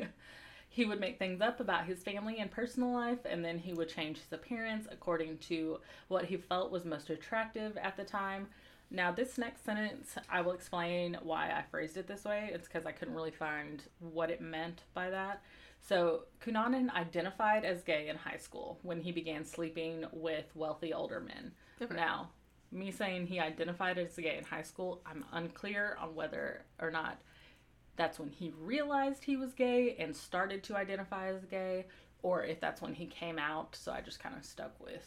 he 0.68 0.84
would 0.84 1.00
make 1.00 1.18
things 1.18 1.40
up 1.40 1.60
about 1.60 1.86
his 1.86 2.02
family 2.02 2.38
and 2.38 2.50
personal 2.50 2.92
life, 2.92 3.20
and 3.24 3.44
then 3.44 3.58
he 3.58 3.72
would 3.72 3.88
change 3.88 4.18
his 4.18 4.32
appearance 4.32 4.86
according 4.90 5.38
to 5.38 5.78
what 6.08 6.24
he 6.24 6.36
felt 6.36 6.72
was 6.72 6.84
most 6.84 7.08
attractive 7.08 7.76
at 7.76 7.96
the 7.96 8.04
time. 8.04 8.48
Now, 8.90 9.10
this 9.12 9.38
next 9.38 9.64
sentence, 9.64 10.16
I 10.28 10.42
will 10.42 10.52
explain 10.52 11.16
why 11.22 11.46
I 11.46 11.64
phrased 11.70 11.96
it 11.96 12.06
this 12.06 12.24
way. 12.24 12.50
It's 12.52 12.68
because 12.68 12.84
I 12.84 12.92
couldn't 12.92 13.14
really 13.14 13.30
find 13.30 13.82
what 14.00 14.30
it 14.30 14.40
meant 14.40 14.82
by 14.92 15.08
that. 15.08 15.42
So, 15.80 16.24
Cunanan 16.44 16.90
identified 16.90 17.64
as 17.64 17.82
gay 17.82 18.08
in 18.08 18.16
high 18.16 18.36
school 18.36 18.78
when 18.82 19.00
he 19.00 19.12
began 19.12 19.44
sleeping 19.44 20.04
with 20.12 20.44
wealthy 20.54 20.92
older 20.92 21.20
men. 21.20 21.52
Okay. 21.80 21.94
Now, 21.94 22.30
me 22.72 22.90
saying 22.90 23.26
he 23.26 23.38
identified 23.38 23.98
as 23.98 24.16
gay 24.16 24.36
in 24.38 24.44
high 24.44 24.62
school, 24.62 25.02
I'm 25.06 25.24
unclear 25.32 25.96
on 26.00 26.14
whether 26.14 26.64
or 26.80 26.90
not 26.90 27.18
that's 27.96 28.18
when 28.18 28.30
he 28.30 28.52
realized 28.58 29.24
he 29.24 29.36
was 29.36 29.52
gay 29.52 29.96
and 29.98 30.16
started 30.16 30.62
to 30.64 30.76
identify 30.76 31.28
as 31.28 31.44
gay, 31.44 31.86
or 32.22 32.42
if 32.44 32.60
that's 32.60 32.80
when 32.80 32.94
he 32.94 33.06
came 33.06 33.38
out. 33.38 33.76
So 33.76 33.92
I 33.92 34.00
just 34.00 34.20
kind 34.20 34.34
of 34.36 34.44
stuck 34.44 34.74
with 34.80 35.04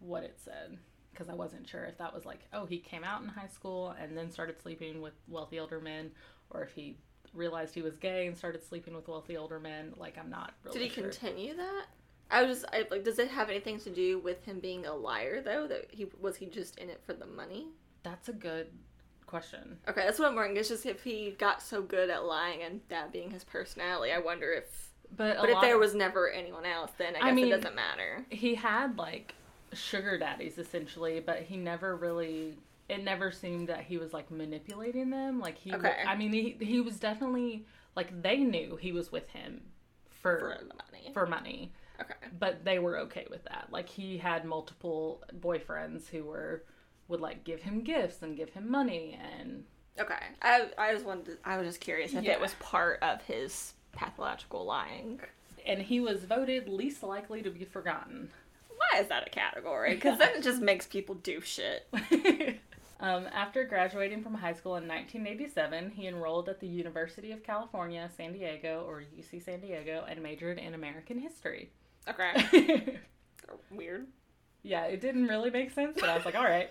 what 0.00 0.24
it 0.24 0.38
said 0.44 0.76
because 1.12 1.28
I 1.28 1.34
wasn't 1.34 1.68
sure 1.68 1.84
if 1.84 1.96
that 1.98 2.12
was 2.12 2.24
like, 2.24 2.40
oh, 2.52 2.66
he 2.66 2.78
came 2.78 3.04
out 3.04 3.22
in 3.22 3.28
high 3.28 3.46
school 3.46 3.94
and 4.00 4.18
then 4.18 4.30
started 4.30 4.60
sleeping 4.60 5.00
with 5.00 5.14
wealthy 5.28 5.60
older 5.60 5.80
men, 5.80 6.10
or 6.50 6.62
if 6.64 6.72
he 6.72 6.96
realized 7.32 7.74
he 7.74 7.82
was 7.82 7.96
gay 7.96 8.26
and 8.26 8.36
started 8.36 8.64
sleeping 8.64 8.94
with 8.94 9.06
wealthy 9.08 9.36
older 9.36 9.60
men. 9.60 9.94
Like, 9.96 10.18
I'm 10.18 10.30
not 10.30 10.54
really 10.64 10.80
Did 10.80 10.88
he 10.88 10.94
sure. 10.94 11.10
continue 11.10 11.56
that? 11.56 11.86
I 12.30 12.42
was 12.42 12.60
just 12.60 12.74
I, 12.74 12.86
like, 12.90 13.04
does 13.04 13.18
it 13.18 13.28
have 13.28 13.48
anything 13.50 13.78
to 13.80 13.90
do 13.90 14.18
with 14.18 14.44
him 14.44 14.58
being 14.60 14.86
a 14.86 14.94
liar 14.94 15.40
though? 15.42 15.66
That 15.66 15.86
he 15.90 16.06
was 16.20 16.36
he 16.36 16.46
just 16.46 16.78
in 16.78 16.90
it 16.90 17.00
for 17.04 17.12
the 17.12 17.26
money? 17.26 17.66
That's 18.02 18.28
a 18.28 18.32
good 18.32 18.68
question. 19.26 19.78
Okay, 19.88 20.02
that's 20.04 20.18
what 20.18 20.28
I'm 20.28 20.34
wondering. 20.34 20.56
It's 20.56 20.68
just 20.68 20.86
if 20.86 21.02
he 21.02 21.30
got 21.38 21.62
so 21.62 21.82
good 21.82 22.10
at 22.10 22.24
lying 22.24 22.62
and 22.62 22.80
that 22.88 23.12
being 23.12 23.30
his 23.30 23.44
personality, 23.44 24.12
I 24.12 24.18
wonder 24.18 24.52
if. 24.52 24.90
But, 25.16 25.36
But 25.38 25.50
if 25.50 25.60
there 25.60 25.74
of- 25.74 25.80
was 25.80 25.94
never 25.94 26.28
anyone 26.30 26.64
else, 26.66 26.90
then 26.98 27.10
I 27.14 27.20
guess 27.20 27.28
I 27.28 27.32
mean- 27.32 27.46
it 27.46 27.50
doesn't 27.56 27.74
matter. 27.76 28.24
he 28.30 28.54
had 28.56 28.98
like 28.98 29.34
sugar 29.72 30.18
daddies 30.18 30.58
essentially, 30.58 31.20
but 31.20 31.42
he 31.42 31.56
never 31.56 31.94
really. 31.96 32.56
It 32.88 33.02
never 33.02 33.30
seemed 33.32 33.68
that 33.68 33.82
he 33.84 33.96
was 33.96 34.12
like 34.12 34.30
manipulating 34.30 35.08
them. 35.10 35.40
Like 35.40 35.56
he, 35.56 35.72
Okay. 35.72 36.02
I 36.06 36.16
mean, 36.16 36.32
he 36.32 36.56
he 36.60 36.80
was 36.80 36.98
definitely 36.98 37.64
like 37.96 38.22
they 38.22 38.38
knew 38.38 38.76
he 38.76 38.92
was 38.92 39.10
with 39.12 39.28
him 39.30 39.62
For 40.10 40.38
for 40.38 40.58
the 40.68 40.74
money. 40.74 41.10
for 41.14 41.26
money, 41.26 41.72
Okay. 42.00 42.14
but 42.38 42.64
they 42.64 42.78
were 42.78 42.98
okay 42.98 43.26
with 43.30 43.44
that. 43.44 43.68
Like 43.70 43.88
he 43.88 44.18
had 44.18 44.44
multiple 44.44 45.22
boyfriends 45.40 46.08
who 46.08 46.24
were 46.24 46.64
would 47.08 47.20
like 47.20 47.44
give 47.44 47.62
him 47.62 47.82
gifts 47.82 48.22
and 48.22 48.36
give 48.36 48.50
him 48.50 48.70
money 48.70 49.18
and 49.40 49.64
Okay. 50.00 50.18
I 50.42 50.68
I 50.76 50.92
just 50.92 51.04
wanted. 51.06 51.26
To, 51.26 51.36
I 51.44 51.56
was 51.56 51.66
just 51.68 51.80
curious 51.80 52.14
if 52.14 52.24
Yeah. 52.24 52.32
it 52.32 52.40
was 52.40 52.54
part 52.54 53.00
of 53.02 53.22
his 53.22 53.74
pathological 53.92 54.64
lying. 54.64 55.20
and 55.66 55.80
he 55.80 56.00
was 56.00 56.24
voted 56.24 56.68
least 56.68 57.02
likely 57.02 57.42
to 57.42 57.50
be 57.50 57.64
forgotten. 57.64 58.28
Why 58.76 59.00
is 59.00 59.08
that 59.08 59.26
a 59.26 59.30
category? 59.30 59.94
Because 59.94 60.18
then 60.18 60.34
it 60.36 60.42
just 60.42 60.60
makes 60.60 60.86
people 60.86 61.14
do 61.14 61.40
shit. 61.40 61.86
um, 63.00 63.26
after 63.32 63.62
graduating 63.64 64.22
from 64.22 64.34
high 64.34 64.52
school 64.52 64.74
in 64.76 64.88
1987, 64.88 65.90
he 65.92 66.06
enrolled 66.08 66.48
at 66.48 66.58
the 66.60 66.66
University 66.66 67.30
of 67.32 67.42
California, 67.44 68.10
San 68.16 68.32
Diego, 68.32 68.84
or 68.88 69.02
UC 69.16 69.44
San 69.44 69.60
Diego, 69.60 70.04
and 70.08 70.20
majored 70.22 70.58
in 70.58 70.74
American 70.74 71.18
history. 71.20 71.70
Okay. 72.08 72.98
Weird. 73.70 74.06
yeah, 74.62 74.84
it 74.84 75.00
didn't 75.00 75.26
really 75.26 75.50
make 75.50 75.70
sense, 75.72 75.96
but 76.00 76.08
I 76.08 76.16
was 76.16 76.24
like, 76.24 76.34
all 76.34 76.44
right. 76.44 76.70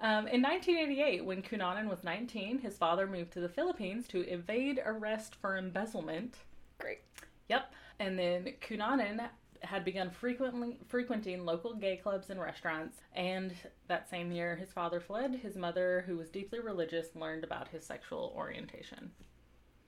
Um, 0.00 0.26
in 0.28 0.42
1988, 0.42 1.24
when 1.24 1.42
Cunanan 1.42 1.88
was 1.88 2.04
19, 2.04 2.58
his 2.58 2.76
father 2.76 3.06
moved 3.06 3.32
to 3.32 3.40
the 3.40 3.48
Philippines 3.48 4.06
to 4.08 4.20
evade 4.28 4.80
arrest 4.84 5.36
for 5.40 5.56
embezzlement. 5.56 6.36
Great. 6.78 7.00
Yep. 7.48 7.72
And 8.00 8.18
then 8.18 8.54
Cunanan 8.60 9.28
had 9.62 9.84
begun 9.84 10.10
frequently 10.10 10.78
frequenting 10.88 11.44
local 11.44 11.74
gay 11.74 11.96
clubs 11.96 12.28
and 12.28 12.40
restaurants, 12.40 12.98
and 13.14 13.54
that 13.88 14.10
same 14.10 14.30
year 14.30 14.56
his 14.56 14.72
father 14.72 15.00
fled. 15.00 15.36
His 15.36 15.56
mother, 15.56 16.04
who 16.06 16.16
was 16.16 16.28
deeply 16.28 16.60
religious, 16.60 17.14
learned 17.14 17.44
about 17.44 17.68
his 17.68 17.84
sexual 17.86 18.32
orientation. 18.36 19.10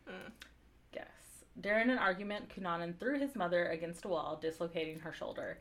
Mm. 0.08 0.32
During 1.60 1.90
an 1.90 1.98
argument, 1.98 2.48
Cunanan 2.54 2.98
threw 2.98 3.18
his 3.18 3.34
mother 3.34 3.66
against 3.66 4.04
a 4.04 4.08
wall, 4.08 4.38
dislocating 4.40 4.98
her 5.00 5.12
shoulder. 5.12 5.58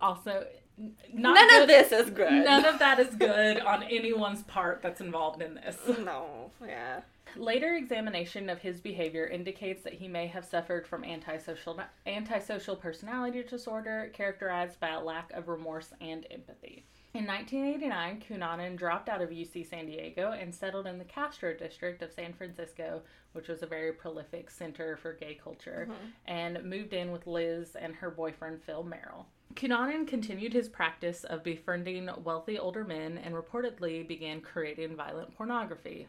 Also, 0.00 0.46
n- 0.78 0.94
not 1.12 1.34
None 1.34 1.48
good- 1.48 1.62
of 1.62 1.68
this 1.68 1.92
is 1.92 2.10
good. 2.10 2.32
None 2.44 2.64
of 2.64 2.78
that 2.78 2.98
is 2.98 3.14
good 3.16 3.60
on 3.60 3.82
anyone's 3.84 4.42
part 4.44 4.80
that's 4.82 5.00
involved 5.00 5.42
in 5.42 5.54
this. 5.54 5.76
No. 5.98 6.50
Yeah. 6.66 7.02
Later 7.36 7.74
examination 7.74 8.50
of 8.50 8.58
his 8.58 8.80
behavior 8.80 9.24
indicates 9.26 9.84
that 9.84 9.92
he 9.92 10.08
may 10.08 10.26
have 10.26 10.44
suffered 10.44 10.84
from 10.86 11.04
antisocial 11.04 11.78
antisocial 12.06 12.74
personality 12.74 13.44
disorder 13.44 14.10
characterized 14.12 14.80
by 14.80 14.88
a 14.88 15.00
lack 15.00 15.30
of 15.32 15.46
remorse 15.46 15.92
and 16.00 16.26
empathy. 16.32 16.84
In 17.12 17.26
1989, 17.26 18.22
Cunanan 18.28 18.76
dropped 18.76 19.08
out 19.08 19.20
of 19.20 19.30
UC 19.30 19.68
San 19.68 19.86
Diego 19.86 20.30
and 20.30 20.54
settled 20.54 20.86
in 20.86 20.96
the 20.96 21.04
Castro 21.04 21.52
district 21.52 22.02
of 22.02 22.12
San 22.12 22.32
Francisco, 22.32 23.02
which 23.32 23.48
was 23.48 23.62
a 23.62 23.66
very 23.66 23.92
prolific 23.92 24.48
center 24.48 24.96
for 24.96 25.14
gay 25.14 25.34
culture, 25.34 25.88
mm-hmm. 25.90 26.06
and 26.26 26.64
moved 26.64 26.92
in 26.92 27.10
with 27.10 27.26
Liz 27.26 27.74
and 27.74 27.96
her 27.96 28.10
boyfriend 28.10 28.62
Phil 28.62 28.84
Merrill. 28.84 29.26
Cunanan 29.54 30.06
continued 30.06 30.52
his 30.52 30.68
practice 30.68 31.24
of 31.24 31.42
befriending 31.42 32.08
wealthy 32.22 32.60
older 32.60 32.84
men 32.84 33.18
and 33.18 33.34
reportedly 33.34 34.06
began 34.06 34.40
creating 34.40 34.94
violent 34.94 35.36
pornography. 35.36 36.06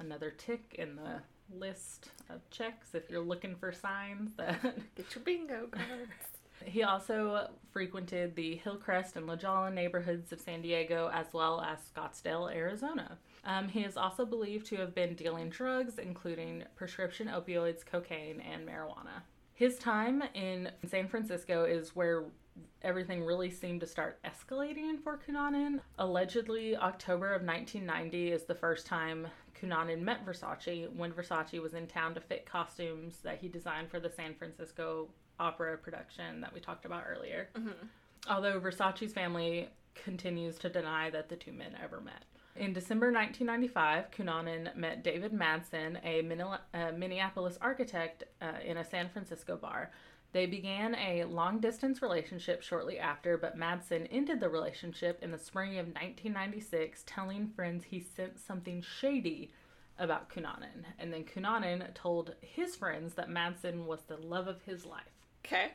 Another 0.00 0.30
tick 0.30 0.74
in 0.76 0.96
the 0.96 1.22
list 1.56 2.10
of 2.28 2.40
checks 2.50 2.94
if 2.94 3.08
you're 3.08 3.20
looking 3.20 3.54
for 3.54 3.70
signs 3.72 4.32
that 4.36 4.60
Get 4.96 5.14
your 5.14 5.22
bingo 5.22 5.68
cards. 5.70 6.41
He 6.66 6.82
also 6.82 7.48
frequented 7.70 8.36
the 8.36 8.56
Hillcrest 8.56 9.16
and 9.16 9.26
La 9.26 9.36
Jolla 9.36 9.70
neighborhoods 9.70 10.32
of 10.32 10.40
San 10.40 10.62
Diego 10.62 11.10
as 11.12 11.26
well 11.32 11.60
as 11.60 11.78
Scottsdale, 11.80 12.54
Arizona. 12.54 13.18
Um, 13.44 13.68
he 13.68 13.80
is 13.80 13.96
also 13.96 14.24
believed 14.24 14.66
to 14.66 14.76
have 14.76 14.94
been 14.94 15.14
dealing 15.14 15.48
drugs, 15.48 15.98
including 15.98 16.64
prescription 16.76 17.28
opioids, 17.28 17.84
cocaine, 17.84 18.40
and 18.40 18.66
marijuana. 18.66 19.22
His 19.54 19.78
time 19.78 20.22
in 20.34 20.70
San 20.88 21.08
Francisco 21.08 21.64
is 21.64 21.94
where 21.94 22.24
everything 22.82 23.24
really 23.24 23.50
seemed 23.50 23.80
to 23.80 23.86
start 23.86 24.18
escalating 24.24 25.02
for 25.02 25.18
Cunanan. 25.18 25.80
Allegedly, 25.98 26.76
October 26.76 27.32
of 27.32 27.42
1990 27.42 28.32
is 28.32 28.44
the 28.44 28.54
first 28.54 28.86
time 28.86 29.26
Cunanan 29.58 30.00
met 30.00 30.26
Versace 30.26 30.94
when 30.94 31.12
Versace 31.12 31.60
was 31.60 31.74
in 31.74 31.86
town 31.86 32.14
to 32.14 32.20
fit 32.20 32.44
costumes 32.44 33.18
that 33.22 33.38
he 33.38 33.48
designed 33.48 33.90
for 33.90 34.00
the 34.00 34.10
San 34.10 34.34
Francisco 34.34 35.08
opera 35.42 35.76
production 35.76 36.40
that 36.40 36.52
we 36.54 36.60
talked 36.60 36.84
about 36.84 37.04
earlier. 37.08 37.48
Although 38.28 38.60
Versace's 38.60 39.12
family 39.12 39.68
continues 39.94 40.56
to 40.58 40.68
deny 40.68 41.10
that 41.10 41.28
the 41.28 41.36
two 41.36 41.52
men 41.52 41.76
ever 41.82 42.00
met. 42.00 42.24
In 42.54 42.72
December 42.72 43.10
1995, 43.10 44.10
Cunanan 44.10 44.76
met 44.76 45.02
David 45.02 45.32
Madsen, 45.32 45.98
a 46.04 46.22
Minne- 46.22 46.98
Minneapolis 46.98 47.58
architect, 47.60 48.24
uh, 48.40 48.52
in 48.64 48.76
a 48.76 48.84
San 48.84 49.08
Francisco 49.08 49.56
bar. 49.56 49.90
They 50.32 50.46
began 50.46 50.94
a 50.94 51.24
long 51.24 51.60
distance 51.60 52.00
relationship 52.00 52.62
shortly 52.62 52.98
after, 52.98 53.36
but 53.36 53.58
Madsen 53.58 54.06
ended 54.10 54.40
the 54.40 54.48
relationship 54.48 55.22
in 55.22 55.30
the 55.30 55.38
spring 55.38 55.78
of 55.78 55.86
1996, 55.86 57.04
telling 57.06 57.48
friends 57.48 57.84
he 57.84 58.00
sensed 58.00 58.46
something 58.46 58.82
shady 58.82 59.50
about 59.98 60.30
Cunanan. 60.30 60.84
And 60.98 61.12
then 61.12 61.24
Cunanan 61.24 61.92
told 61.94 62.34
his 62.40 62.76
friends 62.76 63.14
that 63.14 63.28
Madsen 63.28 63.84
was 63.84 64.00
the 64.02 64.16
love 64.16 64.46
of 64.48 64.62
his 64.62 64.86
life. 64.86 65.21
Okay. 65.44 65.68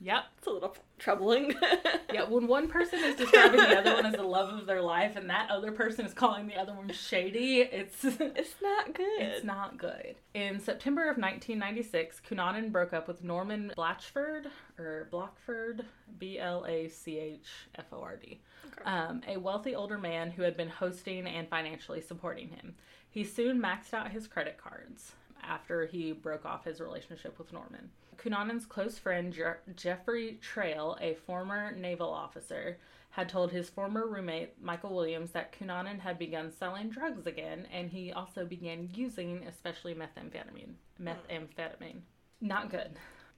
Yep. 0.00 0.24
It's 0.38 0.46
a 0.46 0.50
little 0.50 0.76
troubling. 0.98 1.54
Yeah, 2.10 2.24
when 2.24 2.46
one 2.46 2.68
person 2.68 3.00
is 3.00 3.16
describing 3.16 3.60
the 3.60 3.78
other 3.78 3.92
one 3.94 4.06
as 4.06 4.14
the 4.14 4.22
love 4.22 4.48
of 4.58 4.64
their 4.64 4.80
life 4.80 5.14
and 5.16 5.28
that 5.28 5.50
other 5.50 5.72
person 5.72 6.06
is 6.06 6.14
calling 6.14 6.46
the 6.46 6.54
other 6.56 6.72
one 6.72 6.90
shady, 6.90 7.60
it's 7.60 8.02
It's 8.04 8.54
not 8.62 8.94
good. 8.94 9.20
it's 9.20 9.44
not 9.44 9.76
good. 9.76 10.14
In 10.32 10.58
September 10.58 11.02
of 11.02 11.18
1996, 11.18 12.22
Cunanan 12.26 12.72
broke 12.72 12.94
up 12.94 13.08
with 13.08 13.22
Norman 13.22 13.72
Blachford 13.76 14.46
or 14.78 15.06
Blockford, 15.12 15.82
B 16.18 16.38
L 16.38 16.64
A 16.66 16.88
C 16.88 17.18
H 17.18 17.46
F 17.74 17.84
O 17.92 18.00
R 18.00 18.16
D, 18.16 18.40
um, 18.86 19.20
a 19.28 19.36
wealthy 19.36 19.74
older 19.74 19.98
man 19.98 20.30
who 20.30 20.40
had 20.42 20.56
been 20.56 20.70
hosting 20.70 21.26
and 21.26 21.46
financially 21.46 22.00
supporting 22.00 22.48
him. 22.48 22.74
He 23.10 23.22
soon 23.22 23.60
maxed 23.60 23.92
out 23.92 24.10
his 24.12 24.26
credit 24.26 24.56
cards 24.56 25.12
after 25.42 25.84
he 25.84 26.12
broke 26.12 26.46
off 26.46 26.64
his 26.64 26.80
relationship 26.80 27.38
with 27.38 27.52
Norman. 27.52 27.90
Cunanan's 28.22 28.66
close 28.66 28.98
friend 28.98 29.32
Je- 29.32 29.72
Jeffrey 29.76 30.38
Trail, 30.42 30.96
a 31.00 31.14
former 31.26 31.72
naval 31.72 32.10
officer, 32.10 32.78
had 33.10 33.28
told 33.28 33.50
his 33.50 33.70
former 33.70 34.06
roommate 34.06 34.60
Michael 34.62 34.94
Williams 34.94 35.30
that 35.32 35.52
Cunanan 35.58 36.00
had 36.00 36.18
begun 36.18 36.52
selling 36.52 36.90
drugs 36.90 37.26
again, 37.26 37.66
and 37.72 37.90
he 37.90 38.12
also 38.12 38.44
began 38.44 38.88
using, 38.92 39.44
especially 39.48 39.94
methamphetamine. 39.94 40.74
Methamphetamine, 41.00 42.00
not 42.40 42.70
good. 42.70 42.90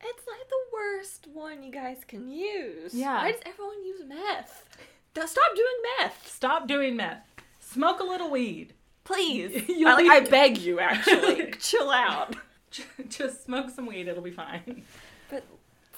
It's 0.02 0.26
like 0.26 0.48
the 0.48 0.56
worst 0.72 1.26
one 1.32 1.62
you 1.62 1.70
guys 1.70 1.98
can 2.06 2.28
use. 2.28 2.94
Yeah. 2.94 3.22
Why 3.22 3.32
does 3.32 3.40
everyone 3.46 3.84
use 3.84 4.02
meth? 4.06 4.64
Stop 5.14 5.54
doing 5.54 5.66
meth, 5.98 6.28
Stop 6.28 6.66
doing 6.66 6.96
meth. 6.96 7.26
Smoke 7.58 8.00
a 8.00 8.04
little 8.04 8.30
weed. 8.30 8.72
please. 9.04 9.64
I, 9.70 9.82
like, 9.94 10.06
I 10.10 10.20
beg 10.20 10.58
you, 10.58 10.80
actually. 10.80 11.52
Chill 11.60 11.90
out. 11.90 12.34
Just 13.08 13.44
smoke 13.44 13.70
some 13.70 13.86
weed; 13.86 14.08
it'll 14.08 14.22
be 14.22 14.30
fine. 14.30 14.82
But 15.28 15.44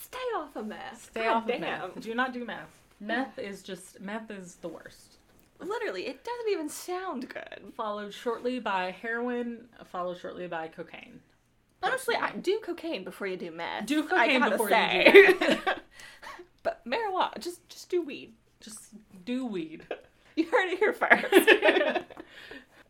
stay 0.01 0.19
off 0.37 0.57
of 0.57 0.67
meth. 0.67 1.09
Stay 1.11 1.25
God 1.25 1.37
off 1.37 1.47
damn. 1.47 1.83
of 1.83 1.95
meth. 1.95 2.05
Do 2.05 2.15
not 2.15 2.33
do 2.33 2.45
meth. 2.45 2.81
Meth 3.01 3.39
is 3.39 3.63
just 3.63 4.01
meth 4.01 4.31
is 4.31 4.57
the 4.57 4.69
worst. 4.69 5.17
Literally, 5.59 6.07
it 6.07 6.25
doesn't 6.25 6.53
even 6.53 6.69
sound 6.69 7.29
good. 7.29 7.73
Followed 7.77 8.15
shortly 8.15 8.59
by 8.61 8.91
heroin. 8.91 9.69
Followed 9.91 10.19
shortly 10.19 10.47
by 10.47 10.69
cocaine. 10.69 11.21
Honestly, 11.83 12.15
I 12.15 12.31
do 12.33 12.61
cocaine 12.63 13.03
before 13.03 13.27
you 13.27 13.37
do 13.37 13.51
meth. 13.51 13.87
Do 13.87 14.05
cocaine 14.05 14.49
before 14.49 14.69
say. 14.69 15.11
you 15.13 15.35
do 15.35 15.39
meth. 15.41 15.81
but 16.63 16.81
marijuana, 16.87 17.39
just 17.41 17.69
just 17.69 17.91
do 17.91 18.03
weed. 18.03 18.35
Just 18.61 18.91
do 19.25 19.47
weed. 19.47 19.85
You 20.37 20.47
heard 20.47 20.71
it 20.71 20.79
here 20.79 20.93
first. 20.95 22.07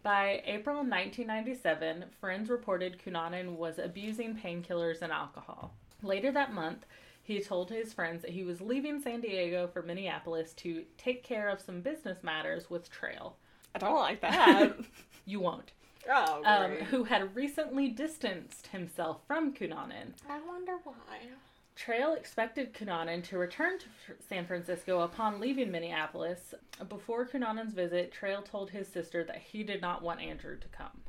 By 0.03 0.43
April 0.47 0.77
1997, 0.79 2.05
friends 2.21 2.51
reported 2.51 2.99
Cunanan 3.05 3.57
was 3.57 3.79
abusing 3.79 4.35
painkillers 4.37 5.01
and 5.03 5.13
alcohol. 5.13 5.73
Later 6.03 6.33
that 6.33 6.53
month, 6.53 6.85
he 7.23 7.41
told 7.41 7.71
his 7.71 7.93
friends 7.93 8.23
that 8.23 8.33
he 8.33 8.43
was 8.43 8.61
leaving 8.61 9.01
San 9.01 9.21
Diego 9.21 9.69
for 9.69 9.83
Minneapolis 9.83 10.55
to 10.55 10.83
take 10.99 11.23
care 11.23 11.49
of 11.49 11.61
some 11.61 11.81
business 11.81 12.23
matters 12.25 12.69
with 12.69 12.91
Trail. 12.91 13.37
I 13.77 13.79
don't 13.79 13.95
like 13.95 14.21
that. 14.23 14.77
You 15.25 15.39
won't. 15.39 15.71
oh, 16.11 16.43
Um, 16.45 16.71
great. 16.73 16.83
who 16.85 17.05
had 17.05 17.37
recently 17.37 17.87
distanced 17.89 18.67
himself 18.69 19.19
from 19.29 19.55
Cunanan. 19.55 20.15
I 20.29 20.41
wonder 20.41 20.79
why. 20.83 21.21
Trail 21.75 22.13
expected 22.15 22.75
Cunanan 22.75 23.25
to 23.25 23.39
return 23.39 23.79
to 23.79 23.87
San 24.29 24.47
Francisco 24.47 25.01
upon 25.01 25.41
leaving 25.41 25.71
Minneapolis. 25.71 26.55
Before 26.89 27.27
Cunanan's 27.27 27.73
visit, 27.73 28.13
Trail 28.13 28.43
told 28.43 28.71
his 28.71 28.87
sister 28.89 29.25
that 29.25 29.39
he 29.39 29.63
did 29.63 29.81
not 29.81 30.03
want 30.03 30.21
Andrew 30.21 30.57
to 30.59 30.69
come. 30.69 31.01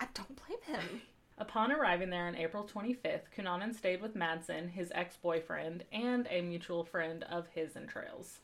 I 0.00 0.06
don't 0.14 0.38
blame 0.46 0.76
him. 0.76 1.02
Upon 1.38 1.72
arriving 1.72 2.10
there 2.10 2.26
on 2.26 2.36
April 2.36 2.64
25th, 2.70 3.22
Cunanan 3.34 3.74
stayed 3.74 4.02
with 4.02 4.14
Madsen, 4.14 4.68
his 4.70 4.92
ex 4.94 5.16
boyfriend, 5.16 5.84
and 5.90 6.26
a 6.30 6.42
mutual 6.42 6.84
friend 6.84 7.22
of 7.30 7.46
his 7.54 7.76
and 7.76 7.88
Trail's, 7.88 8.40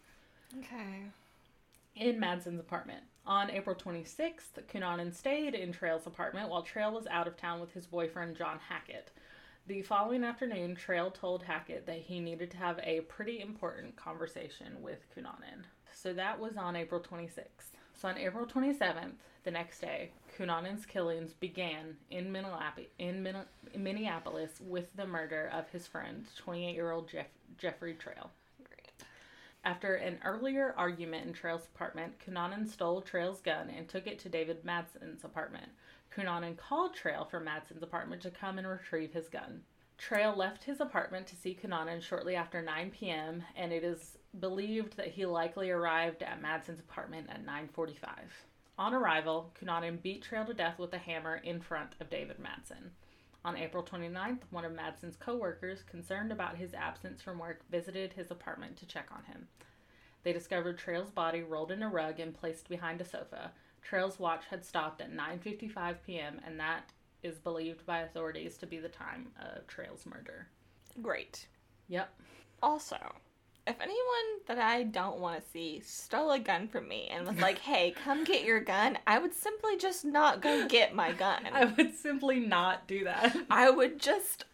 Okay. 0.61 1.03
in 1.95 2.19
Madsen's 2.19 2.59
apartment. 2.59 3.03
On 3.27 3.51
April 3.51 3.77
26th, 3.77 4.63
Cunanan 4.73 5.15
stayed 5.15 5.55
in 5.55 5.73
Trail's 5.73 6.07
apartment 6.07 6.49
while 6.49 6.63
Trail 6.63 6.91
was 6.91 7.07
out 7.09 7.27
of 7.27 7.37
town 7.37 7.61
with 7.61 7.73
his 7.75 7.87
boyfriend, 7.87 8.35
John 8.37 8.59
Hackett. 8.67 9.11
The 9.69 9.83
following 9.83 10.23
afternoon, 10.23 10.77
Trail 10.77 11.11
told 11.11 11.43
Hackett 11.43 11.87
that 11.87 11.99
he 11.99 12.21
needed 12.21 12.53
to 12.53 12.57
have 12.57 12.79
a 12.85 13.01
pretty 13.01 13.41
important 13.41 13.97
conversation 13.97 14.81
with 14.81 15.01
Cunanan. 15.13 15.65
So 15.93 16.13
that 16.13 16.39
was 16.39 16.57
on 16.57 16.77
April 16.77 17.01
26th. 17.01 17.73
So 17.93 18.07
on 18.07 18.17
April 18.17 18.47
27th, 18.47 19.15
the 19.43 19.51
next 19.51 19.81
day, 19.81 20.11
Cunanan's 20.39 20.87
killings 20.87 21.33
began 21.33 21.97
in, 22.13 22.31
Minneapolis, 22.31 22.91
in 23.01 23.25
Min- 23.25 23.45
Minneapolis 23.75 24.61
with 24.61 24.95
the 24.95 25.07
murder 25.07 25.51
of 25.53 25.69
his 25.71 25.89
friend, 25.89 26.27
28 26.37 26.73
year 26.73 26.93
old 26.93 27.09
Jeff- 27.09 27.27
Jeffrey 27.59 27.95
Trail. 27.95 28.31
After 29.65 29.97
an 29.97 30.21
earlier 30.25 30.75
argument 30.77 31.27
in 31.27 31.33
Trail's 31.33 31.67
apartment, 31.75 32.21
Cunanan 32.25 32.69
stole 32.69 33.01
Trail's 33.01 33.41
gun 33.41 33.69
and 33.69 33.89
took 33.89 34.07
it 34.07 34.21
to 34.21 34.29
David 34.29 34.65
Madsen's 34.65 35.25
apartment. 35.25 35.73
Cunanan 36.17 36.57
called 36.57 36.95
Trail 36.95 37.27
from 37.31 37.45
Madsen's 37.45 37.83
apartment 37.83 38.23
to 38.23 38.31
come 38.31 38.59
and 38.59 38.67
retrieve 38.67 39.13
his 39.13 39.29
gun. 39.29 39.61
Trail 39.99 40.35
left 40.35 40.65
his 40.65 40.81
apartment 40.81 41.27
to 41.27 41.37
see 41.37 41.59
Cunanan 41.61 42.03
shortly 42.03 42.35
after 42.37 42.63
9 42.63 42.91
p.m., 42.91 43.43
and 43.55 43.73
it 43.73 43.85
is 43.85 44.17
believed 44.41 44.97
that 44.97 45.09
he 45.09 45.27
likely 45.27 45.71
arrived 45.71 46.23
at 46.23 46.41
Madsen's 46.41 46.81
apartment 46.81 47.29
at 47.29 47.45
9:45. 47.45 47.97
On 48.79 48.95
arrival, 48.95 49.53
Cunanan 49.59 50.01
beat 50.03 50.23
Trail 50.23 50.47
to 50.47 50.55
death 50.55 50.79
with 50.79 50.93
a 50.95 50.99
hammer 50.99 51.37
in 51.37 51.61
front 51.61 51.95
of 52.01 52.09
David 52.09 52.39
Madsen. 52.39 52.91
On 53.45 53.57
April 53.57 53.83
29th, 53.83 54.41
one 54.51 54.65
of 54.65 54.73
Madsen's 54.73 55.17
coworkers, 55.17 55.83
concerned 55.83 56.33
about 56.33 56.57
his 56.57 56.73
absence 56.73 57.21
from 57.21 57.39
work, 57.39 57.61
visited 57.71 58.15
his 58.15 58.31
apartment 58.31 58.77
to 58.79 58.87
check 58.87 59.09
on 59.13 59.25
him. 59.25 59.49
They 60.23 60.33
discovered 60.33 60.79
Trail's 60.79 61.11
body 61.11 61.43
rolled 61.43 61.71
in 61.71 61.83
a 61.83 61.89
rug 61.89 62.21
and 62.21 62.35
placed 62.35 62.69
behind 62.69 63.01
a 63.01 63.05
sofa. 63.05 63.53
Trail's 63.83 64.19
watch 64.19 64.43
had 64.51 64.65
stopped 64.65 65.01
at 65.01 65.13
9:55 65.13 65.97
p.m. 66.07 66.41
and 66.45 66.59
that 66.59 66.91
is 67.23 67.39
believed 67.39 67.85
by 67.87 68.01
authorities 68.01 68.57
to 68.59 68.67
be 68.67 68.79
the 68.79 68.89
time 68.89 69.29
of 69.41 69.67
Trail's 69.67 70.07
murder. 70.07 70.49
Great. 71.03 71.47
Yep. 71.89 72.09
Also, 72.63 72.97
if 73.67 73.81
anyone 73.81 74.41
that 74.47 74.59
I 74.59 74.85
don't 74.85 75.19
want 75.19 75.43
to 75.43 75.51
see 75.51 75.81
stole 75.85 76.31
a 76.31 76.39
gun 76.39 76.69
from 76.69 76.89
me 76.89 77.09
and 77.11 77.27
was 77.27 77.39
like, 77.39 77.59
hey, 77.59 77.95
come 78.05 78.25
get 78.25 78.45
your 78.45 78.61
gun, 78.61 78.99
I 79.07 79.19
would 79.19 79.35
simply 79.35 79.77
just 79.77 80.05
not 80.05 80.41
go 80.41 80.69
get 80.69 80.95
my 80.95 81.13
gun. 81.13 81.47
I 81.53 81.65
would 81.65 81.95
simply 81.95 82.39
not 82.41 82.87
do 82.87 83.05
that. 83.05 83.37
I 83.51 83.71
would 83.71 83.99
just 83.99 84.45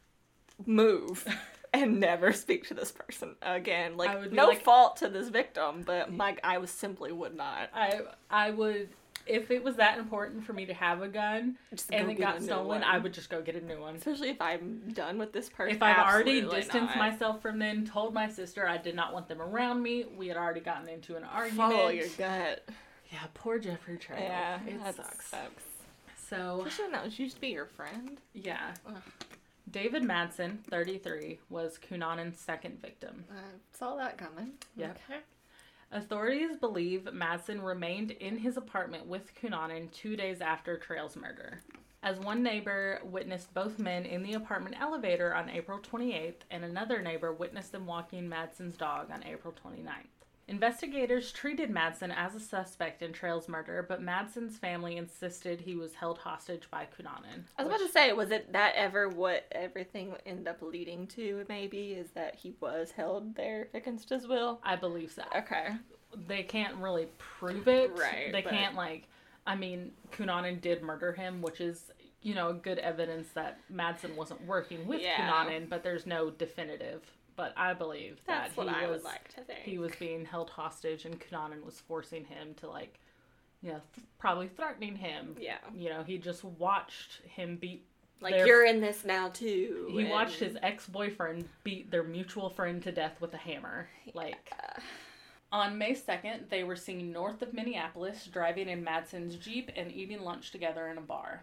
move 0.67 1.27
and 1.75 2.01
never 2.01 2.33
speak 2.33 2.67
to 2.69 2.75
this 2.75 2.91
person 2.91 3.37
again. 3.43 3.97
Like, 3.97 4.33
no 4.33 4.49
like- 4.49 4.63
fault 4.63 4.97
to 4.99 5.09
this 5.09 5.29
victim, 5.29 5.83
but 5.85 6.15
like, 6.17 6.41
I 6.43 6.59
was 6.59 6.71
simply 6.71 7.13
would 7.13 7.37
not. 7.37 7.71
I 7.75 8.01
I 8.31 8.51
would 8.51 8.89
if 9.27 9.51
it 9.51 9.63
was 9.63 9.77
that 9.77 9.99
important 9.99 10.45
for 10.45 10.53
me 10.53 10.67
to 10.67 10.75
have 10.75 11.03
a 11.03 11.09
gun 11.09 11.57
Just 11.71 11.93
and 11.93 12.11
it 12.11 12.15
got 12.15 12.43
stolen. 12.43 12.83
I 12.83 12.99
would 12.99 13.13
just 13.13 13.31
go 13.31 13.41
get 13.43 13.55
a 13.57 13.61
new 13.61 13.81
one. 13.81 13.97
Especially 13.97 14.31
if 14.31 14.41
I'm 14.41 14.83
done 14.93 15.19
with 15.19 15.33
this 15.33 15.49
person. 15.49 15.77
If 15.77 15.83
I've 15.83 15.99
already 15.99 16.41
distanced 16.43 16.95
not. 16.95 16.99
myself 16.99 17.43
from 17.43 17.59
them, 17.59 17.87
told 17.87 18.15
my 18.15 18.29
sister 18.29 18.67
I 18.67 18.79
did 18.79 18.95
not 18.95 19.13
want 19.13 19.29
them 19.29 19.41
around 19.41 19.83
me, 19.83 20.05
we 20.17 20.29
had 20.29 20.37
already 20.37 20.61
gotten 20.61 20.89
into 20.89 21.17
an 21.17 21.25
argument. 21.25 21.73
Follow 21.73 21.89
your 21.89 22.09
gut. 22.19 22.69
Yeah, 23.13 23.19
poor 23.35 23.59
Jeffrey 23.59 23.99
Trail. 23.99 24.21
Yeah, 24.21 24.59
it 24.67 24.83
that 24.83 24.97
sucks. 24.97 25.27
sucks. 25.29 25.63
So 26.29 26.59
Especially 26.61 26.85
when 26.85 26.93
that 26.93 27.05
was 27.05 27.19
used 27.19 27.35
to 27.35 27.41
be 27.41 27.49
your 27.49 27.67
friend. 27.67 28.19
yeah, 28.33 28.73
Ugh. 28.87 29.03
David 29.71 30.03
Madsen, 30.03 30.59
33, 30.71 31.39
was 31.49 31.79
Cunanan's 31.79 32.39
second 32.41 32.81
victim. 32.83 33.25
I 33.31 33.37
saw 33.77 33.97
that 33.97 34.19
coming. 34.19 34.53
Yep. 34.77 34.99
Okay. 35.11 35.21
Authorities 35.95 36.57
believe 36.57 37.03
Madsen 37.13 37.63
remained 37.63 38.13
in 38.13 38.39
his 38.39 38.57
apartment 38.57 39.07
with 39.07 39.35
Cunanan 39.35 39.91
two 39.93 40.17
days 40.17 40.41
after 40.41 40.79
Trail's 40.79 41.17
murder. 41.17 41.61
As 42.03 42.19
one 42.19 42.43
neighbor 42.43 42.99
witnessed 43.05 43.53
both 43.53 43.79
men 43.79 44.07
in 44.07 44.23
the 44.23 44.33
apartment 44.33 44.77
elevator 44.81 45.35
on 45.35 45.51
April 45.51 45.79
28th, 45.79 46.41
and 46.51 46.65
another 46.65 47.03
neighbor 47.03 47.35
witnessed 47.35 47.73
them 47.73 47.87
walking 47.87 48.27
Madsen's 48.27 48.79
dog 48.79 49.11
on 49.11 49.23
April 49.25 49.53
29th. 49.53 50.22
Investigators 50.49 51.33
treated 51.33 51.71
Madsen 51.71 52.13
as 52.15 52.35
a 52.35 52.41
suspect 52.41 53.01
in 53.01 53.13
Trail's 53.13 53.49
murder, 53.49 53.85
but 53.89 54.03
Madsen's 54.03 54.59
family 54.59 54.97
insisted 54.97 55.61
he 55.61 55.77
was 55.77 55.95
held 55.95 56.19
hostage 56.19 56.69
by 56.71 56.87
Cunanan. 56.97 57.45
I 57.57 57.63
was 57.63 57.69
about 57.69 57.87
to 57.87 57.93
say, 57.93 58.13
was 58.13 58.31
it 58.31 58.53
that 58.53 58.75
ever 58.77 59.09
what 59.09 59.47
everything 59.53 60.15
ended 60.27 60.49
up 60.49 60.61
leading 60.61 61.07
to? 61.09 61.45
Maybe 61.49 61.93
is 61.93 62.11
that 62.11 62.35
he 62.35 62.55
was 62.61 62.91
held 62.91 63.35
there 63.37 63.69
against 63.73 64.11
his 64.11 64.27
will. 64.27 64.61
I 64.65 64.77
believe 64.77 65.13
so. 65.13 65.23
Okay. 65.37 65.69
They 66.27 66.43
can't 66.43 66.77
really 66.77 67.07
prove 67.19 67.69
it. 67.69 67.93
Right, 67.97 68.33
They 68.33 68.43
but- 68.43 68.51
can't 68.51 68.75
like. 68.75 69.09
I 69.47 69.57
mean, 69.57 69.91
Cunanan 70.13 70.61
did 70.61 70.83
murder 70.83 71.13
him, 71.13 71.41
which 71.43 71.61
is 71.61 71.91
you 72.21 72.35
know 72.35 72.53
good 72.53 72.79
evidence 72.79 73.29
that 73.35 73.59
Madsen 73.73 74.15
wasn't 74.15 74.45
working 74.47 74.87
with 74.87 75.01
Yeah. 75.01 75.17
Cunanan, 75.19 75.69
but 75.69 75.83
there's 75.83 76.07
no 76.07 76.31
definitive. 76.31 77.03
But 77.37 77.55
I 77.57 77.73
believe 77.75 78.21
That's 78.27 78.55
that 78.55 78.57
what 78.57 78.69
he 78.69 78.85
I 78.85 78.87
was 78.89 79.03
would 79.03 79.05
like 79.05 79.29
to 79.35 79.41
think. 79.43 79.61
he 79.61 79.79
was 79.79 79.93
being 79.99 80.25
held 80.25 80.51
hostage, 80.51 81.05
and 81.07 81.19
Cunanan 81.19 81.65
was 81.65 81.81
forcing 81.81 82.25
him 82.25 82.55
to 82.57 82.69
like, 82.69 82.99
you 83.63 83.71
know, 83.71 83.81
th- 83.95 84.07
probably 84.19 84.49
threatening 84.49 84.97
him. 84.97 85.37
Yeah. 85.41 85.59
You 85.75 85.89
know, 85.91 86.03
he 86.03 86.19
just 86.19 86.45
watched 86.45 87.21
him 87.25 87.57
beat. 87.57 87.85
Like 88.21 88.35
their- 88.35 88.47
you're 88.47 88.67
in 88.67 88.81
this 88.81 89.05
now 89.05 89.29
too. 89.31 89.89
He 89.91 90.05
watched 90.05 90.39
his 90.41 90.57
ex 90.63 90.87
boyfriend 90.87 91.49
beat 91.65 91.91
their 91.91 92.05
mutual 92.05 92.51
friend 92.51 92.83
to 92.83 92.93
death 92.93 93.21
with 93.21 93.33
a 93.35 93.39
hammer. 93.39 93.89
Like. 94.15 94.53
On 95.51 95.77
May 95.77 95.93
2nd, 95.93 96.49
they 96.49 96.65
were 96.65 96.77
seen 96.77 97.13
north 97.13 97.43
of 97.43 97.53
Minneapolis 97.53 98.27
driving 98.27 98.71
in 98.71 98.83
Madsen's 98.83 99.37
Jeep 99.37 99.71
and 99.77 99.93
eating 99.93 100.23
lunch 100.23 100.51
together 100.51 100.89
in 100.89 100.97
a 100.97 101.03
bar. 101.03 101.43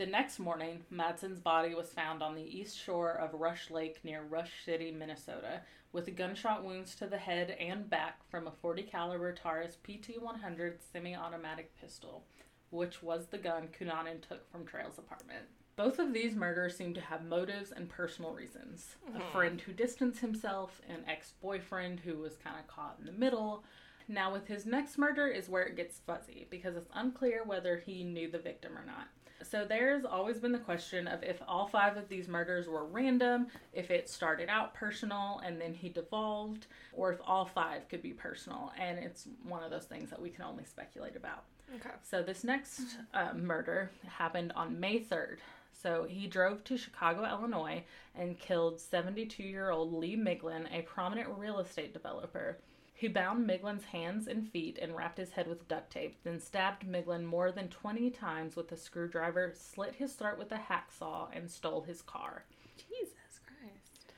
The 0.00 0.06
next 0.06 0.38
morning, 0.38 0.84
Madsen's 0.90 1.40
body 1.40 1.74
was 1.74 1.92
found 1.92 2.22
on 2.22 2.34
the 2.34 2.58
east 2.58 2.78
shore 2.78 3.12
of 3.12 3.38
Rush 3.38 3.70
Lake 3.70 4.02
near 4.02 4.22
Rush 4.22 4.64
City, 4.64 4.90
Minnesota, 4.90 5.60
with 5.92 6.16
gunshot 6.16 6.64
wounds 6.64 6.94
to 6.94 7.06
the 7.06 7.18
head 7.18 7.54
and 7.60 7.90
back 7.90 8.26
from 8.30 8.46
a 8.46 8.50
40 8.50 8.84
caliber 8.84 9.30
Taurus 9.30 9.76
PT-100 9.84 10.76
semi-automatic 10.90 11.78
pistol, 11.78 12.24
which 12.70 13.02
was 13.02 13.26
the 13.26 13.36
gun 13.36 13.68
Cunanan 13.78 14.26
took 14.26 14.50
from 14.50 14.64
Trail's 14.64 14.96
apartment. 14.96 15.44
Both 15.76 15.98
of 15.98 16.14
these 16.14 16.34
murders 16.34 16.78
seem 16.78 16.94
to 16.94 17.02
have 17.02 17.22
motives 17.22 17.70
and 17.70 17.86
personal 17.86 18.32
reasons. 18.32 18.96
A 19.06 19.18
mm-hmm. 19.18 19.32
friend 19.32 19.60
who 19.60 19.74
distanced 19.74 20.20
himself, 20.20 20.80
an 20.88 21.04
ex 21.06 21.34
boyfriend 21.42 22.00
who 22.00 22.16
was 22.16 22.38
kind 22.42 22.56
of 22.58 22.66
caught 22.74 22.96
in 23.00 23.04
the 23.04 23.12
middle. 23.12 23.64
Now, 24.08 24.32
with 24.32 24.48
his 24.48 24.64
next 24.64 24.96
murder, 24.96 25.28
is 25.28 25.50
where 25.50 25.64
it 25.64 25.76
gets 25.76 25.98
fuzzy 25.98 26.46
because 26.48 26.74
it's 26.74 26.90
unclear 26.94 27.44
whether 27.44 27.76
he 27.76 28.02
knew 28.02 28.30
the 28.30 28.38
victim 28.38 28.78
or 28.78 28.86
not. 28.86 29.08
So, 29.42 29.64
there's 29.64 30.04
always 30.04 30.38
been 30.38 30.52
the 30.52 30.58
question 30.58 31.06
of 31.06 31.22
if 31.22 31.40
all 31.46 31.66
five 31.66 31.96
of 31.96 32.08
these 32.08 32.28
murders 32.28 32.66
were 32.66 32.84
random, 32.84 33.48
if 33.72 33.90
it 33.90 34.08
started 34.08 34.48
out 34.48 34.74
personal 34.74 35.40
and 35.44 35.60
then 35.60 35.74
he 35.74 35.88
devolved, 35.88 36.66
or 36.92 37.12
if 37.12 37.18
all 37.24 37.44
five 37.44 37.88
could 37.88 38.02
be 38.02 38.12
personal. 38.12 38.72
And 38.78 38.98
it's 38.98 39.28
one 39.44 39.62
of 39.62 39.70
those 39.70 39.84
things 39.84 40.10
that 40.10 40.20
we 40.20 40.30
can 40.30 40.44
only 40.44 40.64
speculate 40.64 41.16
about. 41.16 41.44
Okay. 41.76 41.94
So 42.02 42.22
this 42.22 42.44
next 42.44 42.82
uh, 43.14 43.32
murder 43.34 43.90
happened 44.06 44.52
on 44.56 44.78
May 44.78 45.00
3rd. 45.00 45.38
So 45.72 46.06
he 46.08 46.26
drove 46.26 46.62
to 46.64 46.76
Chicago, 46.76 47.24
Illinois, 47.24 47.84
and 48.14 48.38
killed 48.38 48.80
72 48.80 49.42
year 49.42 49.70
old 49.70 49.92
Lee 49.94 50.16
Miglin, 50.16 50.66
a 50.72 50.82
prominent 50.82 51.28
real 51.36 51.58
estate 51.58 51.92
developer. 51.92 52.58
He 53.00 53.08
bound 53.08 53.48
Miglin's 53.48 53.86
hands 53.86 54.28
and 54.28 54.46
feet 54.46 54.78
and 54.78 54.94
wrapped 54.94 55.16
his 55.16 55.32
head 55.32 55.46
with 55.46 55.66
duct 55.68 55.90
tape, 55.90 56.18
then 56.22 56.38
stabbed 56.38 56.86
Miglin 56.86 57.24
more 57.24 57.50
than 57.50 57.68
20 57.68 58.10
times 58.10 58.56
with 58.56 58.70
a 58.72 58.76
screwdriver, 58.76 59.54
slit 59.56 59.94
his 59.94 60.12
throat 60.12 60.36
with 60.36 60.52
a 60.52 60.60
hacksaw, 60.68 61.28
and 61.32 61.50
stole 61.50 61.80
his 61.80 62.02
car. 62.02 62.44
Jesus 62.76 63.40
Christ. 63.46 64.12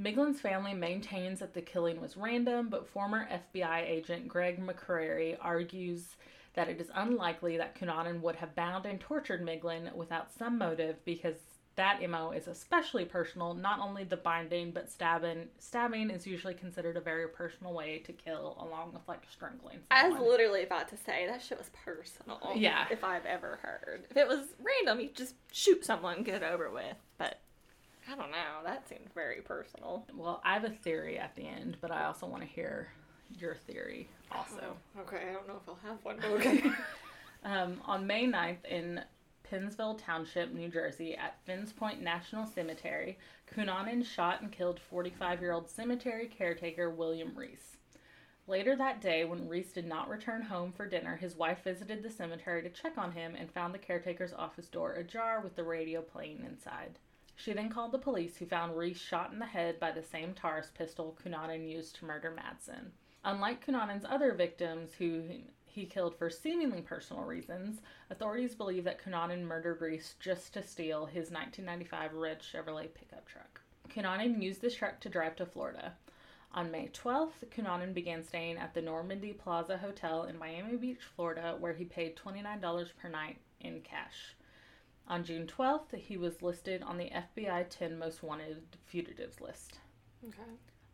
Miglin's 0.00 0.40
family 0.40 0.72
maintains 0.72 1.40
that 1.40 1.52
the 1.52 1.62
killing 1.62 2.00
was 2.00 2.16
random, 2.16 2.68
but 2.68 2.86
former 2.86 3.26
FBI 3.28 3.88
agent 3.88 4.28
Greg 4.28 4.64
McCrary 4.64 5.36
argues 5.40 6.14
that 6.54 6.68
it 6.68 6.80
is 6.80 6.92
unlikely 6.94 7.56
that 7.56 7.74
Cunanan 7.74 8.20
would 8.20 8.36
have 8.36 8.54
bound 8.54 8.86
and 8.86 9.00
tortured 9.00 9.44
Miglin 9.44 9.92
without 9.96 10.30
some 10.32 10.58
motive 10.58 11.04
because 11.04 11.38
that 11.76 12.06
MO 12.08 12.32
is 12.32 12.48
especially 12.48 13.04
personal. 13.04 13.54
Not 13.54 13.80
only 13.80 14.04
the 14.04 14.16
binding, 14.16 14.70
but 14.72 14.90
stabbing. 14.90 15.46
Stabbing 15.58 16.10
is 16.10 16.26
usually 16.26 16.54
considered 16.54 16.96
a 16.96 17.00
very 17.00 17.28
personal 17.28 17.72
way 17.72 17.98
to 18.00 18.12
kill, 18.12 18.56
along 18.60 18.92
with 18.92 19.02
like 19.08 19.22
strangling. 19.30 19.78
I 19.90 20.08
was 20.08 20.20
literally 20.20 20.64
about 20.64 20.88
to 20.88 20.96
say 20.96 21.26
that 21.26 21.40
shit 21.40 21.58
was 21.58 21.70
personal. 21.84 22.40
Yeah. 22.54 22.86
If 22.90 23.02
I've 23.04 23.24
ever 23.26 23.58
heard. 23.62 24.04
If 24.10 24.16
it 24.16 24.28
was 24.28 24.40
random, 24.62 25.02
you 25.02 25.10
just 25.14 25.34
shoot 25.50 25.84
someone, 25.84 26.22
get 26.22 26.42
it 26.42 26.44
over 26.44 26.70
with. 26.70 26.96
But 27.16 27.40
I 28.10 28.16
don't 28.16 28.30
know. 28.30 28.62
That 28.64 28.88
seemed 28.88 29.08
very 29.14 29.40
personal. 29.40 30.06
well, 30.14 30.42
I 30.44 30.54
have 30.54 30.64
a 30.64 30.70
theory 30.70 31.18
at 31.18 31.34
the 31.36 31.46
end, 31.46 31.78
but 31.80 31.90
I 31.90 32.04
also 32.04 32.26
want 32.26 32.42
to 32.42 32.48
hear 32.48 32.88
your 33.38 33.54
theory 33.54 34.08
also. 34.30 34.76
Okay, 35.00 35.28
I 35.30 35.32
don't 35.32 35.48
know 35.48 35.60
if 35.62 35.68
I'll 35.68 35.78
have 35.88 36.04
one. 36.04 36.18
Okay. 36.22 36.62
Um, 37.44 37.80
on 37.86 38.06
May 38.06 38.26
9th 38.28 38.64
in 38.66 39.00
Pennsville 39.52 39.96
Township, 39.96 40.54
New 40.54 40.70
Jersey, 40.70 41.14
at 41.14 41.36
Finns 41.44 41.74
Point 41.74 42.00
National 42.00 42.46
Cemetery, 42.46 43.18
Cunanan 43.54 44.02
shot 44.02 44.40
and 44.40 44.50
killed 44.50 44.80
45 44.80 45.42
year 45.42 45.52
old 45.52 45.68
cemetery 45.68 46.26
caretaker 46.26 46.88
William 46.88 47.34
Reese. 47.36 47.76
Later 48.46 48.74
that 48.76 49.02
day, 49.02 49.26
when 49.26 49.50
Reese 49.50 49.70
did 49.70 49.86
not 49.86 50.08
return 50.08 50.40
home 50.40 50.72
for 50.72 50.86
dinner, 50.86 51.16
his 51.16 51.36
wife 51.36 51.62
visited 51.64 52.02
the 52.02 52.08
cemetery 52.08 52.62
to 52.62 52.70
check 52.70 52.96
on 52.96 53.12
him 53.12 53.34
and 53.34 53.50
found 53.50 53.74
the 53.74 53.78
caretaker's 53.78 54.32
office 54.32 54.68
door 54.68 54.94
ajar 54.94 55.42
with 55.42 55.54
the 55.54 55.64
radio 55.64 56.00
playing 56.00 56.42
inside. 56.46 56.98
She 57.36 57.52
then 57.52 57.68
called 57.68 57.92
the 57.92 57.98
police, 57.98 58.38
who 58.38 58.46
found 58.46 58.74
Reese 58.74 59.02
shot 59.02 59.34
in 59.34 59.38
the 59.38 59.44
head 59.44 59.78
by 59.78 59.90
the 59.92 60.02
same 60.02 60.32
Taurus 60.32 60.70
pistol 60.74 61.14
Cunanan 61.22 61.70
used 61.70 61.96
to 61.96 62.06
murder 62.06 62.34
Madsen. 62.34 62.92
Unlike 63.22 63.66
Cunanan's 63.66 64.06
other 64.08 64.32
victims, 64.32 64.94
who 64.94 65.24
he 65.72 65.86
killed 65.86 66.14
for 66.14 66.28
seemingly 66.28 66.82
personal 66.82 67.22
reasons, 67.22 67.80
authorities 68.10 68.54
believe 68.54 68.84
that 68.84 69.02
Cunanan 69.02 69.42
murdered 69.42 69.80
Reese 69.80 70.14
just 70.20 70.52
to 70.54 70.62
steal 70.62 71.06
his 71.06 71.30
1995 71.30 72.14
red 72.14 72.40
Chevrolet 72.40 72.92
pickup 72.92 73.26
truck. 73.26 73.60
Cunanan 73.88 74.42
used 74.42 74.60
this 74.60 74.74
truck 74.74 75.00
to 75.00 75.08
drive 75.08 75.36
to 75.36 75.46
Florida. 75.46 75.94
On 76.54 76.70
May 76.70 76.88
12th, 76.88 77.46
Cunanan 77.50 77.94
began 77.94 78.22
staying 78.22 78.58
at 78.58 78.74
the 78.74 78.82
Normandy 78.82 79.32
Plaza 79.32 79.78
Hotel 79.78 80.24
in 80.24 80.38
Miami 80.38 80.76
Beach, 80.76 81.00
Florida, 81.16 81.56
where 81.58 81.72
he 81.72 81.84
paid 81.86 82.16
$29 82.16 82.88
per 83.00 83.08
night 83.08 83.38
in 83.60 83.80
cash. 83.80 84.36
On 85.08 85.24
June 85.24 85.46
12th, 85.46 85.94
he 85.94 86.18
was 86.18 86.42
listed 86.42 86.82
on 86.82 86.98
the 86.98 87.10
FBI 87.10 87.66
10 87.70 87.98
Most 87.98 88.22
Wanted 88.22 88.62
Fugitives 88.84 89.40
list. 89.40 89.78
okay. 90.28 90.42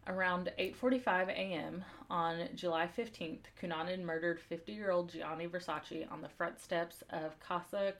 Around 0.08 0.50
8:45 0.58 1.28
a.m. 1.28 1.84
on 2.08 2.48
July 2.54 2.88
15th, 2.96 3.42
Cunanan 3.60 4.04
murdered 4.04 4.40
50-year-old 4.50 5.12
Gianni 5.12 5.46
Versace 5.46 6.10
on 6.10 6.22
the 6.22 6.30
front 6.30 6.58
steps 6.58 7.02
of 7.10 7.38
Casa 7.40 7.92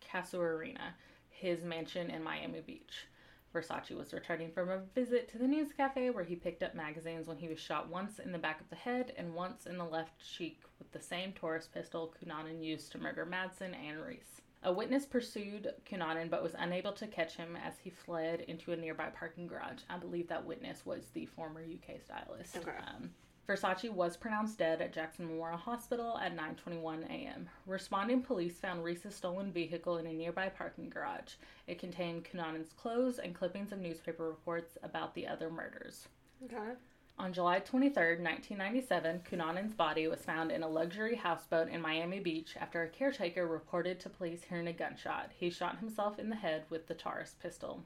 Casuarina, 0.00 0.94
his 1.28 1.64
mansion 1.64 2.08
in 2.08 2.22
Miami 2.22 2.60
Beach. 2.60 3.08
Versace 3.52 3.98
was 3.98 4.12
returning 4.12 4.52
from 4.52 4.68
a 4.68 4.82
visit 4.94 5.28
to 5.32 5.38
the 5.38 5.48
news 5.48 5.72
cafe 5.72 6.08
where 6.10 6.22
he 6.22 6.36
picked 6.36 6.62
up 6.62 6.76
magazines 6.76 7.26
when 7.26 7.38
he 7.38 7.48
was 7.48 7.58
shot 7.58 7.88
once 7.88 8.20
in 8.20 8.30
the 8.30 8.38
back 8.38 8.60
of 8.60 8.70
the 8.70 8.76
head 8.76 9.12
and 9.16 9.34
once 9.34 9.66
in 9.66 9.76
the 9.76 9.84
left 9.84 10.12
cheek 10.24 10.60
with 10.78 10.92
the 10.92 11.00
same 11.00 11.32
Taurus 11.32 11.66
pistol 11.66 12.14
Cunanan 12.22 12.62
used 12.62 12.92
to 12.92 12.98
murder 12.98 13.26
Madsen 13.26 13.74
and 13.74 14.00
Reese. 14.00 14.40
A 14.64 14.72
witness 14.72 15.04
pursued 15.04 15.74
Cunanan 15.84 16.30
but 16.30 16.42
was 16.42 16.54
unable 16.58 16.92
to 16.92 17.06
catch 17.06 17.36
him 17.36 17.56
as 17.56 17.74
he 17.78 17.90
fled 17.90 18.40
into 18.40 18.72
a 18.72 18.76
nearby 18.76 19.10
parking 19.10 19.46
garage. 19.46 19.82
I 19.90 19.98
believe 19.98 20.26
that 20.28 20.46
witness 20.46 20.86
was 20.86 21.08
the 21.12 21.26
former 21.26 21.60
UK 21.60 22.00
stylist. 22.02 22.56
Okay. 22.56 22.70
Um, 22.70 23.10
Versace 23.46 23.90
was 23.90 24.16
pronounced 24.16 24.56
dead 24.56 24.80
at 24.80 24.94
Jackson 24.94 25.26
Memorial 25.26 25.58
Hospital 25.58 26.16
at 26.16 26.34
9:21 26.34 27.04
a.m. 27.10 27.46
Responding 27.66 28.22
police 28.22 28.58
found 28.58 28.82
Reese's 28.82 29.14
stolen 29.14 29.52
vehicle 29.52 29.98
in 29.98 30.06
a 30.06 30.14
nearby 30.14 30.48
parking 30.48 30.88
garage. 30.88 31.34
It 31.66 31.78
contained 31.78 32.24
Cunanan's 32.24 32.72
clothes 32.72 33.18
and 33.18 33.34
clippings 33.34 33.70
of 33.70 33.80
newspaper 33.80 34.26
reports 34.26 34.78
about 34.82 35.14
the 35.14 35.26
other 35.26 35.50
murders. 35.50 36.08
Okay. 36.42 36.72
On 37.16 37.32
July 37.32 37.60
23, 37.60 37.94
1997, 37.94 39.20
Cunanan's 39.24 39.72
body 39.72 40.08
was 40.08 40.20
found 40.20 40.50
in 40.50 40.64
a 40.64 40.68
luxury 40.68 41.14
houseboat 41.14 41.68
in 41.68 41.80
Miami 41.80 42.18
Beach 42.18 42.56
after 42.60 42.82
a 42.82 42.88
caretaker 42.88 43.46
reported 43.46 44.00
to 44.00 44.10
police 44.10 44.42
hearing 44.42 44.66
a 44.66 44.72
gunshot. 44.72 45.30
He 45.36 45.48
shot 45.48 45.78
himself 45.78 46.18
in 46.18 46.28
the 46.28 46.36
head 46.36 46.64
with 46.70 46.88
the 46.88 46.94
Taurus 46.94 47.36
pistol, 47.40 47.84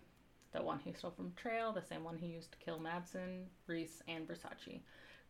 the 0.52 0.62
one 0.62 0.78
he 0.78 0.94
stole 0.94 1.10
from 1.10 1.34
Trail, 1.36 1.72
the 1.72 1.82
same 1.82 2.04
one 2.04 2.16
he 2.16 2.28
used 2.28 2.52
to 2.52 2.58
kill 2.58 2.80
Madsen, 2.80 3.44
Reese, 3.66 4.02
and 4.08 4.26
Versace. 4.26 4.80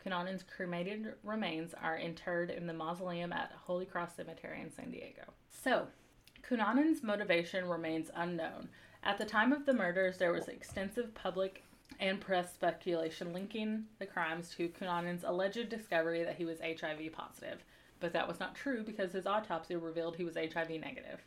Cunanan's 0.02 0.44
cremated 0.44 1.14
remains 1.24 1.74
are 1.74 1.98
interred 1.98 2.50
in 2.50 2.68
the 2.68 2.72
mausoleum 2.72 3.32
at 3.32 3.50
Holy 3.66 3.84
Cross 3.84 4.14
Cemetery 4.14 4.60
in 4.60 4.70
San 4.70 4.92
Diego. 4.92 5.24
So, 5.50 5.88
Cunanan's 6.42 7.02
motivation 7.02 7.68
remains 7.68 8.12
unknown. 8.14 8.68
At 9.02 9.18
the 9.18 9.24
time 9.24 9.52
of 9.52 9.66
the 9.66 9.74
murders, 9.74 10.18
there 10.18 10.32
was 10.32 10.46
extensive 10.46 11.14
public 11.14 11.64
and 12.00 12.20
press 12.20 12.52
speculation 12.52 13.32
linking 13.32 13.84
the 13.98 14.06
crimes 14.06 14.50
to 14.56 14.68
Cunanan's 14.68 15.24
alleged 15.24 15.68
discovery 15.68 16.22
that 16.24 16.36
he 16.36 16.44
was 16.44 16.60
HIV 16.60 17.12
positive. 17.12 17.64
But 18.00 18.12
that 18.12 18.28
was 18.28 18.38
not 18.38 18.54
true 18.54 18.84
because 18.84 19.12
his 19.12 19.26
autopsy 19.26 19.74
revealed 19.74 20.16
he 20.16 20.24
was 20.24 20.36
HIV 20.36 20.70
negative. 20.70 21.20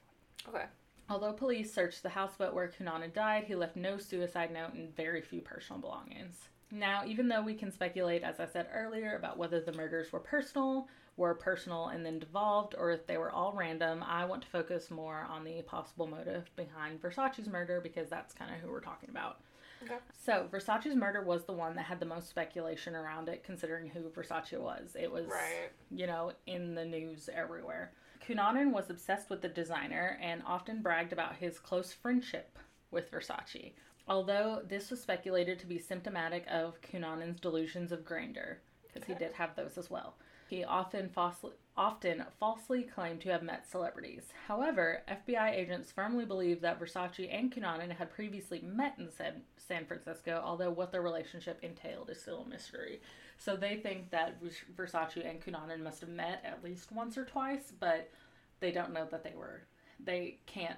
Okay. 0.48 0.66
Although 1.10 1.34
police 1.34 1.74
searched 1.74 2.04
the 2.04 2.10
houseboat 2.10 2.54
where 2.54 2.70
Cunanan 2.70 3.14
died, 3.14 3.44
he 3.44 3.56
left 3.56 3.76
no 3.76 3.98
suicide 3.98 4.54
note 4.54 4.74
and 4.74 4.96
very 4.96 5.22
few 5.22 5.42
personal 5.42 5.82
belongings. 5.82 6.48
Now, 6.72 7.04
even 7.06 7.28
though 7.28 7.42
we 7.42 7.54
can 7.54 7.70
speculate, 7.70 8.24
as 8.24 8.40
I 8.40 8.46
said 8.46 8.68
earlier, 8.74 9.18
about 9.18 9.38
whether 9.38 9.60
the 9.60 9.74
murders 9.74 10.14
were 10.14 10.22
personal, 10.22 10.88
were 11.18 11.36
personal 11.36 11.88
and 11.88 12.06
then 12.06 12.20
devolved, 12.20 12.76
or 12.78 12.92
if 12.92 13.06
they 13.06 13.18
were 13.18 13.32
all 13.32 13.52
random, 13.52 14.04
I 14.08 14.24
want 14.24 14.44
to 14.44 14.48
focus 14.48 14.90
more 14.90 15.28
on 15.30 15.44
the 15.44 15.62
possible 15.64 16.08
motive 16.08 16.50
behind 16.56 17.02
Versace's 17.02 17.50
murder 17.50 17.82
because 17.82 18.10
that's 18.10 18.34
kind 18.34 18.56
of 18.56 18.62
who 18.62 18.72
we're 18.72 18.80
talking 18.80 19.10
about. 19.10 19.42
Okay. 19.84 19.98
So, 20.24 20.48
Versace's 20.52 20.96
murder 20.96 21.24
was 21.24 21.46
the 21.46 21.54
one 21.54 21.76
that 21.76 21.86
had 21.86 22.00
the 22.00 22.06
most 22.06 22.30
speculation 22.30 22.96
around 22.96 23.30
it, 23.30 23.44
considering 23.44 23.88
who 23.90 24.02
Versace 24.10 24.60
was. 24.60 24.96
It 25.00 25.12
was, 25.12 25.26
Right. 25.28 25.72
you 25.90 26.06
know, 26.08 26.34
in 26.46 26.76
the 26.76 26.86
news 26.86 27.30
everywhere. 27.34 27.94
Cunanan 28.26 28.72
was 28.72 28.90
obsessed 28.92 29.30
with 29.30 29.42
the 29.42 29.50
designer 29.50 30.20
and 30.22 30.44
often 30.46 30.82
bragged 30.84 31.12
about 31.14 31.36
his 31.36 31.60
close 31.60 31.92
friendship 31.92 32.60
with 32.92 33.10
Versace, 33.12 33.74
although 34.08 34.62
this 34.68 34.92
was 34.92 35.02
speculated 35.02 35.58
to 35.60 35.66
be 35.66 35.80
symptomatic 35.80 36.46
of 36.48 36.80
Cunanan's 36.82 37.40
delusions 37.40 37.92
of 37.92 38.06
grandeur, 38.06 38.60
because 38.84 39.08
he 39.08 39.16
did 39.16 39.34
have 39.34 39.56
those 39.56 39.78
as 39.78 39.90
well. 39.90 40.16
He 40.50 40.64
often 40.64 41.10
falsely, 41.10 41.54
often 41.78 42.26
falsely 42.40 42.84
claim 42.84 43.18
to 43.20 43.30
have 43.30 43.44
met 43.44 43.66
celebrities. 43.70 44.24
However, 44.48 45.04
FBI 45.10 45.52
agents 45.56 45.92
firmly 45.92 46.26
believe 46.26 46.62
that 46.62 46.80
Versace 46.80 47.34
and 47.34 47.52
Cunanan 47.52 47.92
had 47.92 48.12
previously 48.12 48.62
met 48.62 48.96
in 48.98 49.10
San, 49.10 49.42
San 49.58 49.86
Francisco, 49.86 50.42
although 50.44 50.70
what 50.70 50.92
their 50.92 51.02
relationship 51.02 51.60
entailed 51.62 52.10
is 52.10 52.22
still 52.22 52.42
a 52.42 52.50
mystery. 52.50 53.02
So 53.38 53.56
they 53.56 53.78
think 53.78 54.12
that 54.12 54.40
Versace 54.76 55.28
and 55.28 55.42
Cunanan 55.42 55.82
must 55.82 56.02
have 56.02 56.10
met 56.10 56.42
at 56.44 56.64
least 56.64 56.92
once 56.92 57.18
or 57.18 57.26
twice, 57.26 57.72
but 57.80 58.10
they 58.60 58.72
don't 58.72 58.94
know 58.94 59.08
that 59.10 59.24
they 59.24 59.34
were. 59.36 59.64
They 60.00 60.40
can't 60.46 60.78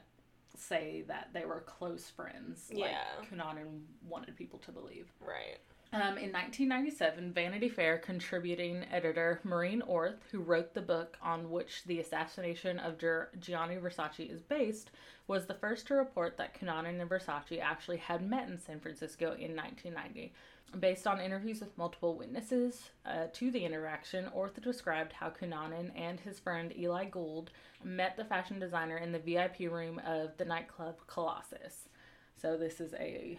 say 0.56 1.04
that 1.08 1.30
they 1.34 1.46
were 1.46 1.62
close 1.62 2.10
friends 2.10 2.70
like 2.72 2.92
Yeah. 2.92 3.04
Cunanan 3.30 3.82
wanted 4.08 4.36
people 4.36 4.60
to 4.60 4.72
believe. 4.72 5.12
Right. 5.20 5.58
Um, 5.94 6.18
in 6.18 6.32
1997, 6.32 7.34
Vanity 7.34 7.70
Fair 7.70 8.00
contributing 8.00 8.84
editor 8.92 9.40
Maureen 9.44 9.84
Orth, 9.84 10.24
who 10.32 10.40
wrote 10.40 10.74
the 10.74 10.82
book 10.82 11.20
on 11.22 11.52
which 11.52 11.84
the 11.84 12.00
assassination 12.00 12.80
of 12.80 12.98
Gi- 12.98 13.38
Gianni 13.40 13.76
Versace 13.76 14.28
is 14.28 14.42
based, 14.42 14.90
was 15.28 15.46
the 15.46 15.54
first 15.54 15.86
to 15.88 15.94
report 15.94 16.36
that 16.38 16.60
Cunanan 16.60 17.00
and 17.00 17.08
Versace 17.08 17.62
actually 17.62 17.98
had 17.98 18.28
met 18.28 18.50
in 18.50 18.58
San 18.58 18.80
Francisco 18.80 19.36
in 19.38 19.56
1990. 19.56 20.34
Based 20.80 21.06
on 21.06 21.22
interviews 21.22 21.60
with 21.60 21.78
multiple 21.78 22.18
witnesses 22.18 22.90
uh, 23.06 23.26
to 23.32 23.52
the 23.52 23.64
interaction, 23.64 24.30
Orth 24.34 24.60
described 24.64 25.14
how 25.14 25.30
Cunanan 25.30 25.92
and 25.96 26.20
his 26.20 26.40
friend 26.40 26.74
Eli 26.76 27.06
Gould 27.06 27.52
met 27.84 28.18
the 28.18 28.26
fashion 28.26 28.58
designer 28.58 28.98
in 28.98 29.12
the 29.12 29.20
VIP 29.20 29.72
room 29.72 30.02
of 30.04 30.36
the 30.38 30.46
nightclub 30.46 30.96
Colossus. 31.06 31.88
So 32.36 32.58
this 32.58 32.82
is 32.82 32.96
a 32.96 33.38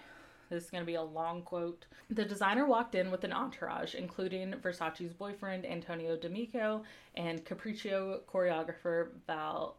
this 0.50 0.64
is 0.64 0.70
going 0.70 0.82
to 0.82 0.86
be 0.86 0.94
a 0.94 1.02
long 1.02 1.42
quote. 1.42 1.86
The 2.10 2.24
designer 2.24 2.66
walked 2.66 2.94
in 2.94 3.10
with 3.10 3.24
an 3.24 3.32
entourage, 3.32 3.94
including 3.94 4.52
Versace's 4.54 5.12
boyfriend 5.12 5.66
Antonio 5.66 6.16
D'Amico 6.16 6.82
and 7.14 7.44
Capriccio 7.44 8.20
choreographer 8.22 9.08
Val 9.26 9.76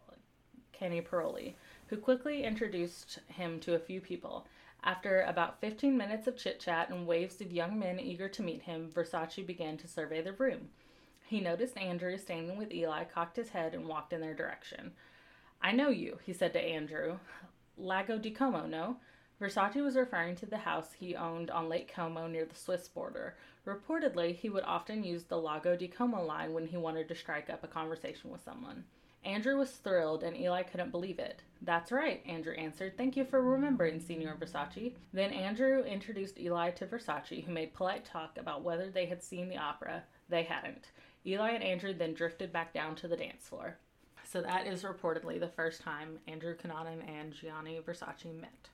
Caniparoli, 0.73 1.53
who 1.87 1.97
quickly 1.97 2.43
introduced 2.43 3.19
him 3.27 3.59
to 3.61 3.75
a 3.75 3.79
few 3.79 4.01
people. 4.01 4.45
After 4.83 5.21
about 5.21 5.61
15 5.61 5.97
minutes 5.97 6.27
of 6.27 6.37
chit 6.37 6.59
chat 6.59 6.89
and 6.89 7.07
waves 7.07 7.41
of 7.41 7.51
young 7.51 7.79
men 7.79 7.99
eager 7.99 8.29
to 8.29 8.43
meet 8.43 8.61
him, 8.63 8.91
Versace 8.93 9.45
began 9.45 9.77
to 9.77 9.87
survey 9.87 10.21
the 10.21 10.33
room. 10.33 10.69
He 11.27 11.41
noticed 11.41 11.77
Andrew 11.77 12.17
standing 12.17 12.57
with 12.57 12.71
Eli, 12.71 13.03
cocked 13.05 13.35
his 13.35 13.49
head, 13.49 13.73
and 13.73 13.87
walked 13.87 14.13
in 14.13 14.21
their 14.21 14.35
direction. 14.35 14.91
I 15.61 15.71
know 15.71 15.89
you, 15.89 16.19
he 16.23 16.33
said 16.33 16.53
to 16.53 16.61
Andrew. 16.61 17.17
Lago 17.77 18.19
di 18.19 18.29
Como, 18.29 18.67
no? 18.67 18.97
Versace 19.39 19.83
was 19.83 19.95
referring 19.95 20.35
to 20.37 20.45
the 20.45 20.57
house 20.57 20.93
he 20.93 21.15
owned 21.15 21.51
on 21.51 21.67
Lake 21.67 21.91
Como 21.93 22.27
near 22.27 22.45
the 22.45 22.55
Swiss 22.55 22.87
border. 22.87 23.35
Reportedly, 23.67 24.33
he 24.33 24.49
would 24.49 24.63
often 24.63 25.03
use 25.03 25.23
the 25.23 25.37
Lago 25.37 25.75
di 25.75 25.87
Como 25.87 26.23
line 26.23 26.53
when 26.53 26.67
he 26.67 26.77
wanted 26.77 27.07
to 27.09 27.15
strike 27.15 27.49
up 27.49 27.63
a 27.63 27.67
conversation 27.67 28.31
with 28.31 28.43
someone. 28.43 28.85
Andrew 29.25 29.57
was 29.57 29.71
thrilled, 29.71 30.23
and 30.23 30.37
Eli 30.37 30.61
couldn't 30.63 30.91
believe 30.91 31.17
it. 31.17 31.41
That's 31.61 31.91
right, 31.91 32.21
Andrew 32.27 32.53
answered. 32.53 32.95
Thank 32.95 33.17
you 33.17 33.25
for 33.25 33.41
remembering, 33.41 33.99
Signor 33.99 34.37
Versace. 34.39 34.93
Then 35.13 35.31
Andrew 35.31 35.81
introduced 35.83 36.39
Eli 36.39 36.69
to 36.71 36.85
Versace, 36.85 37.43
who 37.43 37.51
made 37.51 37.73
polite 37.73 38.05
talk 38.05 38.37
about 38.37 38.63
whether 38.63 38.89
they 38.89 39.07
had 39.07 39.23
seen 39.23 39.49
the 39.49 39.57
opera. 39.57 40.03
They 40.29 40.43
hadn't. 40.43 40.91
Eli 41.25 41.51
and 41.51 41.63
Andrew 41.63 41.91
then 41.91 42.13
drifted 42.13 42.53
back 42.53 42.71
down 42.71 42.95
to 42.97 43.07
the 43.07 43.17
dance 43.17 43.47
floor. 43.47 43.77
So 44.23 44.41
that 44.41 44.67
is 44.67 44.83
reportedly 44.83 45.39
the 45.39 45.47
first 45.47 45.81
time 45.81 46.19
Andrew 46.27 46.55
Cunanan 46.55 47.07
and 47.07 47.33
Gianni 47.33 47.79
Versace 47.85 48.39
met. 48.39 48.69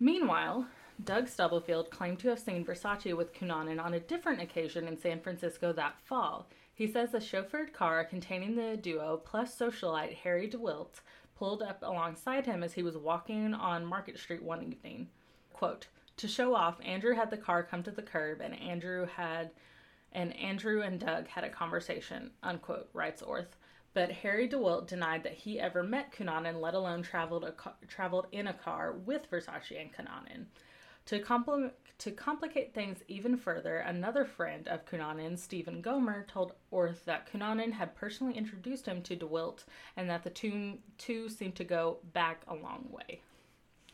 Meanwhile, 0.00 0.66
Doug 1.02 1.28
Stubblefield 1.28 1.90
claimed 1.90 2.18
to 2.20 2.28
have 2.28 2.38
seen 2.38 2.64
Versace 2.64 3.16
with 3.16 3.34
Cunanan 3.34 3.82
on 3.82 3.94
a 3.94 4.00
different 4.00 4.40
occasion 4.40 4.86
in 4.86 4.96
San 4.96 5.20
Francisco 5.20 5.72
that 5.72 5.98
fall. 6.04 6.48
He 6.74 6.86
says 6.86 7.14
a 7.14 7.18
chauffeured 7.18 7.72
car 7.72 8.04
containing 8.04 8.56
the 8.56 8.76
duo 8.76 9.16
plus 9.24 9.56
socialite 9.56 10.14
Harry 10.14 10.46
de 10.46 10.58
Wildt 10.58 11.00
pulled 11.36 11.62
up 11.62 11.82
alongside 11.82 12.46
him 12.46 12.62
as 12.62 12.74
he 12.74 12.82
was 12.82 12.96
walking 12.96 13.54
on 13.54 13.84
Market 13.84 14.18
Street 14.18 14.42
one 14.42 14.62
evening. 14.62 15.08
Quote, 15.52 15.86
to 16.16 16.28
show 16.28 16.54
off, 16.54 16.78
Andrew 16.84 17.14
had 17.14 17.30
the 17.30 17.36
car 17.36 17.62
come 17.62 17.82
to 17.82 17.90
the 17.90 18.02
curb 18.02 18.40
and 18.40 18.58
Andrew 18.60 19.06
had 19.06 19.50
and 20.12 20.36
Andrew 20.36 20.80
and 20.80 21.00
Doug 21.00 21.26
had 21.26 21.42
a 21.42 21.48
conversation, 21.48 22.30
unquote, 22.42 22.88
writes 22.92 23.20
Orth. 23.20 23.56
But 23.94 24.10
Harry 24.10 24.48
de 24.48 24.56
Wildt 24.56 24.88
denied 24.88 25.22
that 25.22 25.34
he 25.34 25.60
ever 25.60 25.82
met 25.82 26.12
Cunanan, 26.12 26.60
let 26.60 26.74
alone 26.74 27.02
traveled 27.02 27.44
a 27.44 27.52
ca- 27.52 27.76
traveled 27.86 28.26
in 28.32 28.48
a 28.48 28.52
car 28.52 28.92
with 28.92 29.30
Versace 29.30 29.80
and 29.80 29.92
Cunanan. 29.92 30.46
To, 31.06 31.20
compli- 31.20 31.70
to 31.98 32.10
complicate 32.10 32.74
things 32.74 32.98
even 33.08 33.36
further, 33.36 33.76
another 33.76 34.24
friend 34.24 34.66
of 34.68 34.86
Cunanan, 34.86 35.38
Stephen 35.38 35.80
Gomer, 35.80 36.26
told 36.26 36.54
Orth 36.70 37.04
that 37.04 37.30
Cunanan 37.30 37.72
had 37.72 37.94
personally 37.94 38.34
introduced 38.34 38.86
him 38.86 39.02
to 39.02 39.14
de 39.14 39.26
Wildt 39.26 39.64
and 39.96 40.10
that 40.10 40.24
the 40.24 40.30
two, 40.30 40.78
two 40.98 41.28
seemed 41.28 41.54
to 41.56 41.64
go 41.64 41.98
back 42.12 42.42
a 42.48 42.54
long 42.54 42.86
way. 42.90 43.20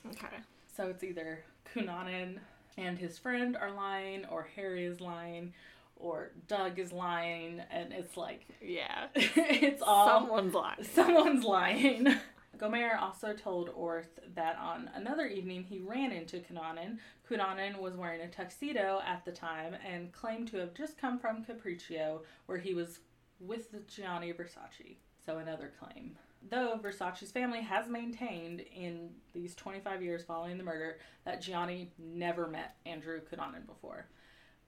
Okay. 0.06 0.36
So 0.74 0.86
it's 0.86 1.04
either 1.04 1.44
Cunanan 1.74 2.38
and 2.78 2.98
his 2.98 3.18
friend 3.18 3.56
are 3.56 3.72
lying, 3.72 4.24
or 4.26 4.48
Harry 4.56 4.84
is 4.84 5.00
lying, 5.00 5.52
or 6.00 6.32
Doug 6.48 6.78
is 6.78 6.92
lying, 6.92 7.60
and 7.70 7.92
it's 7.92 8.16
like 8.16 8.46
Yeah. 8.60 9.06
it's 9.14 9.82
all 9.82 10.06
Someone's 10.20 10.54
lying. 10.54 10.84
someone's 10.84 11.44
lying. 11.44 12.08
Gomer 12.58 12.98
also 13.00 13.32
told 13.32 13.70
Orth 13.70 14.18
that 14.34 14.56
on 14.58 14.90
another 14.94 15.26
evening 15.26 15.62
he 15.64 15.78
ran 15.78 16.12
into 16.12 16.40
Cunanan. 16.40 16.98
Cunanan 17.28 17.78
was 17.80 17.96
wearing 17.96 18.20
a 18.20 18.28
tuxedo 18.28 19.00
at 19.06 19.24
the 19.24 19.32
time 19.32 19.74
and 19.88 20.12
claimed 20.12 20.48
to 20.48 20.58
have 20.58 20.74
just 20.74 20.98
come 20.98 21.18
from 21.18 21.42
Capriccio, 21.44 22.20
where 22.46 22.58
he 22.58 22.74
was 22.74 22.98
with 23.38 23.86
Gianni 23.88 24.32
Versace. 24.34 24.96
So 25.24 25.38
another 25.38 25.72
claim. 25.80 26.18
Though 26.50 26.78
Versace's 26.82 27.30
family 27.30 27.62
has 27.62 27.88
maintained 27.88 28.60
in 28.60 29.10
these 29.32 29.54
25 29.54 30.02
years 30.02 30.22
following 30.24 30.58
the 30.58 30.64
murder 30.64 30.98
that 31.24 31.40
Gianni 31.40 31.92
never 31.98 32.46
met 32.46 32.76
Andrew 32.84 33.20
Cunanan 33.20 33.64
before. 33.66 34.06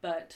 But 0.01 0.35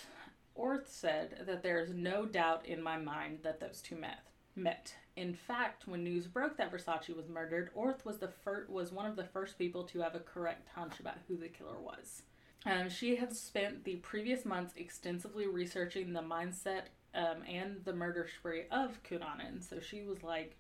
Orth 0.57 0.89
said 0.89 1.45
that 1.47 1.63
there 1.63 1.81
is 1.81 1.93
no 1.93 2.27
doubt 2.27 2.67
in 2.67 2.83
my 2.83 2.97
mind 2.97 3.41
that 3.43 3.61
those 3.61 3.81
two 3.81 3.97
met. 3.97 4.21
Met. 4.55 4.95
In 5.17 5.35
fact, 5.35 5.87
when 5.87 6.05
news 6.05 6.27
broke 6.27 6.57
that 6.57 6.73
Versace 6.73 7.15
was 7.15 7.29
murdered, 7.29 7.71
Orth 7.75 8.05
was 8.05 8.19
the 8.19 8.29
fir- 8.29 8.67
was 8.69 8.93
one 8.93 9.07
of 9.07 9.17
the 9.17 9.25
first 9.25 9.59
people 9.59 9.85
to 9.85 10.01
have 10.01 10.15
a 10.15 10.21
correct 10.21 10.69
hunch 10.75 11.01
about 11.01 11.19
who 11.29 11.37
the 11.37 11.49
killer 11.49 11.79
was. 11.79 12.23
Um, 12.65 12.89
she 12.89 13.17
had 13.17 13.35
spent 13.35 13.85
the 13.85 13.97
previous 13.97 14.45
months 14.45 14.75
extensively 14.77 15.47
researching 15.47 16.13
the 16.13 16.21
mindset 16.21 16.83
um, 17.15 17.43
and 17.49 17.85
the 17.85 17.93
murder 17.93 18.29
spree 18.39 18.65
of 18.71 19.03
Cunanan, 19.03 19.63
so 19.63 19.79
she 19.81 20.03
was 20.03 20.23
like 20.23 20.57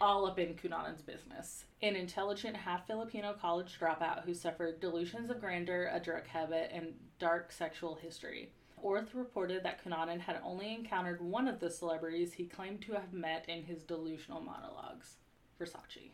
all 0.00 0.26
up 0.26 0.38
in 0.38 0.54
Cunanan's 0.54 1.02
business. 1.02 1.64
An 1.82 1.96
intelligent 1.96 2.56
half 2.56 2.86
Filipino 2.86 3.34
college 3.40 3.78
dropout 3.78 4.24
who 4.24 4.34
suffered 4.34 4.80
delusions 4.80 5.30
of 5.30 5.40
grandeur, 5.40 5.90
a 5.92 6.00
drug 6.00 6.26
habit, 6.26 6.70
and 6.72 6.94
dark 7.18 7.50
sexual 7.50 7.96
history. 7.96 8.52
Orth 8.82 9.14
reported 9.14 9.62
that 9.64 9.84
Cunanan 9.84 10.20
had 10.20 10.40
only 10.44 10.74
encountered 10.74 11.20
one 11.20 11.48
of 11.48 11.60
the 11.60 11.70
celebrities 11.70 12.32
he 12.32 12.46
claimed 12.46 12.82
to 12.82 12.92
have 12.92 13.12
met 13.12 13.44
in 13.48 13.62
his 13.62 13.82
delusional 13.82 14.40
monologues 14.40 15.16
Versace. 15.58 16.12